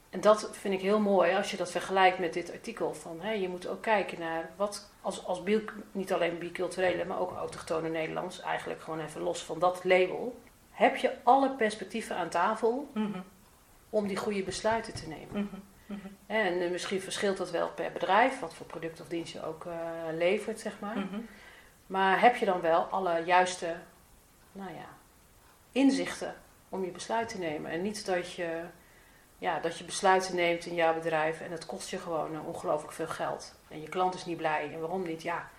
En 0.09 0.21
dat 0.21 0.49
vind 0.51 0.73
ik 0.73 0.81
heel 0.81 0.99
mooi 0.99 1.35
als 1.35 1.51
je 1.51 1.57
dat 1.57 1.71
vergelijkt 1.71 2.19
met 2.19 2.33
dit 2.33 2.51
artikel. 2.51 2.93
Van, 2.93 3.17
hè, 3.21 3.31
je 3.31 3.49
moet 3.49 3.67
ook 3.67 3.81
kijken 3.81 4.19
naar 4.19 4.49
wat 4.55 4.89
als, 5.01 5.25
als 5.25 5.43
bi- 5.43 5.65
niet 5.91 6.13
alleen 6.13 6.37
biculturele, 6.37 7.05
maar 7.05 7.19
ook 7.19 7.31
autochtone 7.31 7.89
Nederlands. 7.89 8.41
Eigenlijk 8.41 8.81
gewoon 8.81 8.99
even 8.99 9.21
los 9.21 9.43
van 9.43 9.59
dat 9.59 9.83
label. 9.83 10.41
Heb 10.71 10.95
je 10.95 11.11
alle 11.23 11.49
perspectieven 11.49 12.15
aan 12.15 12.29
tafel 12.29 12.89
Mhm. 12.93 13.19
om 13.89 14.07
die 14.07 14.17
goede 14.17 14.43
besluiten 14.43 14.93
te 14.93 15.07
nemen? 15.07 15.49
Mhm. 15.93 16.07
En 16.25 16.61
eh, 16.61 16.71
misschien 16.71 17.01
verschilt 17.01 17.37
dat 17.37 17.51
wel 17.51 17.69
per 17.69 17.91
bedrijf, 17.91 18.39
wat 18.39 18.53
voor 18.53 18.65
product 18.65 19.01
of 19.01 19.07
dienst 19.07 19.33
je 19.33 19.45
ook 19.45 19.65
eh, 19.65 19.73
levert, 20.11 20.59
zeg 20.59 20.79
maar. 20.79 20.97
Mhm. 20.97 21.19
Maar 21.87 22.21
heb 22.21 22.35
je 22.35 22.45
dan 22.45 22.61
wel 22.61 22.81
alle 22.81 23.23
juiste 23.25 23.75
nou 24.51 24.71
ja, 24.71 24.87
inzichten 25.71 26.35
om 26.69 26.85
je 26.85 26.91
besluit 26.91 27.29
te 27.29 27.37
nemen? 27.39 27.71
En 27.71 27.81
niet 27.81 28.05
dat 28.05 28.33
je, 28.33 28.61
ja, 29.37 29.59
dat 29.59 29.77
je 29.77 29.83
besluiten 29.83 30.35
neemt 30.35 30.65
in 30.65 30.75
jouw 30.75 30.93
bedrijf 30.93 31.41
en 31.41 31.51
het 31.51 31.65
kost 31.65 31.89
je 31.89 31.97
gewoon 31.97 32.33
eh, 32.33 32.47
ongelooflijk 32.47 32.93
veel 32.93 33.07
geld. 33.07 33.55
En 33.67 33.81
je 33.81 33.89
klant 33.89 34.13
is 34.13 34.25
niet 34.25 34.37
blij. 34.37 34.73
En 34.73 34.79
waarom 34.79 35.03
niet? 35.03 35.21
Ja, 35.21 35.49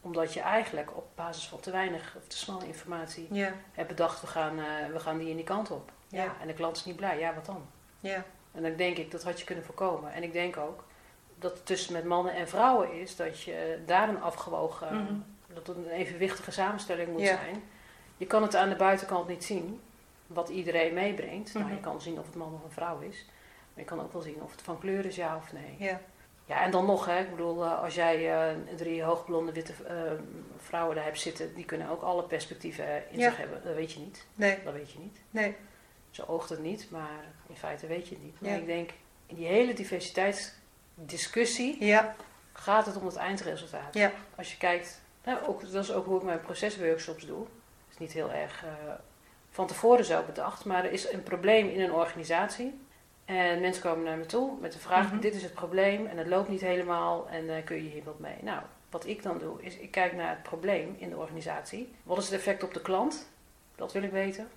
omdat 0.00 0.34
je 0.34 0.40
eigenlijk 0.40 0.96
op 0.96 1.06
basis 1.14 1.48
van 1.48 1.60
te 1.60 1.70
weinig 1.70 2.16
of 2.16 2.26
te 2.26 2.36
smalle 2.36 2.66
informatie 2.66 3.28
hebt 3.72 3.88
bedacht, 3.88 4.20
we 4.20 4.26
gaan, 4.26 4.56
we 4.92 5.00
gaan 5.00 5.18
die 5.18 5.30
en 5.30 5.36
die 5.36 5.44
kant 5.44 5.70
op. 5.70 5.92
Ja. 6.08 6.34
en 6.40 6.46
de 6.46 6.52
klant 6.52 6.76
is 6.76 6.84
niet 6.84 6.96
blij. 6.96 7.18
Ja, 7.18 7.34
wat 7.34 7.46
dan? 7.46 7.66
ja, 8.00 8.24
En 8.52 8.62
dan 8.62 8.76
denk 8.76 8.96
ik, 8.96 9.10
dat 9.10 9.22
had 9.22 9.38
je 9.38 9.44
kunnen 9.46 9.64
voorkomen. 9.64 10.12
En 10.12 10.22
ik 10.22 10.32
denk 10.32 10.56
ook 10.56 10.84
dat 11.38 11.52
het 11.52 11.66
tussen 11.66 11.92
met 11.92 12.04
mannen 12.04 12.34
en 12.34 12.48
vrouwen 12.48 12.92
is 13.00 13.16
dat 13.16 13.40
je 13.42 13.78
daar 13.86 14.08
een 14.08 14.22
afgewogen, 14.22 14.94
Mhm. 14.96 15.14
dat 15.54 15.66
het 15.66 15.76
een 15.76 15.88
evenwichtige 15.90 16.50
samenstelling 16.50 17.08
moet 17.12 17.20
Ja. 17.20 17.26
zijn. 17.36 17.62
Je 18.16 18.26
kan 18.26 18.42
het 18.42 18.56
aan 18.56 18.68
de 18.68 18.76
buitenkant 18.76 19.28
niet 19.28 19.44
zien, 19.44 19.80
wat 20.26 20.48
iedereen 20.48 20.94
meebrengt. 20.94 21.54
Nou, 21.54 21.66
Mhm. 21.66 21.74
je 21.74 21.80
kan 21.80 22.00
zien 22.00 22.18
of 22.18 22.26
het 22.26 22.34
man 22.34 22.54
of 22.54 22.64
een 22.64 22.70
vrouw 22.70 23.00
is. 23.00 23.24
Maar 23.74 23.84
je 23.84 23.90
kan 23.90 24.00
ook 24.00 24.12
wel 24.12 24.22
zien 24.22 24.42
of 24.42 24.50
het 24.50 24.62
van 24.62 24.78
kleur 24.78 25.04
is, 25.06 25.16
ja 25.16 25.36
of 25.36 25.52
nee. 25.52 25.74
ja, 25.78 26.00
Ja, 26.44 26.62
en 26.62 26.70
dan 26.70 26.86
nog, 26.86 27.06
hè, 27.06 27.20
ik 27.20 27.30
bedoel, 27.30 27.64
eh, 27.64 27.82
als 27.82 27.94
jij 27.94 28.32
eh, 28.50 28.56
drie 28.76 29.02
hoogblonde 29.02 29.52
witte 29.52 29.72
eh, 29.88 29.94
vrouwen 30.56 30.94
daar 30.96 31.04
hebt 31.04 31.20
zitten, 31.20 31.54
die 31.54 31.64
kunnen 31.64 31.88
ook 31.88 32.02
alle 32.02 32.22
perspectieven 32.22 32.86
eh, 32.86 33.12
in 33.12 33.18
Ja. 33.18 33.28
zich 33.28 33.36
hebben. 33.38 33.60
Dat 33.64 33.74
weet 33.74 33.92
je 33.92 34.00
niet. 34.00 34.26
nee, 34.34 34.58
Dat 34.64 34.72
weet 34.72 34.90
je 34.92 34.98
niet. 34.98 35.18
nee, 35.30 35.56
Zo 36.10 36.24
oogt 36.26 36.48
het 36.48 36.62
niet, 36.62 36.86
maar 36.90 37.24
in 37.48 37.56
feite 37.56 37.86
weet 37.86 38.08
je 38.08 38.14
het 38.14 38.24
niet. 38.24 38.40
Maar 38.40 38.50
Ja. 38.50 38.56
ik 38.56 38.66
denk, 38.66 38.90
in 39.26 39.34
die 39.34 39.46
hele 39.46 39.72
diversiteitsdiscussie 39.74 41.84
ja, 41.84 42.14
gaat 42.52 42.86
het 42.86 42.96
om 42.96 43.06
het 43.06 43.16
eindresultaat. 43.16 43.94
Ja. 43.94 44.12
Als 44.36 44.50
je 44.52 44.58
kijkt, 44.58 45.00
nou, 45.24 45.46
ook, 45.46 45.60
dat 45.72 45.84
is 45.84 45.92
ook 45.92 46.06
hoe 46.06 46.16
ik 46.16 46.22
mijn 46.22 46.40
procesworkshops 46.40 47.26
doe. 47.26 47.38
Het 47.40 47.92
is 47.92 47.98
niet 47.98 48.12
heel 48.12 48.32
erg 48.32 48.64
eh, 48.64 48.70
van 49.50 49.66
tevoren 49.66 50.04
zo 50.04 50.22
bedacht, 50.26 50.64
maar 50.64 50.84
er 50.84 50.92
is 50.92 51.12
een 51.12 51.22
probleem 51.22 51.68
in 51.68 51.80
een 51.80 51.92
organisatie. 51.92 52.80
En 53.24 53.60
mensen 53.60 53.82
komen 53.82 54.04
naar 54.04 54.16
me 54.18 54.26
toe 54.26 54.52
met 54.60 54.72
de 54.72 54.78
vraag, 54.78 55.10
Mhm. 55.12 55.20
dit 55.20 55.34
is 55.34 55.42
het 55.42 55.54
probleem 55.54 56.06
en 56.06 56.18
het 56.18 56.26
loopt 56.26 56.48
niet 56.48 56.60
helemaal 56.60 57.28
en 57.28 57.56
eh, 57.56 57.64
kun 57.64 57.76
je 57.76 57.90
hier 57.90 58.04
wat 58.04 58.18
mee? 58.18 58.36
Nou, 58.40 58.62
wat 58.90 59.06
ik 59.06 59.22
dan 59.22 59.38
doe, 59.38 59.62
is 59.62 59.76
ik 59.76 59.90
kijk 59.90 60.12
naar 60.12 60.28
het 60.30 60.42
probleem 60.42 60.94
in 60.98 61.10
de 61.10 61.16
organisatie. 61.16 61.94
Wat 62.02 62.18
is 62.18 62.24
het 62.24 62.34
effect 62.34 62.62
op 62.62 62.74
de 62.74 62.82
klant? 62.82 63.28
Dat 63.74 63.92
wil 63.92 64.02
ik 64.02 64.10
weten. 64.10 64.48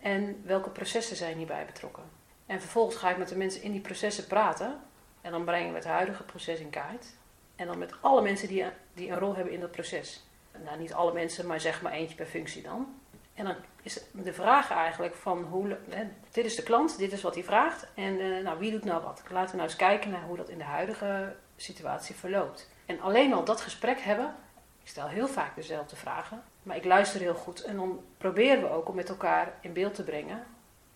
En 0.00 0.42
welke 0.44 0.70
processen 0.70 1.16
zijn 1.16 1.36
hierbij 1.36 1.64
betrokken? 1.66 2.02
En 2.46 2.60
vervolgens 2.60 2.96
ga 2.96 3.10
ik 3.10 3.16
met 3.16 3.28
de 3.28 3.36
mensen 3.36 3.62
in 3.62 3.72
die 3.72 3.80
processen 3.80 4.26
praten. 4.26 4.80
En 5.20 5.30
dan 5.30 5.44
brengen 5.44 5.70
we 5.70 5.76
het 5.76 5.86
huidige 5.86 6.22
proces 6.22 6.60
in 6.60 6.70
kaart. 6.70 7.06
En 7.56 7.66
dan 7.66 7.78
met 7.78 7.92
alle 8.00 8.22
mensen 8.22 8.48
die, 8.48 8.64
die 8.94 9.10
een 9.10 9.18
rol 9.18 9.34
hebben 9.34 9.52
in 9.52 9.60
dat 9.60 9.70
proces. 9.70 10.24
Nou, 10.64 10.78
niet 10.78 10.92
alle 10.92 11.12
mensen, 11.12 11.46
maar 11.46 11.60
zeg 11.60 11.82
maar 11.82 11.92
eentje 11.92 12.16
per 12.16 12.26
functie 12.26 12.62
dan. 12.62 12.94
En 13.34 13.44
dan 13.44 13.54
is 13.82 14.00
de 14.12 14.32
vraag 14.32 14.70
eigenlijk 14.70 15.14
van, 15.14 15.42
hoe, 15.42 15.76
hè, 15.90 16.04
dit 16.30 16.44
is 16.44 16.56
de 16.56 16.62
klant, 16.62 16.98
dit 16.98 17.12
is 17.12 17.22
wat 17.22 17.34
hij 17.34 17.44
vraagt. 17.44 17.86
En 17.94 18.20
eh, 18.20 18.42
nou, 18.44 18.58
wie 18.58 18.70
doet 18.70 18.84
nou 18.84 19.02
wat? 19.02 19.22
Laten 19.30 19.50
we 19.50 19.56
nou 19.56 19.68
eens 19.68 19.78
kijken 19.78 20.10
naar 20.10 20.22
hoe 20.22 20.36
dat 20.36 20.48
in 20.48 20.58
de 20.58 20.64
huidige 20.64 21.36
situatie 21.56 22.14
verloopt. 22.14 22.68
En 22.86 23.00
alleen 23.00 23.32
al 23.32 23.44
dat 23.44 23.60
gesprek 23.60 24.00
hebben, 24.00 24.34
ik 24.86 24.92
stel 24.92 25.08
heel 25.08 25.28
vaak 25.28 25.54
dezelfde 25.54 25.96
vragen, 25.96 26.42
maar 26.62 26.76
ik 26.76 26.84
luister 26.84 27.20
heel 27.20 27.34
goed. 27.34 27.60
En 27.62 27.76
dan 27.76 28.00
proberen 28.18 28.62
we 28.62 28.68
ook 28.68 28.88
om 28.88 28.94
met 28.94 29.08
elkaar 29.08 29.52
in 29.60 29.72
beeld 29.72 29.94
te 29.94 30.02
brengen, 30.04 30.46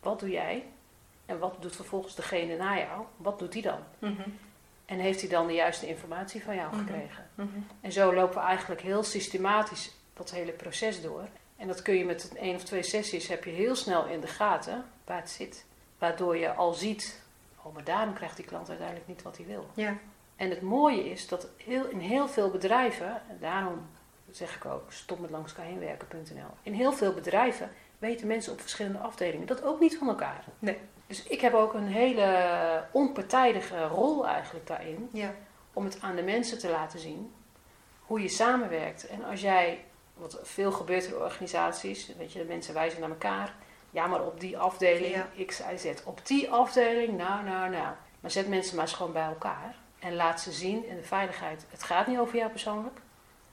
wat 0.00 0.20
doe 0.20 0.30
jij? 0.30 0.66
En 1.26 1.38
wat 1.38 1.62
doet 1.62 1.76
vervolgens 1.76 2.14
degene 2.14 2.56
na 2.56 2.78
jou? 2.78 3.04
Wat 3.16 3.38
doet 3.38 3.52
die 3.52 3.62
dan? 3.62 3.78
En 4.84 4.98
heeft 4.98 5.20
hij 5.20 5.30
dan 5.30 5.46
de 5.46 5.52
juiste 5.52 5.86
informatie 5.86 6.44
van 6.44 6.54
jou 6.54 6.74
gekregen? 6.74 7.30
En 7.80 7.92
zo 7.92 8.14
lopen 8.14 8.34
we 8.34 8.46
eigenlijk 8.46 8.80
heel 8.80 9.02
systematisch 9.02 9.92
dat 10.14 10.30
hele 10.30 10.52
proces 10.52 11.02
door. 11.02 11.28
En 11.56 11.66
dat 11.66 11.82
kun 11.82 11.94
je 11.94 12.04
met 12.04 12.32
één 12.36 12.54
of 12.54 12.64
twee 12.64 12.82
sessies 12.82 13.28
heb 13.28 13.44
je 13.44 13.50
heel 13.50 13.74
snel 13.74 14.06
in 14.06 14.20
de 14.20 14.26
gaten 14.26 14.84
waar 15.04 15.20
het 15.20 15.30
zit. 15.30 15.64
Waardoor 15.98 16.36
je 16.36 16.54
al 16.54 16.72
ziet, 16.72 17.22
oh 17.62 17.74
maar 17.74 17.84
daarom 17.84 18.14
krijgt 18.14 18.36
die 18.36 18.46
klant 18.46 18.68
uiteindelijk 18.68 19.08
niet 19.08 19.22
wat 19.22 19.36
hij 19.36 19.46
wil. 19.46 19.70
Ja. 19.74 19.96
En 20.40 20.50
het 20.50 20.62
mooie 20.62 21.10
is 21.10 21.28
dat 21.28 21.48
heel, 21.56 21.86
in 21.86 21.98
heel 21.98 22.28
veel 22.28 22.50
bedrijven, 22.50 23.22
en 23.28 23.36
daarom 23.40 23.86
zeg 24.30 24.56
ik 24.56 24.64
ook 24.64 24.92
stop 24.92 25.18
met 25.18 25.30
langs 25.30 25.52
elkaar 25.52 25.66
heenwerken.nl. 25.70 26.50
In 26.62 26.72
heel 26.72 26.92
veel 26.92 27.12
bedrijven 27.12 27.70
weten 27.98 28.26
mensen 28.26 28.52
op 28.52 28.60
verschillende 28.60 28.98
afdelingen 28.98 29.46
dat 29.46 29.62
ook 29.62 29.80
niet 29.80 29.98
van 29.98 30.08
elkaar. 30.08 30.44
Nee. 30.58 30.78
Dus 31.06 31.22
ik 31.22 31.40
heb 31.40 31.54
ook 31.54 31.74
een 31.74 31.86
hele 31.86 32.84
onpartijdige 32.90 33.86
rol 33.86 34.26
eigenlijk 34.26 34.66
daarin 34.66 35.08
Ja. 35.12 35.34
om 35.72 35.84
het 35.84 36.00
aan 36.00 36.16
de 36.16 36.22
mensen 36.22 36.58
te 36.58 36.70
laten 36.70 36.98
zien 36.98 37.32
hoe 38.00 38.22
je 38.22 38.28
samenwerkt. 38.28 39.06
En 39.06 39.24
als 39.24 39.40
jij, 39.40 39.84
wat 40.14 40.38
veel 40.42 40.72
gebeurt 40.72 41.04
in 41.04 41.14
organisaties, 41.16 42.12
weet 42.18 42.32
je, 42.32 42.38
de 42.38 42.44
mensen 42.44 42.74
wijzen 42.74 43.00
naar 43.00 43.10
elkaar. 43.10 43.54
Ja, 43.90 44.06
maar 44.06 44.26
op 44.26 44.40
die 44.40 44.58
afdeling, 44.58 45.14
Ja. 45.14 45.44
X, 45.46 45.60
Y, 45.72 45.76
Z. 45.76 45.92
Op 46.04 46.26
die 46.26 46.50
afdeling, 46.50 47.16
nou, 47.16 47.44
nou, 47.44 47.70
nou. 47.70 47.94
Maar 48.20 48.30
zet 48.30 48.48
mensen 48.48 48.76
maar 48.76 48.84
eens 48.84 48.94
gewoon 48.94 49.12
bij 49.12 49.26
elkaar. 49.26 49.74
En 50.00 50.14
laat 50.14 50.40
ze 50.40 50.52
zien 50.52 50.86
in 50.86 50.96
de 50.96 51.02
veiligheid. 51.02 51.66
Het 51.70 51.82
gaat 51.82 52.06
niet 52.06 52.18
over 52.18 52.36
jou 52.36 52.50
persoonlijk. 52.50 52.98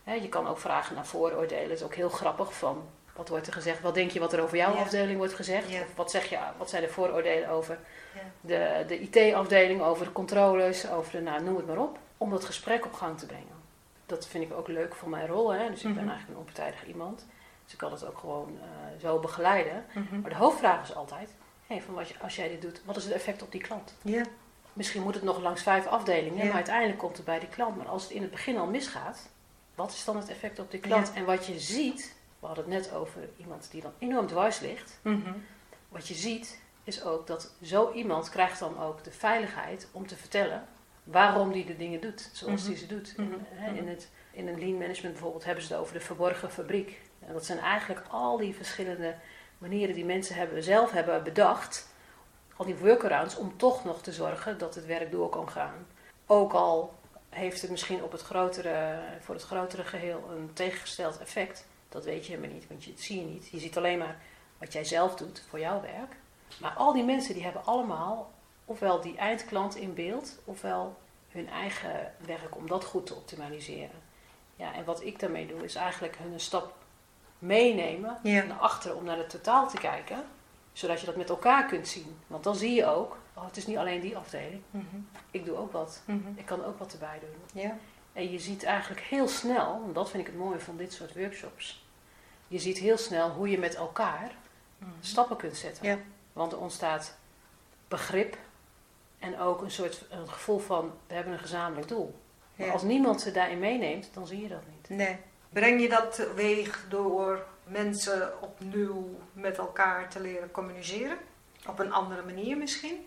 Je 0.04 0.30
kan 0.30 0.48
ook 0.48 0.58
vragen 0.60 0.96
naar 0.96 1.06
vooroordelen. 1.06 1.68
Dat 1.68 1.78
is 1.78 1.84
ook 1.84 1.96
heel 1.96 2.10
grappig 2.10 2.54
van... 2.54 2.90
Wat 3.16 3.30
wordt 3.30 3.48
er 3.48 3.54
gezegd? 3.54 3.82
Wat 3.82 3.94
denk 3.94 4.12
je 4.12 4.20
wat 4.20 4.34
er 4.34 4.42
over 4.42 4.58
jouw 4.58 4.74
Ja. 4.74 4.80
afdeling 4.82 5.18
wordt 5.18 5.34
gezegd? 5.34 5.70
Ja. 5.70 5.82
Of 5.82 5.96
wat, 5.96 6.12
zeg 6.12 6.26
je, 6.30 6.38
wat 6.58 6.70
zijn 6.70 6.82
de 6.84 6.90
vooroordelen 6.90 7.50
over 7.50 7.80
Ja. 8.14 8.22
de, 8.42 8.86
de 8.88 9.00
IT-afdeling, 9.00 9.82
over 9.82 10.06
de 10.06 10.12
controles, 10.12 10.90
over 10.90 11.12
de, 11.12 11.22
nou, 11.22 11.44
noem 11.44 11.56
het 11.56 11.68
maar 11.68 11.78
op. 11.78 11.98
Om 12.18 12.30
dat 12.30 12.46
gesprek 12.46 12.86
op 12.86 12.94
gang 12.94 13.18
te 13.20 13.26
brengen. 13.26 13.56
Dat 14.06 14.28
vind 14.28 14.44
ik 14.44 14.54
ook 14.58 14.68
leuk 14.68 14.96
voor 14.96 15.10
mijn 15.10 15.28
rol. 15.28 15.50
Hè? 15.54 15.70
Dus 15.70 15.78
ik 15.84 15.94
ben 15.94 16.04
Mhm. 16.04 16.08
eigenlijk 16.10 16.30
een 16.30 16.38
onpartijdig 16.38 16.86
iemand. 16.86 17.26
Dus 17.64 17.74
ik 17.74 17.78
kan 17.80 17.92
het 17.92 18.06
ook 18.06 18.18
gewoon 18.18 18.60
eh, 18.62 19.02
zo 19.02 19.20
begeleiden. 19.20 19.86
Mhm. 19.94 20.20
Maar 20.22 20.30
de 20.30 20.36
hoofdvraag 20.36 20.82
is 20.84 20.96
altijd, 20.96 21.34
hey, 21.68 21.82
van 21.82 21.94
wat 21.94 22.08
je, 22.10 22.16
als 22.22 22.36
jij 22.36 22.50
dit 22.50 22.62
doet, 22.62 22.82
wat 22.86 22.96
is 22.98 23.04
het 23.04 23.14
effect 23.14 23.42
op 23.42 23.52
die 23.52 23.62
klant? 23.62 23.96
Ja. 24.02 24.24
Misschien 24.78 25.02
moet 25.04 25.13
het 25.13 25.24
nog 25.24 25.40
langs 25.42 25.62
vijf 25.63 25.88
afdelingen, 25.88 26.38
Ja. 26.38 26.44
maar 26.46 26.54
uiteindelijk 26.54 26.98
komt 27.00 27.16
het 27.18 27.26
bij 27.26 27.40
die 27.40 27.50
klant. 27.50 27.78
Maar 27.78 27.88
als 27.88 28.04
het 28.04 28.12
in 28.12 28.22
het 28.22 28.32
begin 28.32 28.58
al 28.58 28.66
misgaat, 28.68 29.30
wat 29.76 29.92
is 29.92 30.04
dan 30.06 30.18
het 30.18 30.30
effect 30.30 30.60
op 30.60 30.72
die 30.72 30.80
klant? 30.80 31.13
En 31.13 31.26
wat 31.26 31.46
je 31.46 31.60
ziet, 31.60 32.16
we 32.40 32.46
hadden 32.48 32.63
het 32.63 32.74
net 32.74 32.94
over 32.94 33.30
iemand 33.38 33.68
die 33.72 33.82
dan 33.82 33.92
enorm 34.00 34.28
dwars 34.28 34.60
ligt. 34.60 35.00
Mhm. 35.02 35.32
Wat 35.90 36.08
je 36.08 36.13
ziet 36.13 36.62
is 36.84 37.04
ook 37.04 37.28
dat 37.28 37.52
zo 37.63 37.92
iemand 37.92 38.30
krijgt 38.30 38.60
dan 38.60 38.80
ook 38.80 39.04
de 39.04 39.12
veiligheid 39.12 39.88
om 39.92 40.08
te 40.08 40.16
vertellen 40.16 40.68
waarom 41.04 41.52
die 41.52 41.66
de 41.66 41.76
dingen 41.76 42.02
doet 42.02 42.30
zoals 42.34 42.62
Mhm. 42.62 42.70
die 42.70 42.80
ze 42.80 42.88
doet. 42.88 43.13
Mhm. 43.18 43.32
En, 43.32 43.46
hè, 43.50 43.74
in, 43.78 43.88
het, 43.88 44.10
in 44.32 44.48
een 44.48 44.60
lean 44.60 44.78
management 44.78 45.13
bijvoorbeeld 45.13 45.44
hebben 45.46 45.63
ze 45.63 45.74
het 45.74 45.82
over 45.82 45.94
de 45.94 46.00
verborgen 46.00 46.52
fabriek. 46.52 47.02
En 47.28 47.34
dat 47.34 47.46
zijn 47.46 47.60
eigenlijk 47.60 48.02
al 48.10 48.38
die 48.38 48.56
verschillende 48.56 49.16
manieren 49.58 49.96
die 49.96 50.06
mensen 50.06 50.36
hebben, 50.36 50.63
zelf 50.63 50.92
hebben 50.92 51.24
bedacht, 51.24 51.87
al 52.58 52.65
die 52.65 52.76
workarounds 52.78 53.36
om 53.36 53.58
toch 53.58 53.84
nog 53.84 54.02
te 54.02 54.13
zorgen 54.13 54.58
dat 54.58 54.76
het 54.76 54.86
werk 54.86 55.12
door 55.12 55.30
kan 55.30 55.50
gaan. 55.50 55.88
Ook 56.26 56.54
al 56.54 56.93
heeft 57.30 57.62
het 57.62 57.72
misschien 57.72 58.04
op 58.04 58.12
het 58.12 58.22
grotere, 58.22 59.00
voor 59.20 59.36
het 59.36 59.43
grotere 59.43 59.84
geheel 59.84 60.24
een 60.32 60.54
tegengesteld 60.54 61.20
effect. 61.20 61.65
Dat 61.89 62.06
weet 62.06 62.26
je 62.26 62.32
helemaal 62.36 62.56
niet, 62.56 62.67
want 62.67 62.84
je, 62.84 62.91
dat 62.91 63.00
zie 63.02 63.20
je 63.20 63.26
niet. 63.26 63.48
Je 63.50 63.60
ziet 63.60 63.78
alleen 63.78 63.98
maar 63.98 64.17
wat 64.58 64.74
jij 64.74 64.84
zelf 64.84 65.15
doet 65.15 65.43
voor 65.50 65.60
jouw 65.60 65.82
werk. 65.82 66.15
Maar 66.60 66.72
al 66.72 66.93
die 66.93 67.04
mensen 67.04 67.34
die 67.34 67.43
hebben 67.43 67.65
allemaal 67.65 68.32
ofwel 68.65 69.02
die 69.02 69.17
eindklant 69.17 69.76
in 69.76 69.93
beeld, 69.93 70.39
ofwel 70.46 70.98
hun 71.30 71.50
eigen 71.50 72.13
werk 72.26 72.56
om 72.56 72.67
dat 72.67 72.84
goed 72.84 73.06
te 73.06 73.15
optimaliseren. 73.15 74.02
Ja, 74.56 74.74
en 74.74 74.86
wat 74.86 75.04
ik 75.04 75.20
daarmee 75.20 75.48
doe 75.48 75.63
is 75.63 75.76
eigenlijk 75.76 76.17
hun 76.17 76.34
een 76.34 76.39
stap 76.39 76.74
meenemen 77.39 78.17
Ja. 78.24 78.43
naar 78.43 78.58
achteren 78.58 78.98
om 78.98 79.04
naar 79.04 79.17
het 79.17 79.30
totaal 79.30 79.70
te 79.70 79.78
kijken. 79.78 80.24
Zodat 80.78 81.00
je 81.00 81.06
dat 81.06 81.16
met 81.16 81.30
elkaar 81.30 81.66
kunt 81.66 81.88
zien. 81.88 82.18
Want 82.28 82.44
dan 82.44 82.56
zie 82.56 82.74
je 82.74 82.86
ook, 82.86 83.18
oh, 83.34 83.46
het 83.46 83.58
is 83.58 83.68
niet 83.68 83.78
alleen 83.78 84.02
die 84.02 84.18
afdeling. 84.18 84.62
Mhm. 84.72 84.86
Ik 85.32 85.46
doe 85.46 85.58
ook 85.58 85.72
wat. 85.72 86.02
Mhm. 86.06 86.18
Ik 86.36 86.46
kan 86.46 86.66
ook 86.66 86.80
wat 86.80 86.94
erbij 86.94 87.20
doen. 87.20 87.62
Ja. 87.63 87.78
En 88.13 88.32
je 88.32 88.40
ziet 88.40 88.63
eigenlijk 88.63 89.02
heel 89.02 89.28
snel, 89.28 89.82
en 89.86 89.94
dat 89.94 90.10
vind 90.10 90.22
ik 90.28 90.30
het 90.34 90.38
mooie 90.42 90.60
van 90.60 90.78
dit 90.78 90.94
soort 90.94 91.16
workshops. 91.16 91.86
Je 92.48 92.60
ziet 92.60 92.78
heel 92.78 92.98
snel 92.98 93.30
hoe 93.30 93.50
je 93.50 93.58
met 93.60 93.76
elkaar 93.76 94.32
Mhm. 94.78 94.90
stappen 95.00 95.38
kunt 95.38 95.58
zetten. 95.58 95.86
Ja. 95.86 95.98
Want 96.34 96.52
er 96.52 96.60
ontstaat 96.60 97.18
begrip 97.88 98.38
en 99.20 99.40
ook 99.40 99.62
een 99.62 99.72
soort 99.72 100.06
een 100.10 100.30
gevoel 100.30 100.60
van 100.60 100.92
we 101.08 101.13
hebben 101.13 101.34
een 101.34 101.40
gezamenlijk 101.40 101.88
doel. 101.88 102.20
Maar 102.56 102.72
als 102.72 102.84
niemand 102.84 103.22
ze 103.22 103.32
daarin 103.32 103.60
meeneemt, 103.60 104.10
dan 104.13 104.28
zie 104.28 104.42
je 104.42 104.48
dat 104.48 104.62
niet. 104.76 104.90
Nee. 104.98 105.18
Breng 105.50 105.82
je 105.82 105.90
dat 105.90 106.16
teweeg 106.16 106.86
door 106.90 107.46
mensen 107.69 108.41
opnieuw 108.41 109.10
met 109.34 109.58
elkaar 109.58 110.10
te 110.10 110.19
leren 110.21 110.51
communiceren? 110.51 111.17
Op 111.67 111.80
een 111.80 111.91
andere 111.93 112.21
manier 112.23 112.58
misschien? 112.58 113.06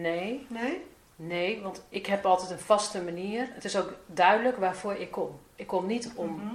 Nee, 0.00 0.46
Nee? 0.48 0.84
nee, 1.16 1.60
want 1.62 1.84
ik 1.88 2.06
heb 2.06 2.24
altijd 2.26 2.50
een 2.50 2.58
vaste 2.58 3.02
manier. 3.02 3.48
Het 3.52 3.64
is 3.64 3.76
ook 3.78 3.92
duidelijk 4.06 4.56
waarvoor 4.56 4.94
ik 4.94 5.10
kom. 5.10 5.40
Ik 5.54 5.66
kom 5.66 5.86
niet 5.86 6.12
om 6.14 6.28
Mhm. 6.34 6.54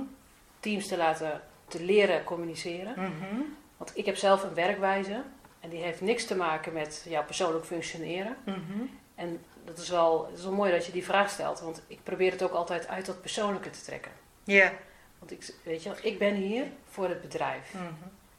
teams 0.59 0.87
te 0.87 0.97
laten 0.97 1.41
te 1.67 1.83
leren 1.83 2.23
communiceren. 2.23 2.93
Mhm. 2.97 3.41
Want 3.77 3.91
ik 3.97 4.05
heb 4.05 4.15
zelf 4.15 4.43
een 4.43 4.53
werkwijze 4.53 5.21
en 5.59 5.69
die 5.69 5.81
heeft 5.81 6.01
niks 6.01 6.25
te 6.25 6.35
maken 6.35 6.73
met 6.73 7.05
jouw 7.09 7.23
persoonlijk 7.25 7.65
functioneren. 7.65 8.35
Mhm. 8.45 8.81
En 9.15 9.41
dat 9.65 9.77
is 9.77 9.89
wel, 9.89 10.29
is 10.33 10.43
wel 10.43 10.51
mooi 10.53 10.71
dat 10.71 10.85
je 10.85 10.91
die 10.91 11.03
vraag 11.05 11.29
stelt, 11.29 11.59
want 11.59 11.81
ik 11.87 11.99
probeer 12.03 12.31
het 12.31 12.43
ook 12.43 12.51
altijd 12.53 12.87
uit 12.87 13.05
dat 13.05 13.21
persoonlijke 13.21 13.69
te 13.69 13.81
trekken. 13.81 14.11
Ja. 14.43 14.71
Want 15.19 15.31
ik, 15.31 15.53
weet 15.63 15.83
je, 15.83 15.91
ik 16.01 16.19
ben 16.19 16.33
hier 16.33 16.65
voor 16.89 17.09
het 17.09 17.21
bedrijf. 17.21 17.73
Mhm. 17.73 17.83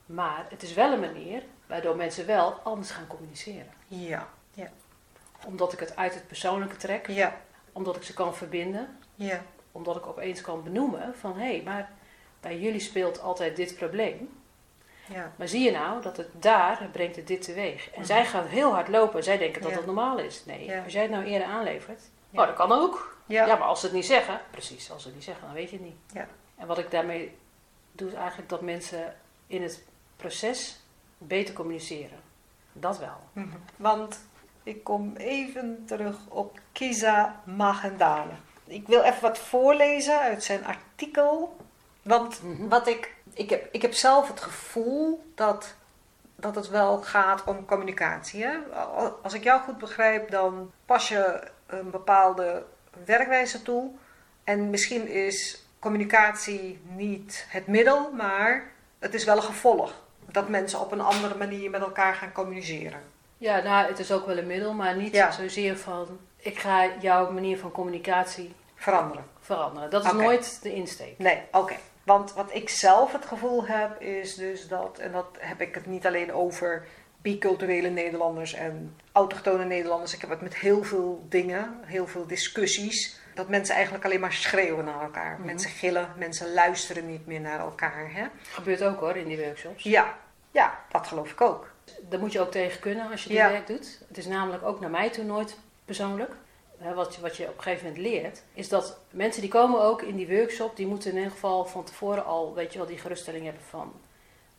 Maar 0.06 0.46
het 0.48 0.62
is 0.62 0.74
wel 0.74 0.92
een 0.92 1.00
manier 1.00 1.42
waardoor 1.66 1.96
mensen 1.96 2.26
wel 2.26 2.52
anders 2.52 2.90
gaan 2.90 3.06
communiceren. 3.06 3.72
Ja. 3.88 4.28
Omdat 5.46 5.72
ik 5.72 5.78
het 5.80 5.96
uit 5.96 6.14
het 6.14 6.26
persoonlijke 6.26 6.76
trek, 6.76 7.06
Ja. 7.06 7.36
omdat 7.72 7.96
ik 7.96 8.02
ze 8.02 8.14
kan 8.14 8.34
verbinden, 8.34 8.98
Ja. 9.14 9.42
omdat 9.72 9.96
ik 9.96 10.06
opeens 10.06 10.40
kan 10.40 10.62
benoemen 10.62 11.14
van 11.18 11.32
hé, 11.38 11.46
hey, 11.54 11.62
maar 11.64 11.90
bij 12.40 12.58
jullie 12.58 12.80
speelt 12.80 13.20
altijd 13.22 13.56
dit 13.56 13.74
probleem. 13.76 14.38
Ja. 15.06 15.32
Maar 15.36 15.48
zie 15.48 15.60
je 15.64 15.70
nou 15.70 16.02
dat 16.02 16.16
het 16.16 16.28
daar 16.32 16.88
brengt 16.92 17.16
het 17.16 17.26
dit 17.26 17.42
teweeg. 17.42 17.86
En 17.90 17.98
Mhm. 17.98 18.04
zij 18.04 18.24
gaan 18.26 18.46
heel 18.46 18.72
hard 18.72 18.88
lopen. 18.88 19.24
Zij 19.24 19.38
denken 19.38 19.62
dat 19.62 19.70
Ja. 19.70 19.76
dat 19.76 19.86
normaal 19.86 20.18
is. 20.18 20.44
Nee, 20.44 20.64
Ja. 20.64 20.82
als 20.84 20.92
jij 20.92 21.02
het 21.02 21.10
nou 21.10 21.24
eerder 21.24 21.46
aanlevert. 21.48 22.02
Ja. 22.30 22.40
Oh, 22.40 22.46
dat 22.46 22.56
kan 22.56 22.72
ook. 22.72 23.18
Ja. 23.26 23.46
Ja. 23.46 23.56
maar 23.56 23.68
als 23.68 23.80
ze 23.80 23.86
het 23.86 23.94
niet 23.94 24.06
zeggen. 24.06 24.40
Precies, 24.50 24.90
als 24.90 25.00
ze 25.02 25.06
het 25.08 25.16
niet 25.16 25.26
zeggen, 25.26 25.44
dan 25.44 25.54
weet 25.54 25.70
je 25.70 25.76
het 25.76 25.84
niet. 25.84 25.96
Ja. 26.12 26.26
En 26.60 26.66
wat 26.66 26.78
ik 26.78 26.90
daarmee 26.90 27.36
doe 27.92 28.08
is 28.08 28.14
eigenlijk 28.14 28.48
dat 28.48 28.60
mensen 28.60 29.16
in 29.46 29.62
het 29.62 29.84
proces 30.16 30.80
beter 31.18 31.54
communiceren. 31.54 32.18
Dat 32.72 32.98
wel. 32.98 33.20
Mhm. 33.32 33.48
Want 33.76 34.20
ik 34.62 34.84
kom 34.84 35.16
even 35.16 35.82
terug 35.86 36.16
op 36.28 36.58
Kiza 36.72 37.40
Magendane. 37.44 38.32
Ik 38.64 38.86
wil 38.86 39.02
even 39.02 39.22
wat 39.22 39.38
voorlezen 39.38 40.18
uit 40.20 40.44
zijn 40.44 40.64
artikel. 40.64 41.56
Want 42.02 42.42
Mhm. 42.42 42.68
wat 42.68 42.86
ik, 42.88 43.14
ik, 43.34 43.50
heb, 43.50 43.68
ik 43.72 43.82
heb 43.82 43.92
zelf 43.92 44.28
het 44.28 44.40
gevoel 44.40 45.24
dat, 45.34 45.74
dat 46.36 46.54
het 46.54 46.68
wel 46.68 47.02
gaat 47.02 47.44
om 47.44 47.64
communicatie. 47.66 48.44
Hè? 48.44 48.56
Al- 48.74 49.18
Als 49.22 49.32
ik 49.34 49.42
jou 49.44 49.60
goed 49.62 49.78
begrijp, 49.78 50.30
dan 50.30 50.72
pas 50.86 51.08
je 51.08 51.48
een 51.66 51.90
bepaalde 51.90 52.64
werkwijze 53.04 53.62
toe. 53.62 53.90
En 54.44 54.70
misschien 54.70 55.08
is 55.08 55.64
communicatie 55.80 56.80
niet 56.96 57.46
het 57.48 57.66
middel, 57.66 58.10
maar 58.12 58.70
het 58.98 59.14
is 59.14 59.24
wel 59.24 59.36
een 59.36 59.42
gevolg. 59.42 59.94
Dat 60.32 60.48
mensen 60.48 60.80
op 60.80 60.92
een 60.92 61.00
andere 61.00 61.34
manier 61.34 61.70
met 61.70 61.80
elkaar 61.80 62.14
gaan 62.14 62.32
communiceren. 62.32 63.00
Ja, 63.38 63.62
nou, 63.62 63.86
het 63.88 63.98
is 63.98 64.12
ook 64.12 64.26
wel 64.26 64.38
een 64.38 64.46
middel, 64.46 64.72
maar 64.72 64.96
niet 64.96 65.14
Ja. 65.14 65.30
zozeer 65.30 65.76
van 65.76 66.18
ik 66.36 66.58
ga 66.58 66.86
jouw 67.00 67.30
manier 67.32 67.58
van 67.58 67.70
communicatie 67.70 68.54
Veranderen. 68.74 69.24
veranderen. 69.40 69.90
Dat 69.90 70.04
is 70.04 70.12
nooit 70.12 70.62
de 70.62 70.74
insteek. 70.74 71.18
Nee, 71.18 71.42
oké. 71.52 71.74
Want 72.04 72.32
wat 72.32 72.54
ik 72.54 72.68
zelf 72.68 73.12
het 73.12 73.24
gevoel 73.26 73.66
heb, 73.66 74.00
is 74.00 74.34
dus 74.34 74.68
dat, 74.68 74.98
en 74.98 75.12
dat 75.12 75.26
heb 75.38 75.60
ik 75.60 75.74
het 75.74 75.86
niet 75.86 76.06
alleen 76.06 76.32
over 76.32 76.86
biculturele 77.22 77.88
Nederlanders 77.88 78.52
en 78.52 78.96
autochtone 79.12 79.64
Nederlanders. 79.64 80.14
Ik 80.14 80.20
heb 80.20 80.30
het 80.30 80.40
met 80.40 80.54
heel 80.56 80.82
veel 80.84 81.26
dingen, 81.28 81.78
heel 81.84 82.06
veel 82.06 82.26
discussies. 82.26 83.19
Dat 83.40 83.48
mensen 83.48 83.74
eigenlijk 83.74 84.04
alleen 84.04 84.20
maar 84.20 84.32
schreeuwen 84.32 84.84
naar 84.84 85.02
elkaar. 85.02 85.36
Mhm. 85.36 85.44
Mensen 85.46 85.70
gillen, 85.70 86.12
mensen 86.16 86.52
luisteren 86.52 87.06
niet 87.06 87.26
meer 87.26 87.40
naar 87.40 87.58
elkaar. 87.60 88.10
Hè? 88.12 88.26
Gebeurt 88.42 88.82
ook 88.82 89.00
hoor 89.00 89.16
in 89.16 89.28
die 89.28 89.38
workshops. 89.38 89.82
Ja, 89.82 90.16
ja, 90.50 90.78
dat 90.90 91.06
geloof 91.06 91.30
ik 91.30 91.40
ook. 91.40 91.70
Daar 92.00 92.20
moet 92.20 92.32
je 92.32 92.40
ook 92.40 92.50
tegen 92.50 92.80
kunnen 92.80 93.10
als 93.10 93.22
je 93.22 93.28
dit 93.28 93.38
Ja. 93.38 93.50
werk 93.50 93.66
doet. 93.66 93.98
Het 94.08 94.18
is 94.18 94.26
namelijk 94.26 94.62
ook 94.62 94.80
naar 94.80 94.90
mij 94.90 95.10
toe 95.10 95.24
nooit 95.24 95.58
persoonlijk. 95.84 96.30
Wat, 96.94 97.14
je- 97.14 97.20
wat 97.20 97.36
je 97.36 97.48
op 97.48 97.56
een 97.56 97.62
gegeven 97.62 97.86
moment 97.86 98.02
leert, 98.06 98.42
is 98.54 98.68
dat 98.68 98.98
mensen 99.10 99.40
die 99.40 99.50
komen 99.50 99.80
ook 99.82 100.02
in 100.02 100.16
die 100.16 100.28
workshop, 100.28 100.76
die 100.76 100.86
moeten 100.86 101.10
in 101.10 101.16
ieder 101.16 101.30
geval 101.32 101.64
van 101.66 101.84
tevoren 101.84 102.24
al, 102.24 102.54
weet 102.54 102.72
je 102.72 102.78
wel, 102.78 102.86
die 102.86 102.98
geruststelling 102.98 103.44
hebben 103.44 103.62
van 103.68 103.92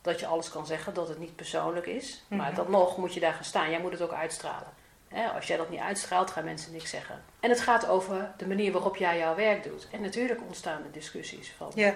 dat 0.02 0.20
je 0.20 0.26
alles 0.26 0.50
kan 0.50 0.66
zeggen, 0.66 0.94
dat 0.94 1.08
het 1.08 1.18
niet 1.18 1.36
persoonlijk 1.36 1.86
is. 1.86 2.24
Maar 2.28 2.46
Mhm. 2.46 2.54
dan 2.56 2.70
nog 2.70 2.96
moet 2.96 3.14
je 3.14 3.20
daar 3.20 3.32
gaan 3.32 3.44
staan. 3.44 3.70
Jij 3.70 3.80
moet 3.80 3.92
het 3.92 4.02
ook 4.02 4.12
uitstralen. 4.12 4.68
Als 5.34 5.46
jij 5.46 5.56
dat 5.56 5.70
niet 5.70 5.80
uitstraalt, 5.80 6.30
gaan 6.30 6.44
mensen 6.44 6.72
niks 6.72 6.90
zeggen. 6.90 7.22
En 7.40 7.50
het 7.50 7.60
gaat 7.60 7.86
over 7.88 8.30
de 8.36 8.46
manier 8.46 8.72
waarop 8.72 8.96
jij 8.96 9.18
jouw 9.18 9.34
werk 9.34 9.62
doet. 9.62 9.88
En 9.90 10.00
natuurlijk 10.00 10.40
ontstaan 10.46 10.82
er 10.84 10.92
discussies 10.92 11.52
van 11.56 11.70
Ja, 11.74 11.94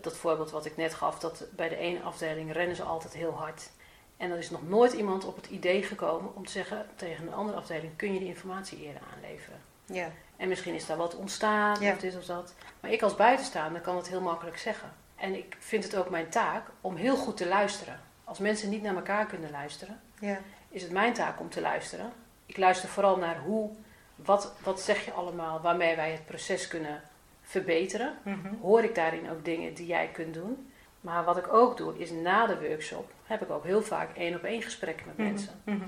dat 0.00 0.16
voorbeeld 0.16 0.50
wat 0.50 0.64
ik 0.66 0.76
net 0.76 0.94
gaf, 0.94 1.18
dat 1.18 1.44
bij 1.50 1.68
de 1.68 1.76
ene 1.76 2.00
afdeling 2.00 2.52
rennen 2.52 2.76
ze 2.76 2.82
altijd 2.82 3.12
heel 3.12 3.32
hard. 3.32 3.70
En 4.16 4.30
er 4.30 4.38
is 4.38 4.50
nog 4.50 4.68
nooit 4.68 4.92
iemand 4.92 5.24
op 5.24 5.36
het 5.36 5.46
idee 5.46 5.82
gekomen 5.82 6.34
om 6.34 6.46
te 6.46 6.52
zeggen 6.52 6.86
tegen 6.96 7.26
een 7.26 7.34
andere 7.34 7.58
afdeling: 7.58 7.96
kun 7.96 8.12
je 8.12 8.18
die 8.18 8.28
informatie 8.28 8.78
eerder 8.82 9.02
aanleveren? 9.14 9.58
ja, 9.84 10.10
En 10.36 10.48
misschien 10.48 10.74
is 10.74 10.86
daar 10.86 10.96
wat 10.96 11.16
ontstaan, 11.16 11.80
Ja. 11.80 11.92
of 11.92 11.98
dit 11.98 12.16
of 12.16 12.24
dat. 12.24 12.54
Maar 12.80 12.90
ik 12.90 13.02
als 13.02 13.16
buitenstaander 13.16 13.80
kan 13.80 13.96
het 13.96 14.08
heel 14.08 14.20
makkelijk 14.20 14.58
zeggen. 14.58 14.92
En 15.16 15.34
ik 15.34 15.56
vind 15.58 15.84
het 15.84 15.96
ook 15.96 16.10
mijn 16.10 16.28
taak 16.28 16.66
om 16.80 16.96
heel 16.96 17.16
goed 17.16 17.36
te 17.36 17.46
luisteren. 17.48 18.00
Als 18.24 18.38
mensen 18.38 18.68
niet 18.70 18.82
naar 18.82 18.94
elkaar 18.96 19.26
kunnen 19.26 19.50
luisteren, 19.50 20.00
ja, 20.20 20.38
is 20.68 20.82
het 20.82 20.90
mijn 20.92 21.12
taak 21.12 21.40
om 21.40 21.50
te 21.50 21.60
luisteren. 21.60 22.12
Ik 22.48 22.56
luister 22.56 22.88
vooral 22.88 23.16
naar 23.16 23.38
hoe, 23.38 23.70
wat, 24.14 24.52
wat 24.62 24.80
zeg 24.80 25.04
je 25.04 25.12
allemaal 25.12 25.60
waarmee 25.60 25.96
wij 25.96 26.10
het 26.12 26.24
proces 26.26 26.68
kunnen 26.68 27.02
verbeteren 27.42 28.14
Mhm. 28.22 28.54
hoor 28.60 28.84
ik 28.84 28.94
daarin 28.94 29.30
ook 29.30 29.44
dingen 29.44 29.74
die 29.74 29.86
jij 29.86 30.08
kunt 30.12 30.34
doen. 30.34 30.72
Maar 31.00 31.24
wat 31.24 31.36
ik 31.36 31.52
ook 31.52 31.76
doe, 31.76 31.98
is 31.98 32.10
na 32.10 32.46
de 32.46 32.68
workshop 32.68 33.10
heb 33.24 33.42
ik 33.42 33.50
ook 33.50 33.64
heel 33.64 33.82
vaak 33.82 34.16
één 34.16 34.34
op 34.36 34.42
één 34.44 34.62
gesprekken 34.62 35.06
met 35.06 35.16
Mhm. 35.16 35.26
mensen. 35.28 35.60
Mhm. 35.64 35.84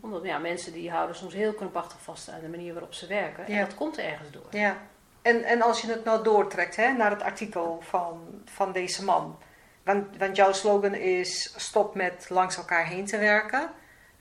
Omdat 0.00 0.24
ja, 0.24 0.38
mensen 0.38 0.72
die 0.72 0.90
houden 0.90 1.16
soms 1.16 1.34
heel 1.34 1.52
krampachtig 1.54 2.02
vast 2.02 2.30
aan 2.30 2.40
de 2.40 2.48
manier 2.48 2.72
waarop 2.72 2.94
ze 2.94 3.06
werken. 3.06 3.46
En 3.46 3.60
dat 3.60 3.74
komt 3.74 3.98
ergens 3.98 4.30
door. 4.30 4.46
Ja, 4.50 4.76
en, 5.22 5.44
en 5.44 5.62
als 5.62 5.80
je 5.80 5.88
het 5.90 6.04
nou 6.04 6.22
doortrekt 6.24 6.76
hè, 6.76 6.92
naar 6.92 7.10
het 7.10 7.22
artikel 7.22 7.78
van, 7.82 8.42
van 8.44 8.72
deze 8.72 9.04
man. 9.04 9.38
Want, 9.82 10.16
want 10.16 10.36
jouw 10.36 10.52
slogan 10.52 10.94
is 10.94 11.52
stop 11.56 11.94
met 11.94 12.26
langs 12.30 12.56
elkaar 12.56 12.86
heen 12.86 13.06
te 13.06 13.18
werken. 13.18 13.70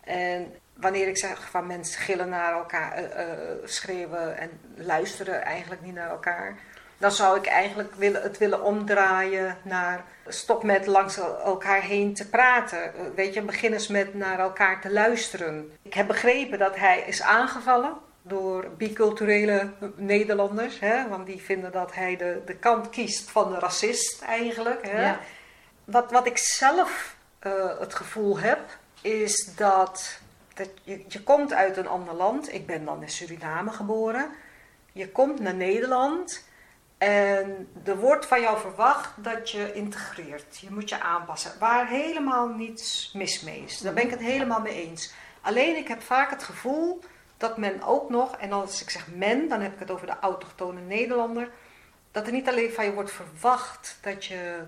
En 0.04 0.56
wanneer 0.80 1.08
ik 1.08 1.18
zeg 1.18 1.50
van 1.50 1.68
mensen 1.68 2.02
gillen 2.02 2.30
naar 2.30 2.54
elkaar, 2.54 2.94
eh, 2.94 3.26
schreeuwen 3.64 4.38
en 4.38 4.50
luisteren 4.76 5.42
eigenlijk 5.44 5.82
niet 5.82 5.94
naar 5.94 6.10
elkaar. 6.10 6.56
Dan 6.98 7.12
zou 7.12 7.38
ik 7.38 7.46
eigenlijk 7.46 7.94
willen, 7.96 8.22
het 8.22 8.38
willen 8.38 8.64
omdraaien 8.64 9.58
naar 9.64 10.04
stop 10.28 10.64
met 10.64 10.86
langs 10.88 11.18
el- 11.18 11.40
elkaar 11.40 11.82
heen 11.82 12.14
te 12.14 12.30
praten. 12.30 12.84
Eh, 12.84 13.02
Weet 13.16 13.34
je, 13.34 13.42
begin 13.42 13.74
eens 13.74 13.88
met 13.88 14.14
naar 14.14 14.40
elkaar 14.40 14.82
te 14.82 14.92
luisteren. 14.92 15.72
Ik 15.82 15.94
heb 15.94 16.08
begrepen 16.08 16.60
dat 16.60 16.76
hij 16.76 17.00
is 17.00 17.22
aangevallen 17.22 17.94
door 18.22 18.66
biculturele 18.78 19.72
Nederlanders. 19.96 20.80
Hè? 20.80 21.08
Want 21.08 21.26
die 21.26 21.42
vinden 21.42 21.72
dat 21.72 21.94
hij 21.94 22.16
de, 22.18 22.42
de 22.46 22.56
kant 22.56 22.90
kiest 22.90 23.30
van 23.30 23.52
de 23.52 23.60
racist 23.60 24.22
eigenlijk. 24.22 24.88
Hè? 24.88 25.02
Ja. 25.02 25.20
Wat, 25.86 26.12
wat 26.12 26.26
ik 26.26 26.38
zelf 26.38 27.16
het 27.80 27.94
gevoel 27.96 28.40
heb, 28.40 28.60
is 29.02 29.52
dat, 29.56 30.20
dat 30.58 30.70
je, 30.84 31.06
je 31.08 31.24
komt 31.24 31.54
uit 31.54 31.78
een 31.78 31.88
ander 31.88 32.14
land. 32.14 32.54
Ik 32.54 32.66
ben 32.66 32.86
dan 32.86 33.02
in 33.02 33.10
Suriname 33.10 33.72
geboren. 33.72 34.30
Je 34.92 35.12
komt 35.12 35.40
naar 35.40 35.56
Nederland 35.56 36.46
en 36.98 37.70
er 37.84 37.98
wordt 37.98 38.26
van 38.26 38.42
jou 38.42 38.60
verwacht 38.60 39.24
dat 39.24 39.50
je 39.50 39.74
integreert. 39.74 40.58
Je 40.58 40.72
moet 40.72 40.90
je 40.90 41.02
aanpassen. 41.02 41.60
Waar 41.60 41.88
helemaal 41.88 42.48
niets 42.48 43.12
mis 43.14 43.42
mee 43.42 43.64
is. 43.64 43.78
Daar 43.78 43.94
ben 43.94 44.04
ik 44.04 44.10
het 44.10 44.20
helemaal 44.20 44.62
mee 44.62 44.88
eens. 44.88 45.14
Alleen 45.42 45.76
ik 45.76 45.88
heb 45.88 46.02
vaak 46.02 46.30
het 46.30 46.44
gevoel 46.44 47.00
dat 47.38 47.58
men 47.58 47.84
ook 47.84 48.10
nog, 48.10 48.38
en 48.38 48.52
als 48.52 48.82
ik 48.82 48.90
zeg 48.90 49.08
men, 49.16 49.48
dan 49.48 49.62
heb 49.62 49.74
ik 49.74 49.80
het 49.80 49.92
over 49.92 50.08
de 50.08 50.20
autochtone 50.22 50.82
Nederlander, 50.82 51.50
dat 52.12 52.26
er 52.26 52.32
niet 52.32 52.48
alleen 52.48 52.72
van 52.72 52.86
je 52.86 52.94
wordt 52.94 53.12
verwacht 53.12 53.98
dat 54.02 54.26
je 54.26 54.64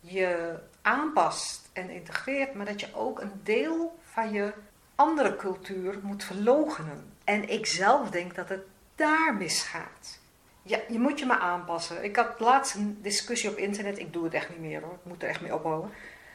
je 0.00 0.58
aanpast 0.82 1.68
en 1.72 1.90
integreert, 1.90 2.54
maar 2.54 2.66
dat 2.66 2.80
je 2.80 2.94
ook 2.94 3.20
een 3.20 3.40
deel 3.42 3.98
van 4.02 4.32
je 4.32 4.52
andere 4.94 5.36
cultuur 5.36 5.98
moet 6.02 6.24
verlogenen. 6.24 7.14
En 7.24 7.48
ik 7.48 7.66
zelf 7.66 8.10
denk 8.10 8.34
dat 8.34 8.48
het 8.48 8.62
daar 8.94 9.34
misgaat. 9.38 10.20
Ja, 10.62 10.78
je 10.88 10.98
moet 10.98 11.18
je 11.18 11.26
maar 11.26 11.38
aanpassen. 11.38 12.04
Ik 12.04 12.16
had 12.16 12.40
laatst 12.40 12.74
een 12.74 12.98
discussie 13.02 13.50
op 13.50 13.56
internet. 13.56 13.98
Ik 13.98 14.12
doe 14.12 14.24
het 14.24 14.34
echt 14.34 14.48
niet 14.48 14.60
meer 14.60 14.82
hoor. 14.82 14.92
Ik 14.92 15.10
moet 15.10 15.22
er 15.22 15.28
echt 15.28 15.40
mee 15.40 15.54
ophouden. 15.54 15.90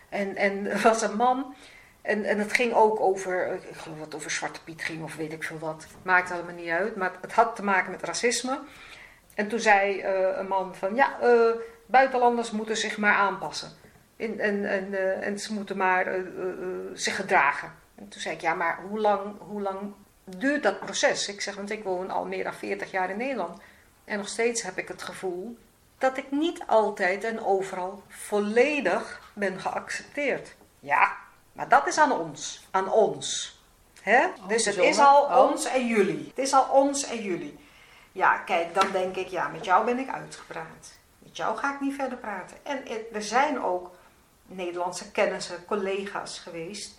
En, 0.09 0.35
en 0.35 0.65
er 0.71 0.81
was 0.81 1.01
een 1.01 1.15
man. 1.15 1.55
En, 2.01 2.23
en 2.23 2.39
het 2.39 2.53
ging 2.53 2.73
ook 2.73 2.99
over, 2.99 3.53
ik 3.53 3.77
geloof 3.77 3.99
dat 3.99 4.15
over 4.15 4.31
Zwarte 4.31 4.63
Piet 4.63 4.81
ging 4.81 5.03
of 5.03 5.15
weet 5.15 5.33
ik 5.33 5.43
veel 5.43 5.59
wat. 5.59 5.87
Maakt 6.01 6.31
allemaal 6.31 6.55
niet 6.55 6.69
uit. 6.69 6.95
Maar 6.95 7.11
het 7.21 7.33
had 7.33 7.55
te 7.55 7.63
maken 7.63 7.91
met 7.91 8.03
racisme. 8.03 8.59
En 9.35 9.47
toen 9.47 9.59
zei 9.59 9.99
eh, 9.99 10.37
een 10.37 10.47
man 10.47 10.75
van, 10.75 10.95
ja, 10.95 11.19
eh, 11.21 11.55
buitenlanders 11.85 12.51
moeten 12.51 12.77
zich 12.77 12.97
maar 12.97 13.15
aanpassen. 13.15 13.69
En, 14.17 14.39
en, 14.39 14.65
en, 14.65 14.93
eh, 14.93 15.27
en 15.27 15.39
ze 15.39 15.53
moeten 15.53 15.77
maar 15.77 16.07
eh, 16.07 16.19
eh, 16.19 16.49
eh, 16.49 16.67
zich 16.93 17.15
gedragen. 17.15 17.71
En 17.97 18.07
toen 18.07 18.21
zei 18.21 18.35
ik, 18.35 18.41
ja, 18.41 18.53
maar 18.53 18.79
hoe 18.89 18.99
lang, 18.99 19.35
hoe 19.39 19.61
lang 19.61 19.93
duurt 20.23 20.63
dat 20.63 20.79
proces? 20.79 21.27
Ik 21.27 21.41
zeg, 21.41 21.55
want 21.55 21.69
ik 21.71 21.83
woon 21.83 22.11
al 22.11 22.25
meer 22.25 22.43
dan 22.43 22.53
40 22.53 22.91
jaar 22.91 23.09
in 23.09 23.17
Nederland. 23.17 23.61
En 24.05 24.17
nog 24.17 24.27
steeds 24.27 24.61
heb 24.61 24.77
ik 24.77 24.87
het 24.87 25.01
gevoel 25.03 25.57
dat 25.97 26.17
ik 26.17 26.31
niet 26.31 26.63
altijd 26.67 27.23
en 27.23 27.45
overal 27.45 28.03
volledig 28.07 29.31
ben 29.33 29.59
geaccepteerd. 29.59 30.55
Ja, 30.79 31.15
maar 31.51 31.69
dat 31.69 31.87
is 31.87 31.97
aan 31.97 32.11
ons. 32.11 32.67
Aan 32.71 32.91
ons. 32.91 33.55
Hè? 34.01 34.27
dus 34.47 34.65
het 34.65 34.77
is 34.77 34.99
al 34.99 35.23
Oh. 35.23 35.49
ons 35.49 35.65
en 35.65 35.87
jullie. 35.87 36.27
Het 36.27 36.37
is 36.37 36.53
al 36.53 36.63
ons 36.71 37.03
en 37.03 37.21
jullie. 37.21 37.59
Ja, 38.11 38.37
kijk, 38.37 38.73
dan 38.73 38.91
denk 38.91 39.15
ik, 39.15 39.27
ja, 39.27 39.47
met 39.47 39.65
jou 39.65 39.85
ben 39.85 39.99
ik 39.99 40.09
uitgepraat. 40.09 40.91
Met 41.19 41.37
jou 41.37 41.57
ga 41.57 41.73
ik 41.73 41.79
niet 41.79 41.95
verder 41.95 42.17
praten. 42.17 42.57
En 42.63 42.83
er 43.13 43.23
zijn 43.23 43.63
ook 43.63 43.95
Nederlandse 44.45 45.11
kennissen, 45.11 45.65
collega's 45.65 46.39
geweest, 46.39 46.96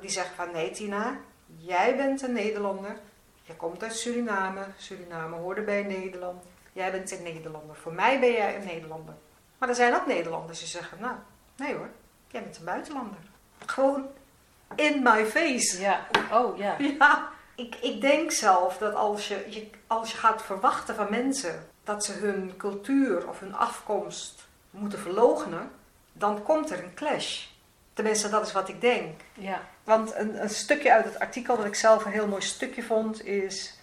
die 0.00 0.10
zeggen 0.10 0.36
van 0.36 0.50
nee 0.52 0.70
Tina, 0.70 1.16
jij 1.56 1.96
bent 1.96 2.22
een 2.22 2.32
Nederlander. 2.32 2.96
Je 3.42 3.56
komt 3.56 3.82
uit 3.82 3.96
Suriname. 3.96 4.64
Suriname 4.76 5.36
hoorde 5.36 5.62
bij 5.62 5.82
Nederland. 5.82 6.44
Jij 6.72 6.90
bent 6.90 7.10
een 7.10 7.22
Nederlander. 7.22 7.76
Voor 7.76 7.92
mij 7.92 8.20
ben 8.20 8.32
jij 8.32 8.56
een 8.56 8.66
Nederlander. 8.66 9.14
Maar 9.58 9.68
er 9.68 9.74
zijn 9.74 9.94
ook 9.94 10.06
Nederlanders 10.06 10.58
die 10.58 10.68
zeggen, 10.68 10.98
nou, 11.00 11.14
nee 11.56 11.74
hoor, 11.74 11.88
jij 12.28 12.42
bent 12.42 12.58
een 12.58 12.64
buitenlander. 12.64 13.18
Gewoon 13.66 14.08
in 14.74 15.02
my 15.02 15.26
face. 15.26 15.80
Ja, 15.80 16.06
oh 16.32 16.58
ja. 16.58 16.76
Ja, 16.98 17.28
ik, 17.54 17.74
ik 17.74 18.00
denk 18.00 18.30
zelf 18.30 18.78
dat 18.78 18.94
als 18.94 19.28
je, 19.28 19.46
je, 19.48 19.70
als 19.86 20.10
je 20.10 20.16
gaat 20.16 20.42
verwachten 20.42 20.94
van 20.94 21.06
mensen 21.10 21.66
dat 21.84 22.04
ze 22.04 22.12
hun 22.12 22.56
cultuur 22.56 23.28
of 23.28 23.40
hun 23.40 23.54
afkomst 23.54 24.48
moeten 24.70 24.98
verloochenen, 24.98 25.70
dan 26.12 26.42
komt 26.42 26.70
er 26.70 26.84
een 26.84 26.94
clash. 26.94 27.46
Tenminste, 28.00 28.28
dat 28.28 28.46
is 28.46 28.52
wat 28.52 28.68
ik 28.68 28.80
denk. 28.80 29.20
ja. 29.34 29.60
Want 29.84 30.14
een, 30.14 30.42
een 30.42 30.50
stukje 30.50 30.92
uit 30.92 31.04
het 31.04 31.18
artikel 31.18 31.56
dat 31.56 31.66
ik 31.66 31.74
zelf 31.74 32.04
een 32.04 32.12
heel 32.12 32.26
mooi 32.26 32.42
stukje 32.42 32.82
vond 32.82 33.26
is: 33.26 33.78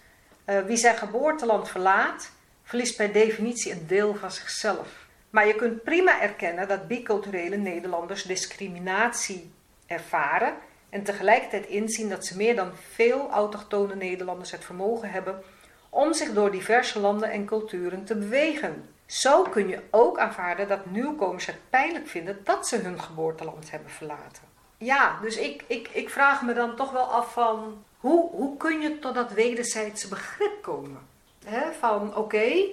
eh, 0.45 0.59
wie 0.59 0.77
zijn 0.77 0.97
geboorteland 0.97 1.69
verlaat, 1.69 2.31
verliest 2.63 2.95
per 2.95 3.11
definitie 3.11 3.71
een 3.71 3.87
deel 3.87 4.15
van 4.15 4.31
zichzelf. 4.31 5.07
Maar 5.29 5.47
je 5.47 5.55
kunt 5.55 5.83
prima 5.83 6.21
erkennen 6.21 6.67
dat 6.67 6.87
biculturele 6.87 7.55
Nederlanders 7.57 8.23
discriminatie 8.23 9.51
ervaren 9.87 10.53
en 10.89 11.03
tegelijkertijd 11.03 11.65
inzien 11.65 12.09
dat 12.09 12.25
ze 12.25 12.37
meer 12.37 12.55
dan 12.55 12.71
veel 12.91 13.29
autochtone 13.29 13.95
Nederlanders 13.95 14.51
het 14.51 14.65
vermogen 14.65 15.11
hebben 15.11 15.43
om 15.89 16.13
zich 16.13 16.33
door 16.33 16.51
diverse 16.51 16.99
landen 16.99 17.31
en 17.31 17.45
culturen 17.45 18.05
te 18.05 18.15
bewegen. 18.15 18.89
Zo 19.07 19.43
kun 19.43 19.67
je 19.67 19.83
ook 19.91 20.19
aanvaarden 20.19 20.67
dat 20.67 20.85
nieuwkomers 20.85 21.45
het 21.45 21.69
pijnlijk 21.69 22.07
vinden 22.07 22.39
dat 22.43 22.67
ze 22.67 22.77
hun 22.77 23.01
geboorteland 23.01 23.71
hebben 23.71 23.89
verlaten. 23.89 24.43
Ja, 24.77 25.19
dus 25.21 25.37
ik, 25.37 25.63
ik, 25.67 25.87
ik 25.87 26.09
vraag 26.09 26.41
me 26.41 26.53
dan 26.53 26.75
toch 26.75 26.91
wel 26.91 27.11
af 27.11 27.33
van 27.33 27.83
hoe, 27.97 28.29
hoe 28.29 28.57
kun 28.57 28.81
je 28.81 28.99
tot 28.99 29.15
dat 29.15 29.31
wederzijdse 29.31 30.07
begrip 30.07 30.61
komen? 30.61 31.07
Van 31.79 32.15
oké, 32.15 32.65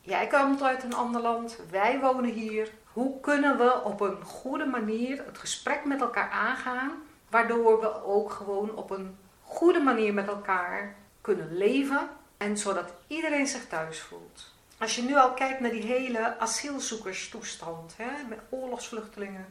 jij 0.00 0.26
komt 0.26 0.62
uit 0.62 0.82
een 0.82 0.94
ander 0.94 1.20
land, 1.20 1.58
wij 1.70 2.00
wonen 2.00 2.32
hier. 2.32 2.70
Hoe 2.92 3.20
kunnen 3.20 3.58
we 3.58 3.82
op 3.84 4.00
een 4.00 4.24
goede 4.24 4.64
manier 4.64 5.24
het 5.26 5.38
gesprek 5.38 5.84
met 5.84 6.00
elkaar 6.00 6.30
aangaan, 6.30 6.92
waardoor 7.30 7.80
we 7.80 8.04
ook 8.04 8.32
gewoon 8.32 8.74
op 8.74 8.90
een 8.90 9.16
goede 9.42 9.80
manier 9.80 10.14
met 10.14 10.28
elkaar 10.28 10.94
kunnen 11.20 11.56
leven 11.56 12.08
en 12.36 12.58
zodat 12.58 12.92
iedereen 13.06 13.46
zich 13.46 13.66
thuis 13.66 14.00
voelt. 14.00 14.56
Als 14.78 14.96
je 14.96 15.02
nu 15.02 15.16
al 15.16 15.32
kijkt 15.32 15.60
naar 15.60 15.70
die 15.70 15.84
hele 15.84 16.38
asielzoekerstoestand, 16.38 17.94
hè, 17.96 18.28
met 18.28 18.38
oorlogsvluchtelingen, 18.48 19.46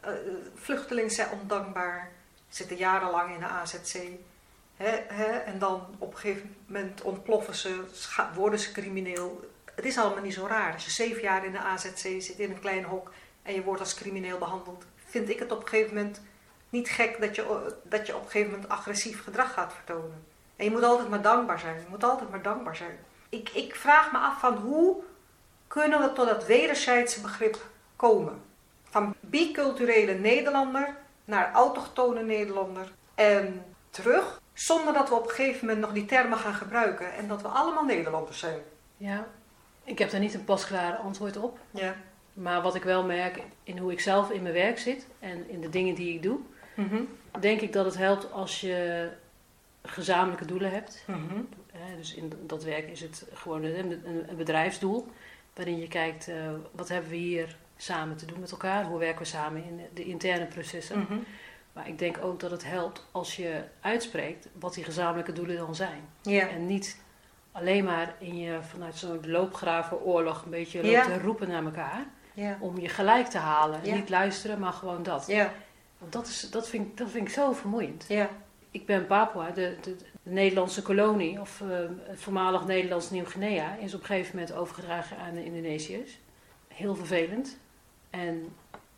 eh, 0.00 0.12
vluchtelingen 0.54 1.10
zijn 1.10 1.30
ondankbaar. 1.30 2.10
zitten 2.48 2.76
jarenlang 2.76 3.34
in 3.34 3.40
de 3.40 3.46
AZC. 3.46 3.94
En 5.46 5.58
dan 5.58 5.86
op 5.98 6.12
een 6.12 6.18
gegeven 6.18 6.56
moment 6.66 7.02
ontploffen 7.02 7.54
ze, 7.54 7.84
worden 8.34 8.58
ze 8.58 8.72
crimineel. 8.72 9.50
Het 9.74 9.84
is 9.84 9.98
allemaal 9.98 10.22
niet 10.22 10.34
zo 10.34 10.46
raar. 10.46 10.72
Als 10.72 10.84
je 10.84 10.90
zeven 10.90 11.22
jaar 11.22 11.44
in 11.44 11.52
de 11.52 11.58
AZC 11.58 11.98
zit 11.98 12.38
in 12.38 12.50
een 12.50 12.60
klein 12.60 12.84
hok 12.84 13.12
en 13.42 13.54
je 13.54 13.62
wordt 13.62 13.80
als 13.80 13.94
crimineel 13.94 14.38
behandeld, 14.38 14.84
vind 15.06 15.28
ik 15.28 15.38
het 15.38 15.52
op 15.52 15.62
een 15.62 15.68
gegeven 15.68 15.94
moment 15.94 16.20
niet 16.68 16.88
gek 16.88 17.20
dat 17.20 17.34
je, 17.34 17.74
dat 17.82 18.06
je 18.06 18.16
op 18.16 18.24
een 18.24 18.30
gegeven 18.30 18.50
moment 18.50 18.70
agressief 18.70 19.22
gedrag 19.22 19.52
gaat 19.52 19.72
vertonen. 19.72 20.26
En 20.56 20.64
je 20.64 20.70
moet 20.70 20.82
altijd 20.82 21.08
maar 21.08 21.22
dankbaar 21.22 21.58
zijn. 21.58 21.74
Je 21.74 21.88
moet 21.88 22.04
altijd 22.04 22.30
maar 22.30 22.42
dankbaar 22.42 22.76
zijn. 22.76 22.98
Ik, 23.30 23.48
ik 23.48 23.74
vraag 23.74 24.12
me 24.12 24.18
af 24.18 24.40
van 24.40 24.54
hoe 24.56 24.96
kunnen 25.66 26.00
we 26.00 26.12
tot 26.12 26.26
dat 26.26 26.46
wederzijdse 26.46 27.20
begrip 27.20 27.66
komen? 27.96 28.40
Van 28.84 29.14
biculturele 29.20 30.12
Nederlander 30.14 30.96
naar 31.24 31.52
autochtone 31.52 32.22
Nederlander 32.22 32.92
en 33.14 33.64
terug, 33.90 34.40
zonder 34.52 34.94
dat 34.94 35.08
we 35.08 35.14
op 35.14 35.22
een 35.28 35.34
gegeven 35.34 35.66
moment 35.66 35.84
nog 35.84 35.92
die 35.94 36.04
termen 36.04 36.38
gaan 36.38 36.54
gebruiken 36.54 37.14
en 37.14 37.28
dat 37.28 37.42
we 37.42 37.48
allemaal 37.48 37.84
Nederlanders 37.84 38.38
zijn. 38.38 38.58
Ja, 38.96 39.26
ik 39.84 39.98
heb 39.98 40.10
daar 40.10 40.20
niet 40.20 40.34
een 40.34 40.44
pasklaar 40.44 40.96
antwoord 40.96 41.36
op. 41.36 41.58
Ja. 41.70 41.94
Maar 42.32 42.62
wat 42.62 42.74
ik 42.74 42.82
wel 42.82 43.04
merk 43.04 43.42
in 43.62 43.78
hoe 43.78 43.92
ik 43.92 44.00
zelf 44.00 44.30
in 44.30 44.42
mijn 44.42 44.54
werk 44.54 44.78
zit 44.78 45.06
en 45.18 45.48
in 45.50 45.60
de 45.60 45.68
dingen 45.68 45.94
die 45.94 46.14
ik 46.14 46.22
doe, 46.22 46.38
Mhm. 46.74 47.02
denk 47.40 47.60
ik 47.60 47.72
dat 47.72 47.84
het 47.84 47.96
helpt 47.96 48.32
als 48.32 48.60
je 48.60 49.08
gezamenlijke 49.82 50.44
doelen 50.44 50.70
hebt. 50.70 51.04
Mhm. 51.06 51.40
Dus 51.96 52.14
in 52.14 52.32
dat 52.46 52.64
werk 52.64 52.88
is 52.88 53.00
het 53.00 53.26
gewoon 53.32 53.64
een, 53.64 54.02
bedrijfsdoel. 54.36 55.06
Waarin 55.54 55.78
je 55.78 55.88
kijkt, 55.88 56.28
eh, 56.28 56.36
wat 56.72 56.88
hebben 56.88 57.10
we 57.10 57.16
hier 57.16 57.56
samen 57.76 58.16
te 58.16 58.26
doen 58.26 58.40
met 58.40 58.50
elkaar? 58.50 58.84
Hoe 58.84 58.98
werken 58.98 59.22
we 59.22 59.28
samen 59.28 59.64
in 59.64 59.80
de 59.94 60.04
interne 60.04 60.46
processen? 60.46 60.98
Mhm. 60.98 61.18
Maar 61.72 61.88
ik 61.88 61.98
denk 61.98 62.18
ook 62.22 62.40
dat 62.40 62.50
het 62.50 62.64
helpt 62.64 63.06
als 63.10 63.36
je 63.36 63.62
uitspreekt 63.80 64.48
wat 64.58 64.74
die 64.74 64.84
gezamenlijke 64.84 65.32
doelen 65.32 65.56
dan 65.56 65.74
zijn. 65.74 66.08
Ja. 66.22 66.48
En 66.48 66.66
niet 66.66 67.00
alleen 67.52 67.84
maar 67.84 68.14
in 68.18 68.38
je 68.38 68.58
vanuit 68.62 68.96
zo'n 68.96 69.20
loopgravenoorlog 69.26 70.44
een 70.44 70.50
beetje 70.50 70.86
Ja. 70.86 71.04
te 71.04 71.18
roepen 71.18 71.48
naar 71.48 71.64
elkaar. 71.64 72.06
Ja. 72.34 72.56
Om 72.60 72.78
je 72.78 72.88
gelijk 72.88 73.26
te 73.26 73.38
halen. 73.38 73.80
Niet 73.82 74.08
luisteren, 74.08 74.58
maar 74.58 74.72
gewoon 74.72 75.02
dat. 75.02 75.26
Want 75.98 76.12
dat, 76.12 76.26
is, 76.26 76.50
dat, 76.50 76.68
vind 76.68 76.86
ik, 76.86 76.96
dat 76.96 77.10
vind 77.10 77.26
ik 77.26 77.34
zo 77.34 77.52
vermoeiend. 77.52 78.06
Ik 78.70 78.86
ben 78.86 79.06
Papua, 79.06 79.50
de, 79.50 79.76
de, 79.80 79.96
de 80.30 80.36
Nederlandse 80.36 80.82
kolonie, 80.82 81.40
of 81.40 81.62
het 82.02 82.20
voormalig 82.20 82.66
Nederlands 82.66 83.10
Nieuw-Guinea, 83.10 83.74
is 83.76 83.94
op 83.94 84.00
een 84.00 84.06
gegeven 84.06 84.36
moment 84.36 84.54
overgedragen 84.54 85.16
aan 85.18 85.34
de 85.34 85.44
Indonesiërs. 85.44 86.18
Heel 86.68 86.94
vervelend. 86.94 87.58
En 88.10 88.54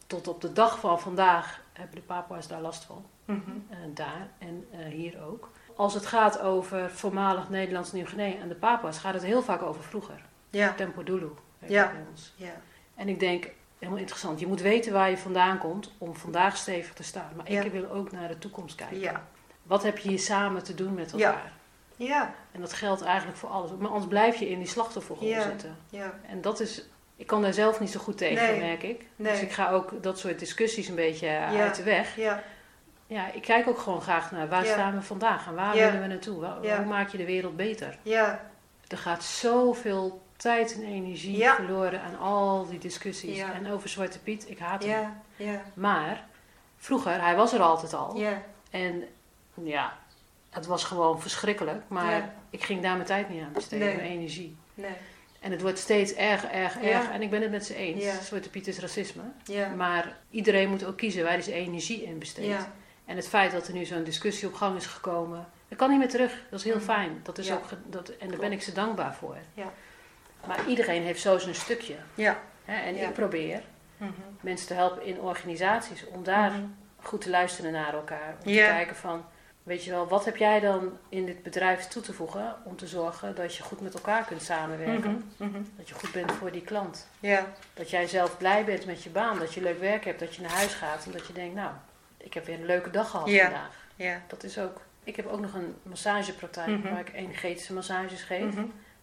tot 0.06 0.28
op 0.28 0.40
de 0.40 0.52
dag 0.52 0.78
van 0.80 1.00
vandaag 1.00 1.60
hebben 1.72 1.96
de 1.96 2.02
Papua's 2.02 2.48
daar 2.48 2.60
last 2.60 2.84
van. 2.84 3.04
Mhm. 3.24 3.40
Eh, 3.68 3.76
daar 3.94 4.28
en 4.38 4.66
eh, 4.70 4.78
hier 4.86 5.24
ook. 5.24 5.50
Als 5.76 5.94
het 5.94 6.06
gaat 6.06 6.40
over 6.40 6.90
voormalig 6.90 7.48
Nederlands 7.48 7.92
Nieuw-Guinea 7.92 8.40
en 8.40 8.48
de 8.48 8.54
Papua's, 8.54 8.98
gaat 8.98 9.14
het 9.14 9.22
heel 9.22 9.42
vaak 9.42 9.62
over 9.62 9.82
vroeger. 9.82 10.22
Ja. 10.50 10.72
Tempo 10.72 11.02
Dulu. 11.02 11.30
Ja. 11.66 11.82
het 11.82 11.92
bij 11.92 12.02
ons. 12.10 12.32
Ja. 12.36 12.52
En 12.94 13.08
ik 13.08 13.20
denk, 13.20 13.50
helemaal 13.78 14.00
interessant, 14.00 14.40
je 14.40 14.46
moet 14.46 14.60
weten 14.60 14.92
waar 14.92 15.10
je 15.10 15.18
vandaan 15.18 15.58
komt 15.58 15.92
om 15.98 16.14
vandaag 16.14 16.56
stevig 16.56 16.94
te 16.94 17.02
staan. 17.02 17.30
Maar 17.36 17.52
Ja. 17.52 17.62
ik 17.62 17.72
wil 17.72 17.90
ook 17.90 18.12
naar 18.12 18.28
de 18.28 18.38
toekomst 18.38 18.74
kijken. 18.74 19.00
Ja. 19.00 19.26
Wat 19.62 19.82
heb 19.82 19.98
je 19.98 20.08
hier 20.08 20.18
samen 20.18 20.62
te 20.64 20.74
doen 20.74 20.94
met 20.94 21.12
Ja. 21.16 21.26
elkaar? 21.26 21.52
Ja. 21.96 22.34
En 22.52 22.60
dat 22.60 22.72
geldt 22.72 23.02
eigenlijk 23.02 23.38
voor 23.38 23.48
alles. 23.48 23.70
Maar 23.78 23.88
anders 23.90 24.06
blijf 24.08 24.36
je 24.36 24.48
in 24.50 24.58
die 24.58 24.68
slachtofferrol 24.68 25.28
Ja. 25.28 25.42
zitten. 25.42 25.76
Ja. 25.90 26.14
En 26.28 26.40
dat 26.40 26.60
is, 26.60 26.84
ik 27.16 27.26
kan 27.26 27.42
daar 27.42 27.52
zelf 27.52 27.80
niet 27.80 27.90
zo 27.90 28.00
goed 28.00 28.18
tegen, 28.18 28.46
Nee. 28.46 28.60
merk 28.60 28.82
ik. 28.82 29.06
Nee. 29.16 29.32
Dus 29.32 29.42
ik 29.42 29.52
ga 29.52 29.70
ook 29.70 30.02
dat 30.02 30.18
soort 30.18 30.38
discussies 30.38 30.88
een 30.88 30.94
beetje 30.94 31.26
eh, 31.26 31.32
Ja. 31.52 31.62
uit 31.62 31.74
de 31.76 31.82
weg. 31.82 32.16
Ja. 32.16 32.42
Ja, 33.06 33.32
ik 33.32 33.42
kijk 33.42 33.68
ook 33.68 33.78
gewoon 33.78 34.00
graag 34.02 34.30
naar 34.32 34.48
waar 34.48 34.64
Ja. 34.64 34.72
staan 34.72 34.94
we 34.94 35.02
vandaag 35.02 35.46
en 35.46 35.54
waar 35.54 35.76
Ja. 35.76 35.84
willen 35.84 36.00
we 36.00 36.06
naartoe? 36.06 36.40
Waar- 36.40 36.62
Ja. 36.64 36.76
Hoe 36.76 36.86
maak 36.86 37.08
je 37.08 37.18
de 37.18 37.24
wereld 37.24 37.56
beter? 37.56 37.98
Ja. 38.02 38.50
Er 38.88 38.98
gaat 38.98 39.24
zoveel 39.24 40.22
tijd 40.36 40.74
en 40.74 40.82
energie 40.82 41.36
Ja. 41.36 41.54
verloren 41.54 42.00
aan 42.02 42.18
al 42.18 42.66
die 42.66 42.78
discussies. 42.78 43.36
Ja. 43.36 43.52
En 43.52 43.70
over 43.70 43.88
Zwarte 43.88 44.18
Piet, 44.18 44.48
ik 44.50 44.58
haat 44.58 44.82
hem. 44.82 44.90
Ja. 44.90 45.16
Ja. 45.36 45.62
Maar 45.74 46.24
vroeger, 46.76 47.20
hij 47.22 47.36
was 47.36 47.52
er 47.52 47.60
altijd 47.60 47.94
al. 47.94 48.16
Ja. 48.16 48.42
En 48.70 49.04
ja, 49.66 49.98
het 50.50 50.66
was 50.66 50.84
gewoon 50.84 51.20
verschrikkelijk. 51.20 51.82
Maar 51.88 52.10
Ja. 52.16 52.34
ik 52.50 52.62
ging 52.64 52.82
daar 52.82 52.94
mijn 52.94 53.06
tijd 53.06 53.28
niet 53.28 53.42
aan 53.42 53.52
besteden, 53.52 53.86
Nee. 53.86 53.96
mijn 53.96 54.08
energie. 54.08 54.56
Nee. 54.74 54.90
En 55.40 55.50
het 55.50 55.60
wordt 55.62 55.78
steeds 55.78 56.14
erger, 56.14 56.48
Ja. 56.58 56.88
erger. 56.88 57.12
En 57.12 57.22
ik 57.22 57.30
ben 57.30 57.42
het 57.42 57.50
met 57.50 57.66
ze 57.66 57.74
eens. 57.74 58.04
Ja. 58.04 58.20
Zwarte 58.20 58.48
Piet 58.50 58.66
is 58.66 58.78
racisme. 58.78 59.22
Ja. 59.44 59.68
Maar 59.68 60.16
iedereen 60.30 60.68
moet 60.70 60.84
ook 60.84 60.96
kiezen 60.96 61.22
waar 61.22 61.32
hij 61.32 61.42
zijn 61.42 61.56
energie 61.56 62.02
in 62.02 62.18
besteedt. 62.18 62.46
Ja. 62.48 62.72
En 63.04 63.16
het 63.16 63.28
feit 63.28 63.52
dat 63.52 63.66
er 63.68 63.74
nu 63.74 63.84
zo'n 63.84 64.04
discussie 64.04 64.48
op 64.48 64.54
gang 64.54 64.76
is 64.76 64.86
gekomen, 64.86 65.46
dat 65.68 65.78
kan 65.78 65.90
niet 65.90 65.98
meer 65.98 66.08
terug. 66.08 66.42
Dat 66.50 66.58
is 66.58 66.64
heel 66.64 66.74
Mhm. 66.74 66.84
fijn. 66.84 67.20
Dat 67.22 67.38
is 67.38 67.52
ook 67.52 67.64
dat, 67.86 68.08
en 68.08 68.16
daar 68.18 68.26
Klopt. 68.26 68.40
ben 68.42 68.52
ik 68.52 68.62
ze 68.62 68.72
dankbaar 68.72 69.14
voor. 69.14 69.36
Ja. 69.54 69.72
Maar 70.46 70.66
iedereen 70.68 71.02
heeft 71.02 71.20
zo 71.20 71.38
zijn 71.38 71.54
stukje. 71.54 71.94
Ja. 72.14 72.40
En 72.64 72.96
ik 73.02 73.12
probeer 73.12 73.62
Mhm. 73.96 74.10
mensen 74.40 74.66
te 74.66 74.74
helpen 74.74 75.04
in 75.04 75.20
organisaties 75.20 76.06
om 76.06 76.24
daar 76.24 76.50
Mhm. 76.50 76.62
goed 77.02 77.20
te 77.20 77.30
luisteren 77.30 77.72
naar 77.72 77.94
elkaar. 77.94 78.34
Om 78.38 78.52
te 78.52 78.52
kijken 78.58 78.96
van, 78.96 79.24
weet 79.62 79.84
je 79.84 79.90
wel, 79.90 80.06
wat 80.08 80.24
heb 80.24 80.36
jij 80.36 80.60
dan 80.60 80.98
in 81.08 81.26
dit 81.26 81.42
bedrijf 81.42 81.86
toe 81.88 82.02
te 82.02 82.12
voegen 82.12 82.56
om 82.64 82.76
te 82.76 82.86
zorgen 82.86 83.34
dat 83.34 83.56
je 83.56 83.62
goed 83.62 83.80
met 83.80 83.94
elkaar 83.94 84.24
kunt 84.24 84.42
samenwerken. 84.42 85.24
Mhm. 85.36 85.48
Mhm. 85.50 85.62
Dat 85.76 85.88
je 85.88 85.94
goed 85.94 86.12
bent 86.12 86.32
voor 86.32 86.50
die 86.52 86.62
klant. 86.62 87.08
Ja. 87.20 87.46
Dat 87.74 87.90
jij 87.90 88.06
zelf 88.06 88.36
blij 88.38 88.64
bent 88.64 88.86
met 88.86 89.02
je 89.02 89.10
baan, 89.10 89.38
dat 89.38 89.54
je 89.54 89.62
leuk 89.62 89.80
werk 89.80 90.04
hebt, 90.04 90.20
dat 90.20 90.34
je 90.34 90.42
naar 90.42 90.50
huis 90.50 90.74
gaat 90.74 91.04
en 91.04 91.12
dat 91.12 91.26
je 91.26 91.32
denkt, 91.32 91.54
nou, 91.54 91.70
ik 92.16 92.34
heb 92.34 92.46
weer 92.46 92.58
een 92.58 92.66
leuke 92.66 92.90
dag 92.90 93.10
gehad 93.10 93.28
Ja. 93.28 93.42
vandaag. 93.44 93.86
Ja. 93.96 94.20
Dat 94.26 94.42
is 94.44 94.58
ook. 94.58 94.80
Ik 95.04 95.16
heb 95.16 95.26
ook 95.26 95.40
nog 95.40 95.54
een 95.54 95.74
massagepraktijk 95.82 96.68
Mhm. 96.68 96.88
waar 96.90 97.00
ik 97.00 97.12
energetische 97.14 97.72
massages 97.72 98.22
geef, 98.22 98.54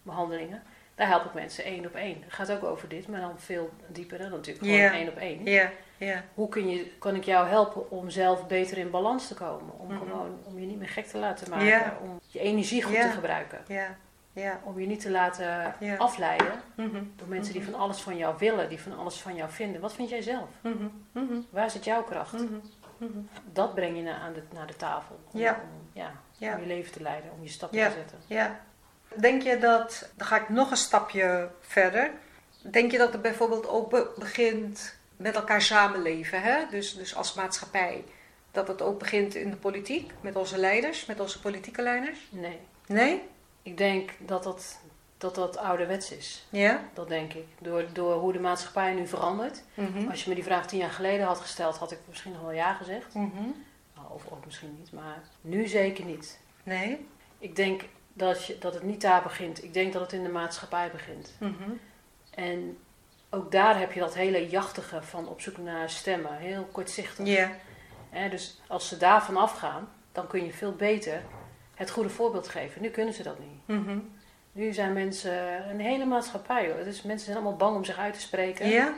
behandelingen. 0.02 0.62
Daar 0.94 1.08
help 1.08 1.24
ik 1.24 1.34
mensen 1.34 1.64
één 1.64 1.86
op 1.86 1.94
één. 1.94 2.22
Het 2.24 2.32
gaat 2.32 2.50
ook 2.52 2.64
over 2.64 2.88
dit, 2.88 3.08
maar 3.08 3.20
dan 3.20 3.34
veel 3.38 3.70
dieper. 3.86 4.18
Dan 4.18 4.30
natuurlijk 4.30 4.64
gewoon 4.66 4.80
één 4.92 5.08
op 5.08 5.16
één. 5.16 5.44
Ja. 5.44 5.70
Ja. 6.06 6.22
Hoe 6.34 6.48
kun 6.48 6.68
je, 6.70 6.90
kan 6.98 7.14
ik 7.14 7.24
jou 7.24 7.48
helpen 7.48 7.90
om 7.90 8.10
zelf 8.10 8.46
beter 8.46 8.78
in 8.78 8.90
balans 8.90 9.28
te 9.28 9.34
komen? 9.34 9.78
Om, 9.78 9.86
Mhm. 9.88 9.98
gewoon, 9.98 10.38
om 10.44 10.58
je 10.58 10.66
niet 10.66 10.78
meer 10.78 10.88
gek 10.88 11.06
te 11.06 11.18
laten 11.18 11.50
maken. 11.50 11.66
Ja. 11.66 11.98
Om 12.02 12.20
je 12.26 12.38
energie 12.38 12.82
goed 12.82 12.94
Ja. 12.94 13.02
te 13.02 13.10
gebruiken. 13.12 13.58
Ja. 13.66 13.96
Ja. 14.32 14.60
Om 14.64 14.80
je 14.80 14.86
niet 14.86 15.00
te 15.00 15.10
laten 15.10 15.74
afleiden 15.98 16.52
Mhm. 16.74 17.02
door 17.16 17.28
mensen 17.28 17.52
die 17.52 17.62
Mhm. 17.62 17.70
van 17.70 17.80
alles 17.80 18.00
van 18.00 18.16
jou 18.16 18.34
willen, 18.38 18.68
die 18.68 18.80
van 18.80 18.98
alles 18.98 19.20
van 19.20 19.34
jou 19.34 19.50
vinden. 19.50 19.80
Wat 19.80 19.92
vind 19.92 20.08
jij 20.08 20.22
zelf? 20.22 20.48
Waar 21.50 21.70
zit 21.70 21.84
jouw 21.84 22.02
kracht? 22.02 22.44
Dat 23.52 23.74
breng 23.74 23.96
je 23.96 24.02
naar, 24.02 24.20
aan 24.20 24.32
de, 24.32 24.42
naar 24.54 24.66
de 24.66 24.76
tafel. 24.76 25.18
Om, 25.32 25.40
Ja. 25.40 25.50
om, 25.52 25.88
ja, 25.92 26.10
Ja. 26.38 26.54
om 26.54 26.60
je 26.60 26.66
leven 26.66 26.92
te 26.92 27.02
leiden, 27.02 27.30
om 27.36 27.42
je 27.42 27.48
stappen 27.48 27.78
Ja. 27.78 27.88
te 27.88 27.92
zetten. 27.94 28.18
Ja. 28.26 28.60
Denk 29.14 29.42
je 29.42 29.58
dat, 29.58 30.10
dan 30.16 30.26
ga 30.26 30.36
ik 30.40 30.48
nog 30.48 30.70
een 30.70 30.76
stapje 30.76 31.50
verder. 31.60 32.10
Denk 32.62 32.90
je 32.90 32.98
dat 32.98 33.12
het 33.12 33.22
bijvoorbeeld 33.22 33.68
ook 33.68 33.90
be- 33.90 34.10
begint 34.18 34.98
met 35.20 35.34
elkaar 35.34 35.62
samenleven, 35.62 36.42
hè? 36.42 36.66
Dus, 36.70 36.94
dus 36.94 37.14
als 37.14 37.34
maatschappij? 37.34 38.04
Dat 38.50 38.68
het 38.68 38.82
ook 38.82 38.98
begint 38.98 39.34
in 39.34 39.50
de 39.50 39.56
politiek, 39.56 40.12
met 40.20 40.36
onze 40.36 40.58
leiders, 40.58 41.06
met 41.06 41.20
onze 41.20 41.40
politieke 41.40 41.82
leiders? 41.82 42.18
Nee. 42.30 42.58
Nee? 42.86 43.22
Ik 43.62 43.76
denk 43.76 44.10
dat 44.18 44.42
dat, 44.42 44.80
dat, 45.18 45.34
dat 45.34 45.56
ouderwets 45.56 46.12
is. 46.12 46.46
Ja? 46.50 46.82
Dat 46.94 47.08
denk 47.08 47.32
ik. 47.32 47.46
Door, 47.58 47.84
door 47.92 48.14
hoe 48.14 48.32
de 48.32 48.40
maatschappij 48.40 48.94
nu 48.94 49.06
verandert. 49.06 49.62
Mhm. 49.74 50.08
Als 50.08 50.22
je 50.22 50.28
me 50.28 50.34
die 50.34 50.44
vraag 50.44 50.66
tien 50.66 50.78
jaar 50.78 50.90
geleden 50.90 51.26
had 51.26 51.40
gesteld, 51.40 51.76
had 51.76 51.92
ik 51.92 51.98
misschien 52.08 52.32
nog 52.32 52.40
wel 52.40 52.52
ja 52.52 52.74
gezegd. 52.74 53.14
Nou, 53.14 54.06
Of 54.08 54.30
ook 54.30 54.44
misschien 54.44 54.76
niet, 54.78 54.92
maar 54.92 55.22
nu 55.40 55.66
zeker 55.66 56.04
niet. 56.04 56.38
Nee? 56.62 57.06
Ik 57.38 57.56
denk 57.56 57.82
dat, 58.12 58.44
je, 58.44 58.58
dat 58.58 58.74
het 58.74 58.82
niet 58.82 59.00
daar 59.00 59.22
begint. 59.22 59.64
Ik 59.64 59.74
denk 59.74 59.92
dat 59.92 60.02
het 60.02 60.12
in 60.12 60.22
de 60.22 60.28
maatschappij 60.28 60.90
begint. 60.90 61.32
Mhm. 61.38 61.70
En 62.30 62.78
ook 63.30 63.50
daar 63.52 63.78
heb 63.78 63.92
je 63.92 64.00
dat 64.00 64.14
hele 64.14 64.48
jachtige 64.48 65.02
van 65.02 65.28
op 65.28 65.40
zoek 65.40 65.58
naar 65.58 65.90
stemmen. 65.90 66.36
Heel 66.36 66.68
kortzichtig. 66.72 67.26
Ja. 67.26 67.50
Dus 68.30 68.60
als 68.66 68.88
ze 68.88 68.96
daarvan 68.96 69.36
afgaan, 69.36 69.88
dan 70.12 70.26
kun 70.26 70.44
je 70.44 70.52
veel 70.52 70.72
beter 70.72 71.22
het 71.74 71.90
goede 71.90 72.08
voorbeeld 72.08 72.48
geven. 72.48 72.82
Nu 72.82 72.88
kunnen 72.88 73.14
ze 73.14 73.22
dat 73.22 73.38
niet. 73.38 73.78
Mhm. 73.78 73.98
Nu 74.52 74.72
zijn 74.72 74.92
mensen, 74.92 75.68
een 75.70 75.80
hele 75.80 76.04
maatschappij 76.04 76.70
hoor. 76.70 76.84
Dus 76.84 77.02
mensen 77.02 77.24
zijn 77.26 77.36
allemaal 77.36 77.56
bang 77.56 77.76
om 77.76 77.84
zich 77.84 77.98
uit 77.98 78.14
te 78.14 78.20
spreken. 78.20 78.68
Ja? 78.68 78.94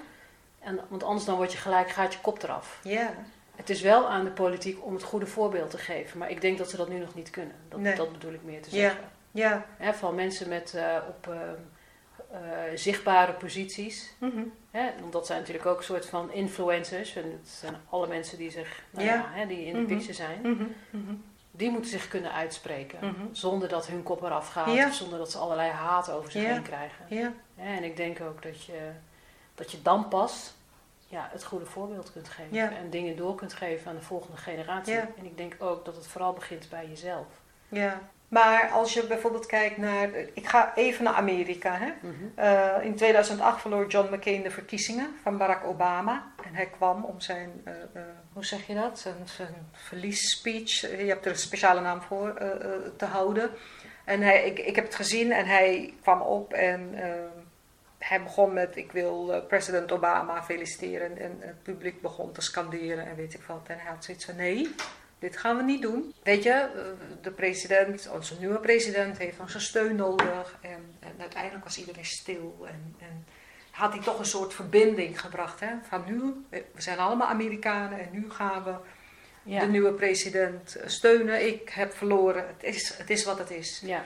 En, 0.60 0.80
want 0.88 1.02
anders 1.02 1.24
dan 1.26 1.36
word 1.36 1.52
je 1.52 1.58
gelijk, 1.58 1.90
gaat 1.90 2.12
je 2.12 2.20
kop 2.20 2.42
eraf. 2.42 2.80
Ja. 2.82 3.14
Het 3.56 3.70
is 3.70 3.80
wel 3.80 4.08
aan 4.08 4.24
de 4.24 4.30
politiek 4.30 4.84
om 4.84 4.94
het 4.94 5.02
goede 5.02 5.26
voorbeeld 5.26 5.70
te 5.70 5.78
geven. 5.78 6.18
Maar 6.18 6.30
ik 6.30 6.40
denk 6.40 6.58
dat 6.58 6.70
ze 6.70 6.76
dat 6.76 6.88
nu 6.88 6.98
nog 6.98 7.14
niet 7.14 7.30
kunnen. 7.30 7.54
Dat, 7.68 7.80
Nee. 7.80 7.94
dat 7.94 8.12
bedoel 8.12 8.32
ik 8.32 8.42
meer 8.42 8.62
te 8.62 8.76
Ja. 8.76 8.80
zeggen. 8.80 9.04
Ja. 9.30 9.66
Hè, 9.76 9.94
van 9.94 10.14
mensen 10.14 10.48
met 10.48 10.74
eh, 10.74 10.96
op 11.08 11.28
eh, 11.32 11.38
eh, 12.32 12.38
zichtbare 12.74 13.32
posities. 13.32 14.12
Mhm. 14.18 14.42
Hè, 14.70 14.90
want 15.00 15.12
dat 15.12 15.26
zijn 15.26 15.38
natuurlijk 15.38 15.66
ook 15.66 15.78
een 15.78 15.84
soort 15.84 16.06
van 16.06 16.32
influencers. 16.32 17.16
En 17.16 17.22
het 17.40 17.48
zijn 17.48 17.74
alle 17.90 18.06
mensen 18.06 18.38
die 18.38 18.50
zich, 18.50 18.82
nou 18.90 19.06
Ja. 19.06 19.14
ja, 19.14 19.26
hè, 19.30 19.46
die 19.46 19.64
in 19.64 19.72
de 19.72 19.78
Mhm. 19.78 19.88
picture 19.88 20.12
zijn. 20.12 20.40
Mhm. 20.42 20.64
Mhm. 20.90 21.14
Die 21.50 21.70
moeten 21.70 21.90
zich 21.90 22.08
kunnen 22.08 22.32
uitspreken. 22.32 22.98
Zonder 23.32 23.68
dat 23.68 23.86
hun 23.86 24.02
kop 24.02 24.22
eraf 24.22 24.48
gaat. 24.48 24.72
Ja. 24.74 24.86
Of 24.86 24.94
zonder 24.94 25.18
dat 25.18 25.30
ze 25.30 25.38
allerlei 25.38 25.70
haat 25.70 26.10
over 26.10 26.30
zich 26.30 26.44
heen 26.44 26.62
krijgen. 26.62 27.06
En 27.56 27.84
ik 27.84 27.96
denk 27.96 28.20
ook 28.20 28.42
dat 28.42 28.64
je, 28.64 28.90
dat 29.54 29.70
je 29.72 29.82
dan 29.82 30.08
pas 30.08 30.52
ja, 31.08 31.28
het 31.32 31.44
goede 31.44 31.66
voorbeeld 31.66 32.12
kunt 32.12 32.28
geven. 32.28 32.76
En 32.76 32.90
dingen 32.90 33.16
door 33.16 33.34
kunt 33.34 33.52
geven 33.52 33.90
aan 33.90 33.96
de 33.96 34.02
volgende 34.02 34.36
generatie. 34.36 34.94
En 34.94 35.24
ik 35.24 35.36
denk 35.36 35.56
ook 35.58 35.84
dat 35.84 35.96
het 35.96 36.06
vooral 36.06 36.32
begint 36.32 36.68
bij 36.70 36.86
jezelf. 36.88 37.26
Ja. 37.68 38.00
Maar 38.32 38.70
als 38.70 38.92
je 38.92 39.06
bijvoorbeeld 39.06 39.46
kijkt 39.46 39.76
naar. 39.76 40.08
Ik 40.32 40.48
ga 40.48 40.72
even 40.76 41.04
naar 41.04 41.14
Amerika. 41.14 41.78
Hè? 41.78 41.92
Mhm. 42.00 42.14
Eh, 42.34 42.84
in 42.84 42.94
2008 42.94 43.60
verloor 43.60 43.86
John 43.86 44.14
McCain 44.14 44.42
de 44.42 44.50
verkiezingen 44.50 45.16
van 45.22 45.38
Barack 45.38 45.64
Obama. 45.64 46.32
En 46.44 46.54
hij 46.54 46.66
kwam 46.66 47.04
om 47.04 47.20
zijn, 47.20 47.60
eh, 47.64 48.02
hoe 48.32 48.44
zeg 48.44 48.66
je 48.66 48.74
dat? 48.74 48.98
Zijn, 48.98 49.14
zijn 49.24 49.54
verliesspeech, 49.72 50.80
je 50.80 51.06
hebt 51.06 51.24
er 51.24 51.30
een 51.30 51.38
speciale 51.38 51.80
naam 51.80 52.02
voor, 52.02 52.34
te 52.96 53.04
houden. 53.04 53.50
En 54.04 54.20
hij, 54.20 54.44
ik, 54.44 54.58
ik 54.58 54.76
heb 54.76 54.84
het 54.84 54.94
gezien 54.94 55.32
en 55.32 55.46
hij 55.46 55.94
kwam 56.02 56.20
op 56.20 56.52
en 56.52 56.94
hij 57.98 58.22
begon 58.22 58.52
met: 58.52 58.76
Ik 58.76 58.92
wil 58.92 59.44
president 59.48 59.92
Obama 59.92 60.42
feliciteren. 60.42 61.18
En 61.18 61.36
het 61.40 61.62
publiek 61.62 62.02
begon 62.02 62.32
te 62.32 62.40
scanderen 62.40 63.06
en 63.06 63.16
weet 63.16 63.34
ik 63.34 63.42
wat. 63.42 63.66
En 63.66 63.78
hij 63.78 63.90
had 63.90 64.04
zoiets 64.04 64.24
van: 64.24 64.36
Nee. 64.36 64.74
Dit 65.22 65.36
gaan 65.36 65.56
we 65.56 65.62
niet 65.62 65.82
doen. 65.82 66.14
Weet 66.22 66.42
je, 66.42 66.50
eh, 66.50 66.68
de 67.22 67.30
president, 67.30 68.08
onze 68.12 68.38
nieuwe 68.38 68.58
president, 68.58 69.18
heeft 69.18 69.40
onze 69.40 69.60
steun 69.60 69.96
nodig. 69.96 70.58
En, 70.60 70.94
en 71.00 71.12
uiteindelijk 71.18 71.64
was 71.64 71.78
iedereen 71.78 72.04
stil. 72.04 72.66
En, 72.66 72.94
en 72.98 73.24
had 73.70 73.92
hij 73.92 74.02
toch 74.02 74.18
een 74.18 74.24
soort 74.24 74.54
verbinding 74.54 75.20
gebracht. 75.20 75.60
Hè? 75.60 75.68
Van 75.88 76.04
nu, 76.06 76.44
we 76.50 76.82
zijn 76.82 76.98
allemaal 76.98 77.28
Amerikanen 77.28 77.98
en 78.00 78.08
nu 78.12 78.30
gaan 78.30 78.64
we 78.64 78.74
Ja. 79.42 79.60
de 79.60 79.66
nieuwe 79.66 79.92
president 79.92 80.76
steunen. 80.86 81.46
Ik 81.46 81.68
heb 81.68 81.92
verloren. 81.94 82.46
Het 82.46 82.62
is, 82.74 82.94
het 82.96 83.10
is 83.10 83.24
wat 83.24 83.38
het 83.38 83.50
is. 83.50 83.80
ja. 83.84 84.04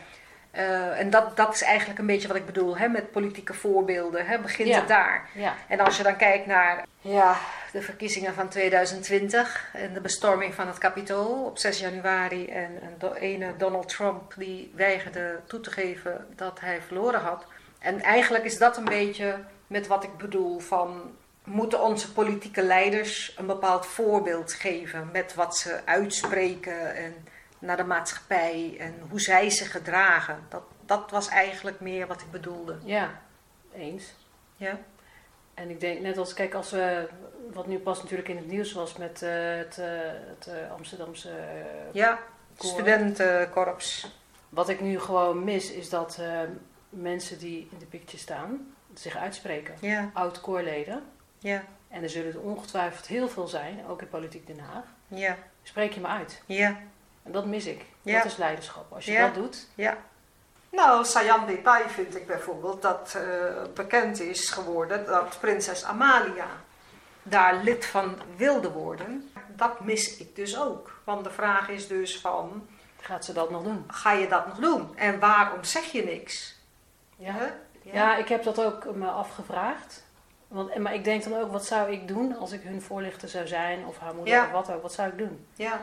Eh, 0.56 0.98
en 1.00 1.10
dat, 1.10 1.36
dat 1.36 1.54
is 1.54 1.62
eigenlijk 1.62 1.98
een 1.98 2.06
beetje 2.06 2.28
wat 2.28 2.36
ik 2.36 2.46
bedoel 2.46 2.76
hè, 2.78 2.88
met 2.88 3.10
politieke 3.10 3.54
voorbeelden. 3.54 4.26
Hè? 4.26 4.38
Begint 4.38 4.68
Ja. 4.68 4.78
het 4.78 4.88
daar. 4.88 5.28
ja. 5.34 5.54
En 5.68 5.80
als 5.80 5.96
je 5.96 6.02
dan 6.02 6.16
kijkt 6.16 6.46
naar 6.46 6.84
ja, 7.00 7.36
de 7.72 7.82
verkiezingen 7.82 8.34
van 8.34 8.48
2020 8.48 9.68
en 9.72 9.92
de 9.92 10.00
bestorming 10.00 10.54
van 10.54 10.66
het 10.66 10.78
Capitool 10.78 11.44
op 11.44 11.58
6 11.58 11.78
januari 11.80 12.46
en 12.48 12.70
een 12.82 12.94
do- 12.98 13.12
ene 13.12 13.56
Donald 13.56 13.88
Trump 13.88 14.32
die 14.36 14.72
weigerde 14.74 15.40
toe 15.46 15.60
te 15.60 15.70
geven 15.70 16.26
dat 16.36 16.60
hij 16.60 16.80
verloren 16.86 17.20
had. 17.20 17.44
En 17.78 18.02
eigenlijk 18.02 18.44
is 18.44 18.58
dat 18.58 18.76
een 18.76 18.84
beetje 18.84 19.34
met 19.66 19.86
wat 19.86 20.04
ik 20.04 20.16
bedoel 20.16 20.58
van 20.58 21.14
moeten 21.44 21.80
onze 21.82 22.12
politieke 22.12 22.62
leiders 22.62 23.34
een 23.38 23.46
bepaald 23.46 23.86
voorbeeld 23.86 24.52
geven 24.52 25.08
met 25.12 25.34
wat 25.34 25.56
ze 25.56 25.80
uitspreken 25.84 26.96
en 26.96 27.14
naar 27.58 27.76
de 27.76 27.84
maatschappij 27.84 28.76
en 28.78 28.94
hoe 29.10 29.20
zij 29.20 29.50
zich 29.50 29.70
gedragen. 29.70 30.44
Dat, 30.48 30.62
dat 30.86 31.10
was 31.10 31.28
eigenlijk 31.28 31.80
meer 31.80 32.06
wat 32.06 32.20
ik 32.20 32.30
bedoelde. 32.30 32.76
Ja, 32.84 33.20
eens. 33.74 34.14
Ja? 34.56 34.78
En 35.54 35.70
ik 35.70 35.80
denk, 35.80 36.00
net 36.00 36.18
als, 36.18 36.34
kijk, 36.34 36.54
als 36.54 36.70
we, 36.70 37.08
wat 37.52 37.66
nu 37.66 37.78
pas 37.78 38.02
natuurlijk 38.02 38.28
in 38.28 38.36
het 38.36 38.46
nieuws 38.46 38.72
was 38.72 38.96
met 38.96 39.22
eh, 39.22 39.30
het, 39.56 39.78
eh, 39.78 39.86
het 40.02 40.46
eh, 40.46 40.72
Amsterdamse. 40.72 41.30
Ja, 41.92 42.18
studentenkorps. 42.58 44.10
Wat 44.48 44.68
ik 44.68 44.80
nu 44.80 45.00
gewoon 45.00 45.44
mis, 45.44 45.70
is 45.70 45.88
dat 45.88 46.20
mensen 46.88 47.38
die 47.38 47.68
in 47.72 47.78
de 47.78 47.86
picture 47.86 48.18
staan, 48.18 48.74
zich 48.94 49.16
uitspreken. 49.16 49.74
Ja, 49.80 50.10
Oud-koorleden. 50.12 51.02
ja, 51.38 51.64
En 51.88 52.02
er 52.02 52.10
zullen 52.10 52.32
er 52.32 52.40
ongetwijfeld 52.40 53.06
heel 53.06 53.28
veel 53.28 53.46
zijn, 53.48 53.86
ook 53.86 54.00
in 54.02 54.08
Politiek 54.08 54.46
Den 54.46 54.58
Haag. 54.58 54.84
ja, 55.08 55.36
Spreek 55.62 55.92
je 55.92 56.00
me 56.00 56.06
uit. 56.06 56.42
ja, 56.46 56.76
En 57.26 57.32
dat 57.32 57.46
mis 57.46 57.66
ik. 57.66 57.84
Ja. 58.02 58.16
Dat 58.16 58.24
is 58.24 58.36
leiderschap. 58.36 58.92
Als 58.92 59.04
je 59.04 59.12
Ja. 59.12 59.24
dat 59.26 59.34
doet. 59.34 59.66
ja. 59.74 59.96
Nou, 60.70 61.04
saillant 61.04 61.46
detail 61.46 61.88
vind 61.88 62.16
ik 62.16 62.26
bijvoorbeeld 62.26 62.82
dat 62.82 63.14
eh, 63.16 63.22
bekend 63.74 64.20
is 64.20 64.50
geworden 64.50 65.06
dat 65.06 65.36
prinses 65.40 65.84
Amalia 65.84 66.46
daar 67.22 67.54
lid 67.56 67.86
van 67.86 68.16
wilde 68.36 68.70
worden. 68.70 69.30
Dat 69.48 69.80
mis 69.80 70.16
ik 70.16 70.36
dus 70.36 70.58
ook. 70.60 71.00
Want 71.04 71.24
de 71.24 71.30
vraag 71.30 71.68
is 71.68 71.86
dus 71.88 72.20
van, 72.20 72.66
Gaat 73.00 73.24
ze 73.24 73.32
dat 73.32 73.50
nog 73.50 73.62
doen? 73.62 73.84
ga 73.88 74.12
je 74.12 74.28
dat 74.28 74.46
nog 74.46 74.56
doen? 74.58 74.96
En 74.96 75.18
waarom 75.18 75.64
zeg 75.64 75.84
je 75.84 76.04
niks? 76.04 76.56
Ja. 77.16 77.34
Ja, 77.82 78.16
ik 78.16 78.28
heb 78.28 78.42
dat 78.42 78.60
ook 78.64 78.94
me 78.94 79.08
afgevraagd. 79.08 80.04
Want, 80.48 80.76
maar 80.78 80.94
ik 80.94 81.04
denk 81.04 81.24
dan 81.24 81.34
ook, 81.40 81.52
wat 81.52 81.66
zou 81.66 81.92
ik 81.92 82.08
doen 82.08 82.36
als 82.38 82.52
ik 82.52 82.62
hun 82.62 82.82
voorlichter 82.82 83.28
zou 83.28 83.46
zijn, 83.46 83.86
of 83.86 83.98
haar 83.98 84.14
moeder, 84.14 84.34
Ja. 84.34 84.44
of 84.44 84.50
wat 84.50 84.70
ook, 84.70 84.82
wat 84.82 84.92
zou 84.92 85.08
ik 85.08 85.18
doen? 85.18 85.46
Ja, 85.54 85.80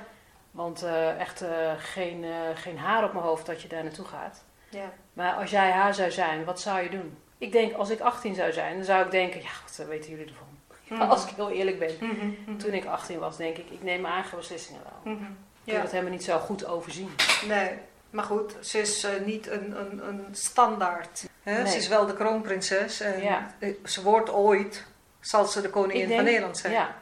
Want 0.53 0.83
eh, 0.83 1.19
echt 1.19 1.41
eh, 1.41 1.71
geen, 1.77 2.23
eh, 2.23 2.31
geen 2.55 2.77
haar 2.77 3.03
op 3.03 3.13
mijn 3.13 3.25
hoofd 3.25 3.45
dat 3.45 3.61
je 3.61 3.67
daar 3.67 3.83
naartoe 3.83 4.05
gaat. 4.05 4.43
ja, 4.69 4.91
Maar 5.13 5.33
als 5.33 5.49
jij 5.49 5.71
haar 5.71 5.93
zou 5.93 6.11
zijn, 6.11 6.45
wat 6.45 6.59
zou 6.61 6.81
je 6.81 6.89
doen? 6.89 7.17
Ik 7.37 7.51
denk, 7.51 7.73
als 7.73 7.89
ik 7.89 7.99
18 7.99 8.35
zou 8.35 8.51
zijn, 8.51 8.75
dan 8.75 8.85
zou 8.85 9.05
ik 9.05 9.11
denken, 9.11 9.41
ja, 9.41 9.49
wat 9.77 9.87
weten 9.87 10.09
jullie 10.09 10.25
ervan? 10.27 10.47
Mhm. 10.87 11.01
Als 11.01 11.25
ik 11.25 11.35
heel 11.35 11.49
eerlijk 11.51 11.79
ben. 11.79 11.91
Mhm, 11.99 12.27
mhm, 12.45 12.57
Toen 12.57 12.73
ik 12.73 12.85
18 12.85 13.19
was, 13.19 13.37
denk 13.37 13.57
ik, 13.57 13.69
ik 13.69 13.83
neem 13.83 14.01
mijn 14.01 14.13
eigen 14.13 14.37
beslissingen 14.37 14.81
wel. 14.83 15.13
mhm. 15.13 15.23
Ik 15.23 15.29
kun 15.65 15.73
Ja. 15.73 15.81
het 15.81 15.91
helemaal 15.91 16.11
niet 16.11 16.23
zo 16.23 16.39
goed 16.39 16.65
overzien. 16.65 17.09
Nee, 17.47 17.71
maar 18.09 18.23
goed, 18.23 18.55
ze 18.61 18.79
is 18.79 19.07
niet 19.25 19.47
een, 19.49 19.79
een, 19.79 20.07
een 20.07 20.25
standaard. 20.31 21.29
Hè? 21.43 21.53
Nee. 21.61 21.71
Ze 21.71 21.77
is 21.77 21.87
wel 21.87 22.05
de 22.05 22.13
kroonprinses 22.13 22.99
en 22.99 23.21
Ja. 23.23 23.53
ze 23.85 24.03
wordt 24.03 24.29
ooit, 24.31 24.85
zal 25.19 25.45
ze 25.45 25.61
de 25.61 25.69
koningin 25.69 26.01
Ik 26.01 26.07
denk- 26.07 26.19
van 26.19 26.29
Nederland 26.29 26.57
zijn. 26.57 26.73
Ja. 26.73 26.95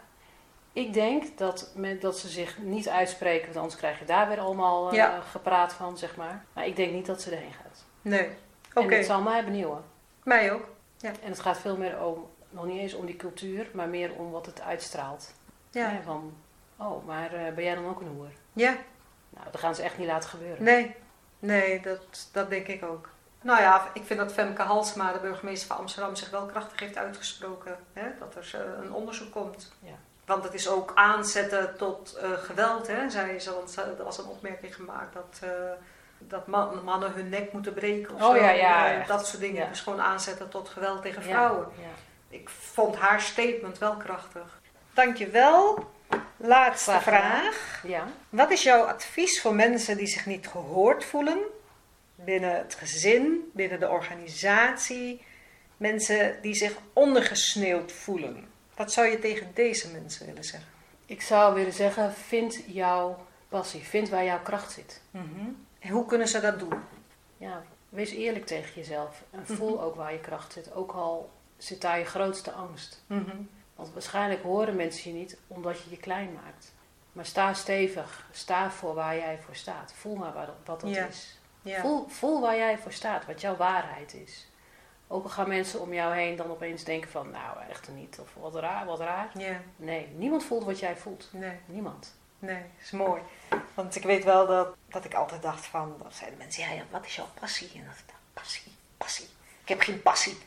Ik 0.73 0.93
denk 0.93 1.37
dat, 1.37 1.71
met, 1.75 2.01
dat 2.01 2.17
ze 2.17 2.27
zich 2.29 2.57
niet 2.57 2.89
uitspreken, 2.89 3.45
want 3.45 3.57
anders 3.57 3.75
krijg 3.75 3.99
je 3.99 4.05
daar 4.05 4.27
weer 4.27 4.39
allemaal 4.39 4.87
eh, 4.89 4.93
Ja. 4.95 5.19
gepraat 5.21 5.73
van, 5.73 5.97
zeg 5.97 6.15
maar. 6.15 6.45
Maar 6.53 6.65
ik 6.65 6.75
denk 6.75 6.93
niet 6.93 7.05
dat 7.05 7.21
ze 7.21 7.31
erheen 7.31 7.53
gaat. 7.53 7.85
Nee, 8.01 8.29
oké, 8.73 8.87
En 8.87 8.97
het 8.97 9.05
zal 9.05 9.21
mij 9.21 9.43
benieuwen. 9.45 9.83
mij 10.23 10.51
ook. 10.53 10.69
En 11.01 11.15
het 11.21 11.39
gaat 11.39 11.57
veel 11.57 11.77
meer 11.77 12.03
om, 12.05 12.29
nog 12.49 12.65
niet 12.65 12.79
eens 12.79 12.93
om 12.93 13.05
die 13.05 13.15
cultuur, 13.15 13.69
maar 13.73 13.87
meer 13.89 14.11
om 14.13 14.31
wat 14.31 14.45
het 14.45 14.61
uitstraalt. 14.61 15.33
Ja, 15.71 15.99
van, 16.05 16.33
oh, 16.77 17.05
maar 17.05 17.33
eh, 17.33 17.53
ben 17.53 17.63
jij 17.63 17.75
dan 17.75 17.87
ook 17.87 18.01
een 18.01 18.07
hoer? 18.15 18.29
ja. 18.53 18.75
Nou, 19.29 19.45
dat 19.51 19.61
gaan 19.61 19.75
ze 19.75 19.81
echt 19.83 19.97
niet 19.97 20.07
laten 20.07 20.29
gebeuren. 20.29 20.63
nee, 20.63 20.95
nee 21.39 21.79
dat, 21.81 22.29
dat 22.31 22.49
denk 22.49 22.67
ik 22.67 22.83
ook. 22.83 23.09
Nou 23.41 23.61
ja, 23.61 23.89
ik 23.93 24.03
vind 24.03 24.19
dat 24.19 24.33
Femke 24.33 24.61
Halsma, 24.61 25.13
de 25.13 25.19
burgemeester 25.19 25.67
van 25.67 25.77
Amsterdam, 25.77 26.15
zich 26.15 26.29
wel 26.29 26.45
krachtig 26.45 26.79
heeft 26.79 26.97
uitgesproken. 26.97 27.77
Hè? 27.93 28.07
Dat 28.19 28.35
er 28.35 28.51
eh, 28.53 28.83
een 28.85 28.93
onderzoek 28.93 29.31
komt. 29.31 29.71
Ja. 29.79 29.93
Want 30.31 30.43
het 30.43 30.53
is 30.53 30.67
ook 30.69 30.91
aanzetten 30.95 31.77
tot 31.77 32.13
eh, 32.13 32.31
geweld, 32.31 32.87
hè, 32.87 33.09
zei 33.09 33.39
ze. 33.39 33.53
Want 33.53 33.71
ze- 33.71 33.95
er 33.97 34.03
was 34.03 34.17
een 34.17 34.25
opmerking 34.25 34.75
gemaakt 34.75 35.13
dat, 35.13 35.39
eh, 35.43 35.49
dat 36.17 36.47
man- 36.47 36.83
mannen 36.83 37.11
hun 37.13 37.29
nek 37.29 37.53
moeten 37.53 37.73
breken 37.73 38.15
of 38.15 38.21
Oh 38.21 38.27
zo. 38.29 38.35
ja, 38.35 38.49
ja, 38.49 38.89
Eh, 38.91 38.97
echt. 38.97 39.07
dat 39.07 39.27
soort 39.27 39.41
dingen. 39.41 39.61
Ja. 39.61 39.67
Dus 39.69 39.79
gewoon 39.81 40.01
aanzetten 40.01 40.49
tot 40.49 40.69
geweld 40.69 41.01
tegen 41.01 41.23
vrouwen. 41.23 41.67
ja. 41.77 41.87
Ik 42.37 42.49
vond 42.49 42.95
haar 42.95 43.21
statement 43.21 43.77
wel 43.77 43.95
krachtig. 43.95 44.59
Dankjewel. 44.93 45.89
Laatste 46.37 46.91
gedaan. 46.91 47.01
vraag. 47.21 47.81
Ja. 47.87 48.07
Wat 48.29 48.51
is 48.51 48.63
jouw 48.63 48.81
advies 48.83 49.41
voor 49.41 49.55
mensen 49.55 49.97
die 49.97 50.07
zich 50.07 50.25
niet 50.25 50.47
gehoord 50.47 51.05
voelen? 51.05 51.39
Binnen 52.15 52.55
het 52.57 52.73
gezin, 52.75 53.51
binnen 53.53 53.79
de 53.79 53.89
organisatie. 53.89 55.25
Mensen 55.77 56.41
die 56.41 56.53
zich 56.53 56.73
ondergesneeuwd 56.93 57.91
voelen. 57.91 58.49
Wat 58.75 58.91
zou 58.91 59.07
je 59.07 59.19
tegen 59.19 59.51
deze 59.53 59.91
mensen 59.91 60.25
willen 60.25 60.43
zeggen? 60.43 60.69
Ik 61.05 61.21
zou 61.21 61.53
willen 61.53 61.73
zeggen, 61.73 62.13
vind 62.13 62.59
jouw 62.67 63.25
passie. 63.49 63.81
Vind 63.83 64.09
waar 64.09 64.23
jouw 64.25 64.41
kracht 64.41 64.71
zit. 64.71 65.01
En 65.79 65.89
hoe 65.89 66.05
kunnen 66.05 66.27
ze 66.27 66.39
dat 66.39 66.59
doen? 66.59 66.73
Ja, 67.37 67.63
wees 67.89 68.11
eerlijk 68.11 68.45
tegen 68.45 68.73
jezelf. 68.75 69.23
En 69.31 69.39
Mhm. 69.39 69.53
voel 69.53 69.81
ook 69.81 69.95
waar 69.95 70.11
je 70.13 70.19
kracht 70.19 70.53
zit. 70.53 70.73
Ook 70.73 70.91
al 70.91 71.31
zit 71.57 71.81
daar 71.81 71.99
je 71.99 72.05
grootste 72.05 72.51
angst. 72.51 73.03
Mhm. 73.07 73.35
Want 73.75 73.93
waarschijnlijk 73.93 74.43
horen 74.43 74.75
mensen 74.75 75.11
je 75.13 75.17
niet 75.17 75.37
omdat 75.47 75.81
je 75.83 75.89
je 75.89 75.97
klein 75.97 76.33
maakt. 76.43 76.73
Maar 77.11 77.25
sta 77.25 77.53
stevig. 77.53 78.27
Sta 78.31 78.71
voor 78.71 78.93
waar 78.93 79.15
jij 79.15 79.39
voor 79.45 79.55
staat. 79.55 79.93
Voel 79.95 80.15
maar 80.15 80.33
wat, 80.33 80.49
wat 80.65 80.81
dat 80.81 80.89
Ja. 80.89 81.05
is. 81.05 81.39
Ja. 81.61 81.81
Voel, 81.81 82.07
voel 82.07 82.41
waar 82.41 82.55
jij 82.57 82.77
voor 82.77 82.91
staat. 82.91 83.25
Wat 83.25 83.41
jouw 83.41 83.55
waarheid 83.55 84.13
is. 84.13 84.47
Ook 85.11 85.23
al 85.23 85.29
gaan 85.29 85.47
mensen 85.47 85.79
om 85.81 85.93
jou 85.93 86.13
heen 86.15 86.35
dan 86.35 86.49
opeens 86.51 86.83
denken 86.83 87.09
van... 87.09 87.31
Nou, 87.31 87.57
echt 87.69 87.89
niet. 87.95 88.19
Of 88.19 88.29
wat 88.33 88.55
raar, 88.55 88.85
wat 88.85 88.99
raar. 88.99 89.29
ja, 89.33 89.61
Nee, 89.75 90.07
niemand 90.15 90.43
voelt 90.43 90.63
wat 90.63 90.79
jij 90.79 90.95
voelt. 90.95 91.29
nee, 91.31 91.59
Niemand. 91.65 92.13
nee, 92.39 92.61
is 92.81 92.91
mooi. 92.91 93.21
Want 93.73 93.95
ik 93.95 94.03
weet 94.03 94.23
wel 94.23 94.47
dat, 94.47 94.67
dat 94.89 95.05
ik 95.05 95.13
altijd 95.13 95.41
dacht 95.41 95.65
van, 95.65 95.95
dat 96.03 96.13
zeiden 96.15 96.37
mensen, 96.39 96.63
ja, 96.63 96.71
ja, 96.71 96.83
wat 96.89 97.05
is 97.05 97.15
jouw 97.15 97.27
passie? 97.39 97.71
En 97.75 97.85
dat 97.85 97.95
ik 98.07 98.13
passie, 98.33 98.71
passie. 98.97 99.27
Ik 99.61 99.69
heb 99.69 99.81
geen 99.81 100.01
passie. 100.01 100.37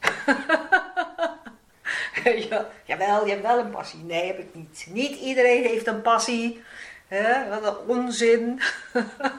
ja, 2.48 2.66
jawel, 2.84 3.24
je 3.24 3.30
hebt 3.30 3.42
wel 3.42 3.58
een 3.58 3.70
passie. 3.70 4.02
Nee, 4.02 4.26
heb 4.26 4.38
ik 4.38 4.54
niet. 4.54 4.86
Niet 4.88 5.18
iedereen 5.18 5.62
heeft 5.62 5.86
een 5.86 6.02
passie. 6.02 6.62
Hè? 7.08 7.48
Wat 7.48 7.64
een 7.64 7.86
onzin. 7.96 8.60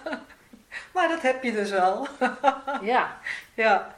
maar 0.94 1.08
dat 1.08 1.22
heb 1.22 1.44
je 1.44 1.52
dus 1.52 1.70
wel. 1.70 2.08
Ja, 2.82 3.18
ja. 3.54 3.96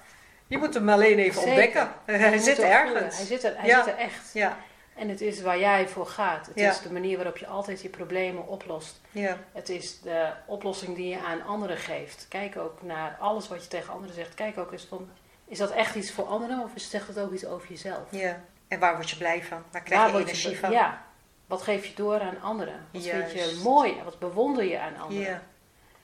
Je 0.48 0.58
moet 0.58 0.74
hem 0.74 0.90
alleen 0.90 1.18
even 1.20 1.42
Zeker. 1.42 1.50
ontdekken. 1.50 1.90
Hij 2.06 2.38
zit 2.38 2.60
ergens. 2.60 3.18
Hij 3.18 3.26
zit 3.26 3.44
er, 3.44 3.54
hij 3.58 3.68
Ja. 3.68 3.84
zit 3.84 3.94
er 3.94 4.00
echt. 4.00 4.30
Ja, 4.34 4.58
En 4.96 5.10
het 5.10 5.22
is 5.22 5.42
waar 5.42 5.60
jij 5.60 5.88
voor 5.88 6.08
gaat. 6.08 6.46
Het 6.46 6.60
Ja. 6.60 6.70
is 6.70 6.82
de 6.82 6.92
manier 6.92 7.16
waarop 7.16 7.38
je 7.38 7.48
altijd 7.48 7.82
je 7.82 7.90
problemen 7.90 8.48
oplost. 8.48 9.02
ja, 9.12 9.38
Het 9.54 9.70
is 9.70 10.00
de 10.02 10.30
oplossing 10.46 10.96
die 10.96 11.08
je 11.10 11.20
aan 11.20 11.46
anderen 11.46 11.78
geeft. 11.78 12.26
Kijk 12.30 12.58
ook 12.58 12.82
naar 12.82 13.18
alles 13.20 13.48
wat 13.48 13.62
je 13.64 13.68
tegen 13.70 13.94
anderen 13.94 14.16
zegt. 14.16 14.34
Kijk 14.34 14.58
ook 14.58 14.72
eens 14.72 14.86
van, 14.90 15.10
is 15.48 15.58
dat 15.58 15.72
echt 15.72 15.96
iets 15.96 16.12
voor 16.12 16.26
anderen 16.26 16.64
of 16.64 16.72
zegt 16.76 17.08
het 17.08 17.20
ook 17.20 17.32
iets 17.32 17.46
over 17.46 17.70
jezelf? 17.70 18.02
ja, 18.10 18.42
En 18.68 18.80
waar 18.80 18.96
word 18.96 19.10
je 19.10 19.18
blij 19.18 19.44
van? 19.44 19.64
Waar 19.72 19.82
krijg 19.82 20.02
Waar 20.02 20.12
je 20.20 20.26
energie 20.26 20.60
van? 20.60 20.72
Ja. 20.72 21.06
Wat 21.46 21.62
geef 21.62 21.86
je 21.86 21.94
door 21.96 22.20
aan 22.22 22.42
anderen? 22.42 22.88
Wat 22.92 23.04
vind 23.04 23.32
je 23.32 23.60
mooi? 23.64 24.02
Wat 24.04 24.20
bewonder 24.20 24.64
je 24.64 24.80
aan 24.80 24.98
anderen? 24.98 25.22
Ja. 25.24 25.42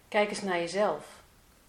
Kijk 0.08 0.30
eens 0.30 0.42
naar 0.42 0.58
jezelf. 0.58 1.06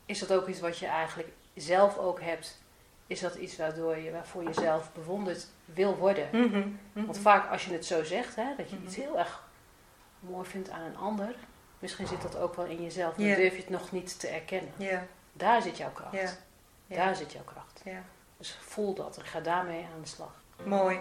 Is 0.06 0.18
dat 0.18 0.32
ook 0.32 0.48
iets 0.48 0.60
wat 0.60 0.78
je 0.78 0.86
eigenlijk 0.86 1.28
zelf 1.54 1.98
ook 1.98 2.20
hebt? 2.20 2.62
Is 3.06 3.20
dat 3.20 3.34
iets 3.34 3.56
waardoor 3.56 3.96
je, 3.96 4.10
waarvoor 4.10 4.42
je 4.42 4.52
zelf 4.52 4.92
bewonderd 4.92 5.46
wil 5.64 5.96
worden? 5.96 6.28
Mhm, 6.32 6.46
mhm. 6.92 7.04
Want 7.06 7.18
vaak 7.18 7.50
als 7.50 7.64
je 7.64 7.72
het 7.72 7.86
zo 7.86 8.04
zegt, 8.04 8.36
hè, 8.36 8.44
dat 8.56 8.70
je 8.70 8.76
Mhm. 8.76 8.84
iets 8.86 8.96
heel 8.96 9.18
erg 9.18 9.42
mooi 10.20 10.48
vindt 10.48 10.70
aan 10.70 10.82
een 10.82 10.96
ander, 10.96 11.34
misschien 11.78 12.06
zit 12.06 12.22
dat 12.22 12.36
ook 12.36 12.54
wel 12.54 12.64
in 12.64 12.82
jezelf, 12.82 13.16
maar 13.16 13.26
Ja. 13.26 13.34
durf 13.36 13.52
je 13.54 13.60
het 13.60 13.70
nog 13.70 13.92
niet 13.92 14.20
te 14.20 14.28
erkennen. 14.28 14.72
Daar 15.32 15.62
zit 15.62 15.76
jouw 15.76 15.90
kracht. 15.92 16.38
Daar 16.86 17.16
zit 17.16 17.32
jouw 17.32 17.44
kracht. 17.44 17.82
Dus 18.36 18.58
voel 18.60 18.94
dat 18.94 19.16
en 19.18 19.24
ga 19.24 19.40
daarmee 19.40 19.86
aan 19.94 20.00
de 20.02 20.08
slag. 20.08 20.34
Mooi, 20.64 20.98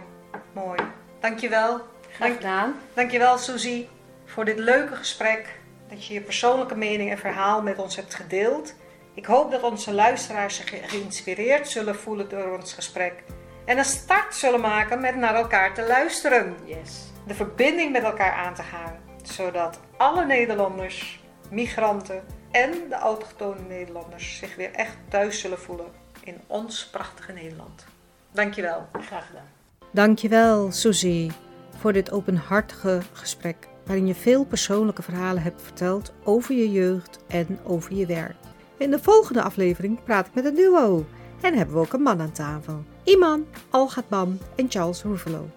mooi. 0.53 0.79
Dankjewel. 1.19 1.81
Graag 2.11 2.33
gedaan. 2.35 2.75
Dankjewel 2.93 3.37
Suzy 3.37 3.87
voor 4.25 4.45
dit 4.45 4.57
leuke 4.59 4.95
gesprek. 4.95 5.59
Dat 5.89 6.05
je 6.05 6.13
je 6.13 6.21
persoonlijke 6.21 6.75
mening 6.75 7.11
en 7.11 7.17
verhaal 7.17 7.61
met 7.61 7.77
ons 7.77 7.95
hebt 7.95 8.13
gedeeld. 8.13 8.73
Ik 9.13 9.25
hoop 9.25 9.51
dat 9.51 9.63
onze 9.63 9.93
luisteraars 9.93 10.55
zich 10.55 10.69
ge- 10.69 10.81
geïnspireerd 10.87 11.67
zullen 11.67 11.95
voelen 11.95 12.29
door 12.29 12.57
ons 12.57 12.73
gesprek. 12.73 13.23
En 13.65 13.77
een 13.77 13.85
start 13.85 14.35
zullen 14.35 14.61
maken 14.61 15.01
met 15.01 15.15
naar 15.15 15.35
elkaar 15.35 15.73
te 15.73 15.85
luisteren. 15.87 16.55
Yes. 16.65 17.03
De 17.27 17.33
verbinding 17.33 17.91
met 17.91 18.03
elkaar 18.03 18.31
aan 18.33 18.53
te 18.53 18.63
gaan. 18.63 18.95
Zodat 19.23 19.79
alle 19.97 20.25
Nederlanders, 20.25 21.19
migranten 21.49 22.23
en 22.51 22.71
de 22.89 22.95
autochtone 22.95 23.59
Nederlanders 23.67 24.37
zich 24.37 24.55
weer 24.55 24.71
echt 24.71 24.97
thuis 25.09 25.39
zullen 25.39 25.59
voelen 25.59 25.87
in 26.23 26.41
ons 26.47 26.85
prachtige 26.89 27.31
Nederland. 27.31 27.85
Dankjewel. 28.31 28.87
Graag 28.91 29.27
gedaan. 29.27 29.47
Dankjewel, 29.91 30.71
Suzy, 30.71 31.31
voor 31.79 31.93
dit 31.93 32.11
openhartige 32.11 33.01
gesprek 33.13 33.67
waarin 33.85 34.07
je 34.07 34.15
veel 34.15 34.45
persoonlijke 34.45 35.01
verhalen 35.01 35.43
hebt 35.43 35.61
verteld 35.61 36.13
over 36.23 36.55
je 36.55 36.71
jeugd 36.71 37.19
en 37.27 37.59
over 37.63 37.93
je 37.93 38.05
werk. 38.05 38.35
In 38.77 38.91
de 38.91 38.99
volgende 38.99 39.41
aflevering 39.41 40.03
praat 40.03 40.27
ik 40.27 40.33
met 40.33 40.45
een 40.45 40.55
duo 40.55 41.05
en 41.41 41.53
hebben 41.53 41.75
we 41.75 41.81
ook 41.81 41.93
een 41.93 42.01
man 42.01 42.21
aan 42.21 42.31
tafel. 42.31 42.83
Iman 43.03 43.45
Algatman 43.69 44.39
en 44.55 44.65
Charles 44.69 45.03
Ruffalo. 45.03 45.49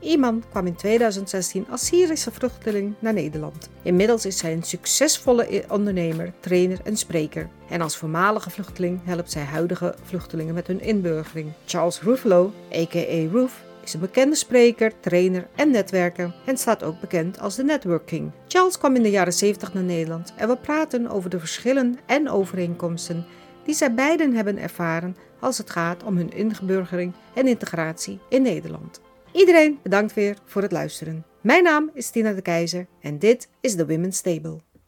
Iman 0.00 0.42
kwam 0.50 0.66
in 0.66 0.76
2016 0.76 1.66
als 1.70 1.86
Syrische 1.86 2.30
vluchteling 2.30 2.94
naar 2.98 3.12
Nederland. 3.12 3.68
Inmiddels 3.82 4.26
is 4.26 4.38
zij 4.38 4.52
een 4.52 4.62
succesvolle 4.62 5.64
ondernemer, 5.68 6.32
trainer 6.40 6.78
en 6.84 6.96
spreker. 6.96 7.48
En 7.68 7.80
als 7.80 7.96
voormalige 7.96 8.50
vluchteling 8.50 9.00
helpt 9.04 9.30
zij 9.30 9.42
huidige 9.42 9.94
vluchtelingen 10.02 10.54
met 10.54 10.66
hun 10.66 10.80
inburgering. 10.80 11.52
Charles 11.66 12.00
Ruffalo, 12.00 12.52
a.k.a. 12.74 13.28
Roof, 13.32 13.62
is 13.84 13.94
een 13.94 14.00
bekende 14.00 14.34
spreker, 14.36 14.92
trainer 15.00 15.48
en 15.56 15.70
netwerker 15.70 16.34
en 16.44 16.56
staat 16.56 16.82
ook 16.82 17.00
bekend 17.00 17.38
als 17.38 17.56
de 17.56 17.64
Network 17.64 18.06
King. 18.06 18.30
Charles 18.48 18.78
kwam 18.78 18.96
in 18.96 19.02
de 19.02 19.10
jaren 19.10 19.32
70 19.32 19.74
naar 19.74 19.82
Nederland 19.82 20.32
en 20.36 20.48
we 20.48 20.56
praten 20.56 21.08
over 21.08 21.30
de 21.30 21.38
verschillen 21.38 21.98
en 22.06 22.28
overeenkomsten 22.28 23.24
die 23.64 23.74
zij 23.74 23.94
beiden 23.94 24.34
hebben 24.34 24.58
ervaren 24.58 25.16
als 25.40 25.58
het 25.58 25.70
gaat 25.70 26.04
om 26.04 26.16
hun 26.16 26.32
inburgering 26.32 27.12
en 27.34 27.46
integratie 27.46 28.18
in 28.28 28.42
Nederland. 28.42 29.00
Iedereen 29.32 29.78
bedankt 29.82 30.14
weer 30.14 30.36
voor 30.44 30.62
het 30.62 30.72
luisteren. 30.72 31.24
Mijn 31.40 31.62
naam 31.62 31.90
is 31.94 32.10
Tina 32.10 32.32
de 32.32 32.42
Keizer 32.42 32.86
en 33.00 33.18
dit 33.18 33.48
is 33.60 33.76
de 33.76 33.86
Women's 33.86 34.20
Table. 34.20 34.60